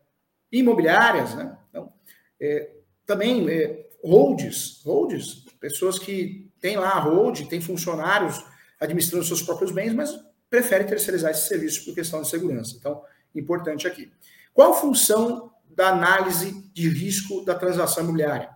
imobiliárias, 0.52 1.36
né? 1.36 1.58
Então, 1.70 1.92
é, 2.40 2.70
também 3.06 3.50
é, 3.50 3.91
holds, 4.04 4.82
holds, 4.84 5.46
pessoas 5.60 6.00
que 6.00 6.50
têm 6.60 6.78
lá 6.78 6.92
a 6.92 7.00
hold, 7.00 7.48
têm 7.48 7.62
funcionários 7.62 8.44
administrando 8.80 9.26
seus 9.26 9.42
próprios 9.42 9.72
bens, 9.72 9.94
mas 9.94 10.20
preferem 10.50 10.88
terceirizar 10.88 11.32
esse 11.32 11.48
serviço 11.48 11.86
por 11.86 11.96
questão 11.96 12.22
de 12.22 12.30
segurança. 12.30 12.76
Então, 12.78 13.02
importante 13.34 13.88
aqui. 13.88 14.12
Qual 14.54 14.72
a 14.72 14.76
função 14.76 15.52
da 15.70 15.90
análise 15.90 16.70
de 16.74 16.90
risco 16.90 17.46
da 17.46 17.56
transação 17.56 18.04
imobiliária? 18.04 18.50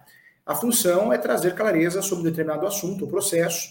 A 0.45 0.53
função 0.53 1.11
é 1.11 1.17
trazer 1.17 1.55
clareza 1.55 2.01
sobre 2.01 2.21
um 2.27 2.29
determinado 2.29 2.67
assunto 2.67 3.05
ou 3.05 3.09
processo, 3.09 3.67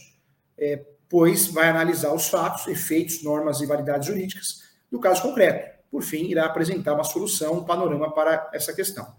é, 0.56 0.84
pois 1.08 1.48
vai 1.48 1.68
analisar 1.68 2.12
os 2.12 2.28
fatos, 2.28 2.66
efeitos, 2.66 3.22
normas 3.22 3.60
e 3.60 3.66
validades 3.66 4.08
jurídicas 4.08 4.62
do 4.90 4.98
caso 4.98 5.22
concreto. 5.22 5.74
Por 5.90 6.02
fim, 6.02 6.24
irá 6.24 6.46
apresentar 6.46 6.94
uma 6.94 7.04
solução, 7.04 7.54
um 7.54 7.64
panorama 7.64 8.12
para 8.12 8.50
essa 8.52 8.72
questão. 8.72 9.14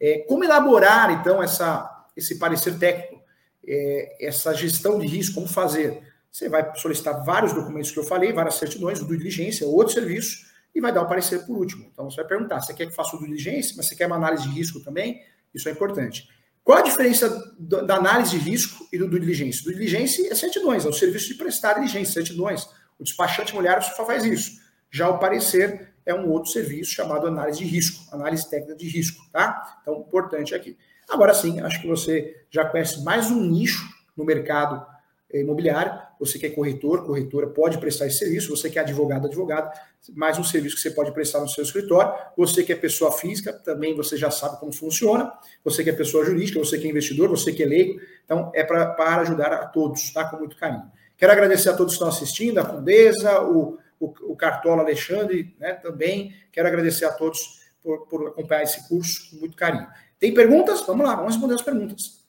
É, 0.00 0.24
como 0.28 0.44
elaborar, 0.44 1.10
então, 1.12 1.42
essa, 1.42 1.95
esse 2.16 2.38
parecer 2.38 2.78
técnico, 2.78 3.22
é, 3.66 4.26
essa 4.26 4.54
gestão 4.54 4.98
de 4.98 5.06
risco, 5.06 5.34
como 5.34 5.48
fazer? 5.48 6.02
você 6.36 6.50
vai 6.50 6.70
solicitar 6.76 7.24
vários 7.24 7.54
documentos 7.54 7.90
que 7.90 7.98
eu 7.98 8.04
falei, 8.04 8.30
várias 8.30 8.56
certidões, 8.56 9.00
o 9.00 9.06
do 9.06 9.16
diligência, 9.16 9.66
outro 9.66 9.94
serviço, 9.94 10.44
e 10.74 10.80
vai 10.82 10.92
dar 10.92 11.00
o 11.00 11.08
parecer 11.08 11.46
por 11.46 11.56
último. 11.56 11.88
Então 11.90 12.10
você 12.10 12.16
vai 12.16 12.26
perguntar: 12.26 12.60
você 12.60 12.74
quer 12.74 12.86
que 12.86 12.94
faça 12.94 13.16
o 13.16 13.18
do 13.18 13.24
diligência, 13.24 13.74
mas 13.74 13.88
você 13.88 13.96
quer 13.96 14.06
uma 14.06 14.16
análise 14.16 14.42
de 14.42 14.50
risco 14.50 14.80
também? 14.80 15.22
Isso 15.54 15.66
é 15.66 15.72
importante. 15.72 16.28
Qual 16.62 16.76
a 16.76 16.82
diferença 16.82 17.54
da 17.58 17.96
análise 17.96 18.32
de 18.32 18.38
risco 18.38 18.86
e 18.92 18.98
do 18.98 19.08
due 19.08 19.20
diligência? 19.20 19.64
Do 19.64 19.72
diligência 19.72 20.30
é 20.30 20.34
certidões, 20.34 20.84
é 20.84 20.88
o 20.88 20.92
serviço 20.92 21.28
de 21.28 21.34
prestar 21.34 21.74
diligência, 21.74 22.12
certidões. 22.12 22.68
O 22.98 23.04
despachante 23.04 23.54
mulher 23.54 23.82
só 23.82 24.04
faz 24.04 24.24
isso. 24.24 24.60
Já 24.90 25.08
o 25.08 25.18
parecer 25.18 25.94
é 26.04 26.12
um 26.12 26.28
outro 26.28 26.50
serviço 26.50 26.90
chamado 26.90 27.26
análise 27.26 27.60
de 27.60 27.64
risco, 27.64 28.04
análise 28.14 28.50
técnica 28.50 28.76
de 28.76 28.88
risco, 28.88 29.24
tá? 29.32 29.78
Então, 29.80 30.04
importante 30.06 30.54
aqui. 30.54 30.76
Agora 31.08 31.32
sim, 31.32 31.60
acho 31.60 31.80
que 31.80 31.86
você 31.86 32.36
já 32.50 32.64
conhece 32.64 33.02
mais 33.04 33.30
um 33.30 33.40
nicho 33.40 33.84
no 34.16 34.24
mercado 34.24 34.84
é, 35.32 35.40
imobiliário, 35.40 35.92
você 36.18 36.38
que 36.38 36.46
é 36.46 36.50
corretor, 36.50 37.04
corretora, 37.04 37.46
pode 37.46 37.78
prestar 37.78 38.06
esse 38.06 38.18
serviço, 38.18 38.56
você 38.56 38.70
que 38.70 38.78
é 38.78 38.82
advogado, 38.82 39.26
advogado, 39.26 39.70
mais 40.14 40.38
um 40.38 40.44
serviço 40.44 40.76
que 40.76 40.82
você 40.82 40.90
pode 40.90 41.12
prestar 41.12 41.40
no 41.40 41.48
seu 41.48 41.62
escritório, 41.62 42.12
você 42.36 42.62
que 42.62 42.72
é 42.72 42.76
pessoa 42.76 43.12
física, 43.12 43.52
também 43.52 43.94
você 43.94 44.16
já 44.16 44.30
sabe 44.30 44.58
como 44.58 44.72
funciona, 44.72 45.32
você 45.64 45.84
que 45.84 45.90
é 45.90 45.92
pessoa 45.92 46.24
jurídica, 46.24 46.58
você 46.58 46.78
que 46.78 46.86
é 46.86 46.90
investidor, 46.90 47.28
você 47.28 47.52
que 47.52 47.62
é 47.62 47.66
leigo, 47.66 48.00
então 48.24 48.50
é 48.54 48.64
pra, 48.64 48.86
para 48.86 49.22
ajudar 49.22 49.52
a 49.52 49.66
todos, 49.66 50.12
tá? 50.12 50.24
Com 50.24 50.38
muito 50.38 50.56
carinho. 50.56 50.90
Quero 51.16 51.32
agradecer 51.32 51.70
a 51.70 51.76
todos 51.76 51.94
que 51.94 51.96
estão 51.96 52.08
assistindo, 52.08 52.58
a 52.58 52.64
Condesa, 52.64 53.42
o, 53.42 53.78
o, 54.00 54.32
o 54.32 54.36
Cartola 54.36 54.82
Alexandre, 54.82 55.54
né, 55.58 55.74
também, 55.74 56.34
quero 56.52 56.68
agradecer 56.68 57.04
a 57.04 57.12
todos 57.12 57.66
por, 57.82 58.06
por 58.06 58.28
acompanhar 58.28 58.64
esse 58.64 58.88
curso 58.88 59.30
com 59.30 59.36
muito 59.36 59.56
carinho. 59.56 59.86
Tem 60.26 60.34
perguntas? 60.34 60.84
Vamos 60.84 61.06
lá, 61.06 61.14
vamos 61.14 61.34
responder 61.34 61.54
as 61.54 61.62
perguntas. 61.62 62.26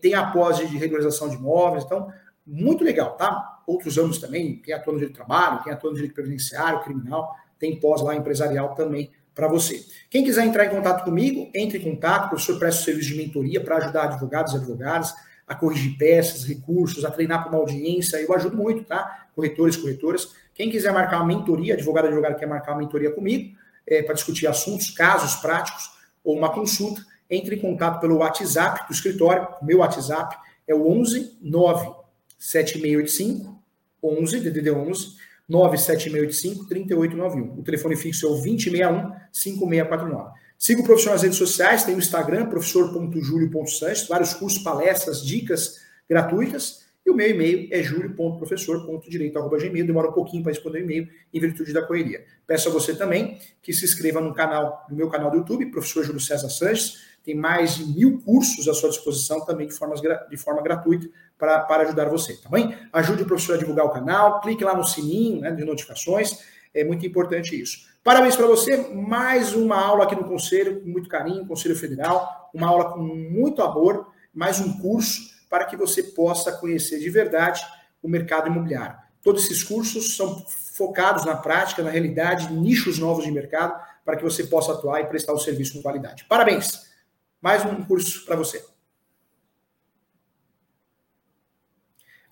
tem 0.00 0.14
a 0.14 0.30
pós 0.30 0.56
de 0.56 0.64
regularização 0.64 1.28
de 1.28 1.36
imóveis, 1.36 1.84
então, 1.84 2.10
muito 2.46 2.84
legal, 2.84 3.16
tá? 3.16 3.62
Outros 3.66 3.98
anos 3.98 4.18
também, 4.18 4.56
quem 4.56 4.74
atua 4.74 4.92
no 4.92 4.98
direito 4.98 5.14
do 5.14 5.16
trabalho, 5.16 5.62
quem 5.62 5.72
atua 5.72 5.90
no 5.90 5.96
direito 5.96 6.14
previdenciário, 6.14 6.82
criminal, 6.82 7.34
tem 7.58 7.78
pós 7.78 8.02
lá 8.02 8.14
empresarial 8.14 8.74
também 8.74 9.10
para 9.34 9.48
você. 9.48 9.84
Quem 10.10 10.24
quiser 10.24 10.44
entrar 10.44 10.66
em 10.66 10.70
contato 10.70 11.04
comigo, 11.04 11.50
entre 11.54 11.78
em 11.78 11.82
contato, 11.82 12.26
o 12.26 12.28
professor 12.30 12.58
presta 12.58 12.84
serviço 12.84 13.10
de 13.10 13.16
mentoria 13.16 13.60
para 13.60 13.76
ajudar 13.76 14.04
advogados 14.04 14.52
e 14.52 14.56
advogadas 14.56 15.14
a 15.46 15.54
corrigir 15.54 15.96
peças, 15.96 16.44
recursos, 16.44 17.04
a 17.04 17.10
treinar 17.10 17.42
para 17.42 17.52
uma 17.52 17.60
audiência, 17.60 18.16
eu 18.16 18.32
ajudo 18.34 18.56
muito, 18.56 18.84
tá? 18.84 19.28
Corretores, 19.34 19.76
corretoras. 19.76 20.34
Quem 20.54 20.70
quiser 20.70 20.92
marcar 20.92 21.18
uma 21.18 21.26
mentoria, 21.26 21.74
advogado, 21.74 22.06
advogado 22.06 22.38
quer 22.38 22.46
marcar 22.46 22.72
uma 22.72 22.80
mentoria 22.80 23.10
comigo, 23.10 23.56
é, 23.86 24.02
para 24.02 24.14
discutir 24.14 24.46
assuntos, 24.46 24.90
casos 24.90 25.36
práticos 25.40 25.90
ou 26.22 26.36
uma 26.36 26.50
consulta, 26.50 27.04
entre 27.28 27.56
em 27.56 27.58
contato 27.58 28.00
pelo 28.00 28.18
WhatsApp 28.18 28.86
do 28.86 28.92
escritório, 28.92 29.48
meu 29.62 29.78
WhatsApp 29.78 30.36
é 30.68 30.74
o 30.74 30.88
11 30.88 31.38
9 31.40 32.01
7685 32.42 33.62
11 34.02 34.40
DDD 34.40 34.70
11 34.70 35.22
97685-3891. 35.50 37.58
O 37.58 37.62
telefone 37.62 37.96
fixo 37.96 38.26
é 38.26 38.30
o 38.30 38.34
2061-5649. 38.42 40.32
Siga 40.58 40.80
o 40.80 40.84
professor 40.84 41.10
nas 41.10 41.22
redes 41.22 41.38
sociais, 41.38 41.84
tem 41.84 41.94
o 41.94 41.98
Instagram, 41.98 42.46
professor.julio.sanches, 42.46 44.06
vários 44.06 44.32
cursos, 44.34 44.62
palestras, 44.62 45.24
dicas 45.24 45.80
gratuitas. 46.08 46.82
E 47.04 47.10
o 47.10 47.14
meu 47.14 47.28
e-mail 47.28 47.68
é 47.72 47.82
julio.professor.direito.gmail. 47.82 49.84
Demora 49.84 50.10
um 50.10 50.12
pouquinho 50.12 50.44
para 50.44 50.52
responder 50.52 50.78
o 50.78 50.82
e-mail 50.82 51.08
em 51.34 51.40
virtude 51.40 51.72
da 51.72 51.82
correria. 51.82 52.24
Peço 52.46 52.68
a 52.68 52.72
você 52.72 52.94
também 52.94 53.40
que 53.60 53.72
se 53.72 53.84
inscreva 53.84 54.20
no 54.20 54.32
canal, 54.32 54.86
no 54.88 54.94
meu 54.96 55.10
canal 55.10 55.32
do 55.32 55.38
YouTube, 55.38 55.66
professor 55.66 56.04
Júlio 56.04 56.20
César 56.20 56.48
Sanches. 56.48 57.10
Tem 57.24 57.34
mais 57.34 57.74
de 57.74 57.86
mil 57.86 58.20
cursos 58.20 58.68
à 58.68 58.74
sua 58.74 58.88
disposição 58.88 59.44
também 59.44 59.66
de, 59.66 59.74
formas, 59.74 60.00
de 60.00 60.36
forma 60.36 60.62
gratuita 60.62 61.08
para, 61.42 61.58
para 61.58 61.82
ajudar 61.82 62.08
você, 62.08 62.36
tá 62.36 62.48
bem? 62.48 62.72
Ajude 62.92 63.24
o 63.24 63.26
professor 63.26 63.56
a 63.56 63.58
divulgar 63.58 63.84
o 63.84 63.90
canal, 63.90 64.40
clique 64.40 64.62
lá 64.62 64.76
no 64.76 64.84
sininho 64.84 65.40
né, 65.40 65.50
de 65.50 65.64
notificações, 65.64 66.38
é 66.72 66.84
muito 66.84 67.04
importante 67.04 67.60
isso. 67.60 67.88
Parabéns 68.04 68.36
para 68.36 68.46
você, 68.46 68.76
mais 68.94 69.52
uma 69.52 69.74
aula 69.74 70.04
aqui 70.04 70.14
no 70.14 70.22
Conselho, 70.22 70.80
com 70.80 70.88
muito 70.88 71.08
carinho, 71.08 71.44
Conselho 71.44 71.74
Federal, 71.74 72.48
uma 72.54 72.68
aula 72.68 72.92
com 72.92 73.00
muito 73.00 73.60
amor, 73.60 74.06
mais 74.32 74.60
um 74.60 74.78
curso 74.78 75.20
para 75.50 75.64
que 75.64 75.76
você 75.76 76.04
possa 76.04 76.52
conhecer 76.52 77.00
de 77.00 77.10
verdade 77.10 77.60
o 78.00 78.08
mercado 78.08 78.46
imobiliário. 78.46 78.96
Todos 79.20 79.44
esses 79.44 79.64
cursos 79.64 80.16
são 80.16 80.46
focados 80.76 81.24
na 81.24 81.34
prática, 81.34 81.82
na 81.82 81.90
realidade, 81.90 82.52
nichos 82.52 83.00
novos 83.00 83.24
de 83.24 83.32
mercado, 83.32 83.74
para 84.04 84.16
que 84.16 84.22
você 84.22 84.44
possa 84.44 84.74
atuar 84.74 85.00
e 85.00 85.06
prestar 85.06 85.32
o 85.32 85.38
serviço 85.40 85.72
com 85.72 85.82
qualidade. 85.82 86.24
Parabéns! 86.28 86.92
Mais 87.40 87.64
um 87.64 87.82
curso 87.82 88.24
para 88.24 88.36
você. 88.36 88.64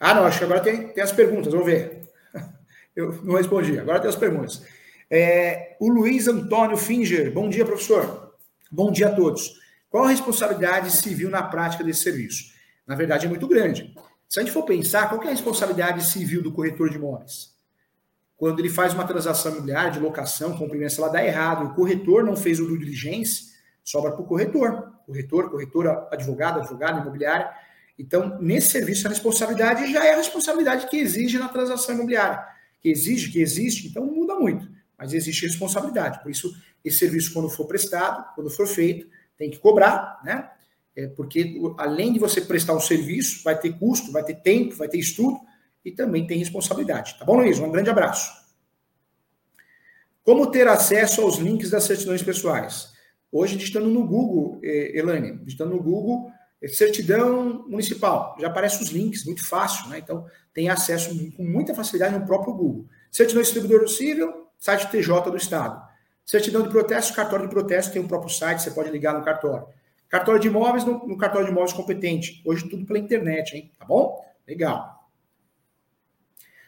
Ah, 0.01 0.15
não, 0.15 0.25
acho 0.25 0.39
que 0.39 0.45
agora 0.45 0.61
tem, 0.61 0.89
tem 0.89 1.05
as 1.05 1.13
perguntas, 1.13 1.53
vamos 1.53 1.67
ver. 1.67 2.09
Eu 2.97 3.23
não 3.23 3.37
respondi, 3.37 3.79
agora 3.79 4.01
tem 4.01 4.09
as 4.09 4.17
perguntas. 4.17 4.63
É, 5.11 5.77
o 5.79 5.91
Luiz 5.91 6.27
Antônio 6.27 6.79
Finger, 6.79 7.31
bom 7.31 7.51
dia, 7.51 7.67
professor. 7.67 8.35
Bom 8.73 8.91
dia 8.91 9.09
a 9.09 9.15
todos. 9.15 9.61
Qual 9.91 10.05
a 10.05 10.09
responsabilidade 10.09 10.91
civil 10.91 11.29
na 11.29 11.43
prática 11.43 11.85
desse 11.85 12.03
serviço? 12.03 12.55
Na 12.87 12.95
verdade, 12.95 13.27
é 13.27 13.29
muito 13.29 13.47
grande. 13.47 13.95
Se 14.27 14.41
a 14.41 14.43
gente 14.43 14.53
for 14.53 14.63
pensar, 14.63 15.11
qual 15.11 15.23
é 15.25 15.27
a 15.27 15.31
responsabilidade 15.33 16.03
civil 16.03 16.43
do 16.43 16.53
corretor 16.53 16.89
de 16.89 16.97
imóveis? 16.97 17.51
Quando 18.39 18.59
ele 18.61 18.71
faz 18.71 18.95
uma 18.95 19.07
transação 19.07 19.53
imobiliária 19.53 19.91
de 19.91 20.01
locação, 20.01 20.57
comprimento, 20.57 20.95
ela 20.99 21.11
dá 21.11 21.23
errado, 21.23 21.67
o 21.67 21.75
corretor 21.75 22.25
não 22.25 22.35
fez 22.35 22.59
o 22.59 22.67
due 22.67 22.79
diligence, 22.79 23.51
sobra 23.85 24.13
para 24.13 24.23
o 24.23 24.27
corretor. 24.27 24.95
Corretor, 25.05 25.51
corretora, 25.51 26.09
advogado, 26.11 26.61
advogado, 26.61 27.01
imobiliária 27.01 27.51
então, 28.01 28.39
nesse 28.41 28.71
serviço, 28.71 29.07
a 29.07 29.11
responsabilidade 29.11 29.93
já 29.93 30.07
é 30.07 30.15
a 30.15 30.17
responsabilidade 30.17 30.89
que 30.89 30.97
exige 30.97 31.37
na 31.39 31.49
transação 31.49 31.95
imobiliária. 31.95 32.43
Que 32.81 32.89
exige, 32.89 33.31
que 33.31 33.41
existe, 33.43 33.89
então 33.89 34.07
muda 34.07 34.37
muito. 34.37 34.67
Mas 34.97 35.13
existe 35.13 35.45
responsabilidade. 35.45 36.23
Por 36.23 36.31
isso, 36.31 36.51
esse 36.83 36.97
serviço, 36.97 37.31
quando 37.35 37.51
for 37.51 37.67
prestado, 37.67 38.35
quando 38.35 38.49
for 38.49 38.67
feito, 38.67 39.07
tem 39.37 39.51
que 39.51 39.59
cobrar, 39.59 40.19
né? 40.25 40.51
É 40.97 41.09
porque 41.09 41.61
além 41.77 42.15
de 42.15 42.19
você 42.19 42.41
prestar 42.41 42.75
um 42.75 42.81
serviço, 42.81 43.45
vai 43.45 43.59
ter 43.59 43.79
custo, 43.79 44.11
vai 44.11 44.25
ter 44.25 44.37
tempo, 44.37 44.75
vai 44.77 44.89
ter 44.89 44.99
estudo 44.99 45.39
e 45.85 45.93
também 45.93 46.27
tem 46.27 46.39
responsabilidade. 46.39 47.19
Tá 47.19 47.27
bom, 47.27 47.37
Luiz? 47.37 47.59
Um 47.59 47.71
grande 47.71 47.91
abraço. 47.91 48.33
Como 50.23 50.51
ter 50.51 50.67
acesso 50.67 51.21
aos 51.21 51.37
links 51.37 51.69
das 51.69 51.85
certidões 51.85 52.23
pessoais? 52.23 52.95
Hoje, 53.31 53.57
digitando 53.57 53.91
no 53.91 54.07
Google, 54.07 54.59
eh, 54.65 54.99
Elane, 54.99 55.39
digitando 55.45 55.73
no 55.73 55.83
Google, 55.83 56.33
certidão 56.69 57.65
municipal, 57.67 58.37
já 58.39 58.49
aparecem 58.49 58.83
os 58.83 58.91
links, 58.91 59.25
muito 59.25 59.47
fácil, 59.47 59.89
né? 59.89 59.99
Então 59.99 60.27
tem 60.53 60.69
acesso 60.69 61.11
com 61.33 61.43
muita 61.43 61.75
facilidade 61.75 62.19
no 62.19 62.27
próprio 62.27 62.53
Google. 62.53 62.87
Certidão 63.11 63.43
distribuidor 63.43 63.89
civil, 63.89 64.47
site 64.59 64.91
TJ 64.91 65.31
do 65.31 65.37
Estado. 65.37 65.83
Certidão 66.25 66.63
de 66.63 66.69
protesto, 66.69 67.15
cartório 67.15 67.47
de 67.47 67.51
protesto 67.51 67.93
tem 67.93 68.03
o 68.03 68.07
próprio 68.07 68.31
site, 68.31 68.63
você 68.63 68.71
pode 68.71 68.91
ligar 68.91 69.15
no 69.15 69.25
cartório. 69.25 69.67
Cartório 70.09 70.41
de 70.41 70.49
imóveis, 70.49 70.85
no, 70.85 71.07
no 71.07 71.17
cartório 71.17 71.47
de 71.47 71.53
imóveis 71.53 71.73
competente. 71.73 72.43
Hoje 72.45 72.69
tudo 72.69 72.85
pela 72.85 72.99
internet, 72.99 73.57
hein? 73.57 73.73
Tá 73.79 73.87
bom? 73.87 74.23
Legal. 74.47 75.01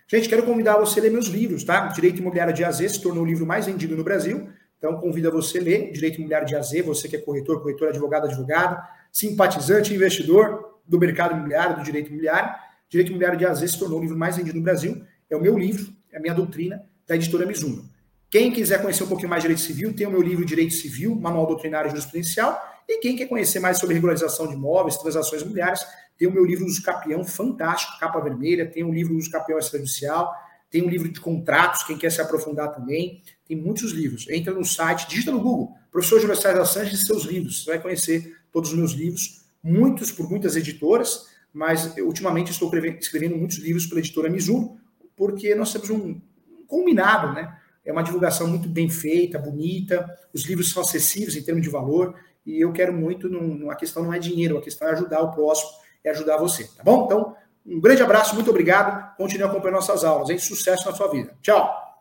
Gente, 0.09 0.29
quero 0.29 0.43
convidar 0.43 0.77
você 0.77 1.01
a 1.01 1.03
ler 1.05 1.11
meus 1.11 1.27
livros, 1.27 1.65
tá? 1.65 1.87
Direito 1.89 2.21
Imobiliário 2.21 2.53
de 2.53 2.65
AZ 2.65 2.79
se 2.79 3.01
tornou 3.01 3.25
o 3.25 3.27
livro 3.27 3.47
mais 3.47 3.67
vendido 3.67 3.97
no 3.97 4.05
Brasil. 4.05 4.49
Então, 4.79 4.99
convido 5.01 5.29
a 5.29 5.31
você 5.31 5.59
a 5.59 5.63
ler 5.63 5.93
Direito 5.93 6.17
Imobiliário 6.17 6.47
de 6.47 6.57
AZ, 6.57 6.73
você 6.85 7.09
que 7.09 7.17
é 7.17 7.19
corretor, 7.19 7.63
corretor, 7.63 7.89
advogado, 7.89 8.27
advogada 8.27 8.83
simpatizante 9.13 9.93
e 9.93 9.97
investidor 9.97 10.81
do 10.87 10.99
mercado 10.99 11.35
imobiliário, 11.35 11.77
do 11.77 11.83
direito 11.83 12.09
imobiliário. 12.09 12.55
Direito 12.89 13.09
Imobiliário 13.09 13.39
de 13.39 13.47
AZ 13.47 13.71
se 13.71 13.79
tornou 13.79 13.99
o 13.99 14.03
livro 14.03 14.17
mais 14.17 14.37
vendido 14.37 14.59
no 14.59 14.63
Brasil. 14.63 15.03
É 15.31 15.37
o 15.37 15.41
meu 15.41 15.57
livro, 15.57 15.93
é 16.11 16.19
a 16.19 16.21
minha 16.21 16.35
doutrina, 16.35 16.83
da 17.07 17.15
editora 17.15 17.47
Mizuno. 17.47 17.89
Quem 18.31 18.53
quiser 18.53 18.83
conhecer 18.83 19.05
um 19.05 19.09
pouquinho 19.09 19.31
mais 19.31 19.43
de 19.43 19.49
direito 19.49 19.67
civil, 19.67 19.95
tem 19.95 20.07
o 20.07 20.11
meu 20.11 20.21
livro 20.21 20.45
Direito 20.45 20.75
Civil, 20.75 21.15
Manual 21.15 21.47
Doutrinário 21.47 21.89
e 21.89 21.91
Jurisprudencial. 21.91 22.61
E 22.89 22.99
quem 22.99 23.17
quer 23.17 23.27
conhecer 23.27 23.61
mais 23.61 23.79
sobre 23.79 23.95
regularização 23.95 24.47
de 24.47 24.55
imóveis, 24.55 24.97
transações 24.97 25.43
imobiliárias, 25.43 25.87
tem 26.19 26.29
o 26.29 26.31
meu 26.31 26.45
livro 26.45 26.67
Uso 26.67 26.83
Capião, 26.83 27.25
fantástico, 27.25 27.99
capa 27.99 28.21
vermelha. 28.21 28.71
Tem 28.71 28.85
o 28.85 28.93
livro 28.93 29.17
Uso 29.17 29.31
Capião 29.31 29.59
Extrajudicial. 29.59 30.33
Tem 30.71 30.83
um 30.83 30.89
livro 30.89 31.11
de 31.11 31.21
contratos, 31.21 31.83
quem 31.83 31.99
quer 31.99 32.11
se 32.11 32.21
aprofundar 32.21 32.73
também. 32.73 33.23
Tem 33.47 33.57
muitos 33.57 33.93
livros. 33.93 34.27
Entra 34.29 34.55
no 34.55 34.65
site, 34.65 35.09
digita 35.09 35.33
no 35.33 35.41
Google, 35.41 35.75
professor 35.91 36.21
Júlio 36.21 36.37
César 36.37 36.65
Sanches 36.65 37.01
e 37.01 37.07
seus 37.07 37.25
livros. 37.25 37.65
Você 37.65 37.71
vai 37.71 37.81
conhecer 37.81 38.37
todos 38.53 38.71
os 38.71 38.79
meus 38.79 38.93
livros, 38.93 39.45
muitos 39.63 40.13
por 40.13 40.29
muitas 40.29 40.57
editoras, 40.57 41.27
mas 41.53 41.97
eu, 41.97 42.07
ultimamente 42.07 42.51
estou 42.51 42.71
escrevendo 43.01 43.37
muitos 43.37 43.59
livros 43.59 43.87
pela 43.87 44.01
editora 44.01 44.29
Mizuno, 44.29 44.79
porque 45.17 45.55
nós 45.55 45.73
temos 45.73 45.91
um 45.91 46.21
combinado, 46.67 47.33
né? 47.33 47.57
É 47.85 47.93
uma 47.93 48.03
divulgação 48.03 48.47
muito 48.47 48.69
bem 48.69 48.89
feita, 48.89 49.39
bonita, 49.39 50.09
os 50.33 50.45
livros 50.45 50.71
são 50.71 50.83
acessíveis 50.83 51.37
em 51.37 51.43
termos 51.43 51.63
de 51.63 51.69
valor, 51.69 52.15
e 52.47 52.61
eu 52.61 52.73
quero 52.73 52.93
muito, 52.93 53.29
não, 53.29 53.71
a 53.71 53.75
questão 53.75 54.03
não 54.03 54.13
é 54.13 54.19
dinheiro, 54.19 54.59
a 54.59 54.63
questão 54.63 54.89
é 54.89 54.93
ajudar 54.93 55.21
o 55.21 55.33
próximo, 55.33 55.71
é 56.05 56.11
ajudar 56.11 56.37
você, 56.39 56.65
tá 56.65 56.83
bom? 56.83 57.05
Então, 57.07 57.37
um 57.65 57.81
grande 57.81 58.03
abraço, 58.03 58.35
muito 58.35 58.51
obrigado, 58.51 59.17
continue 59.17 59.45
acompanhando 59.45 59.77
nossas 59.77 60.05
aulas, 60.05 60.31
hein? 60.31 60.39
Sucesso 60.39 60.87
na 60.87 60.95
sua 60.95 61.09
vida. 61.09 61.37
Tchau! 61.43 61.92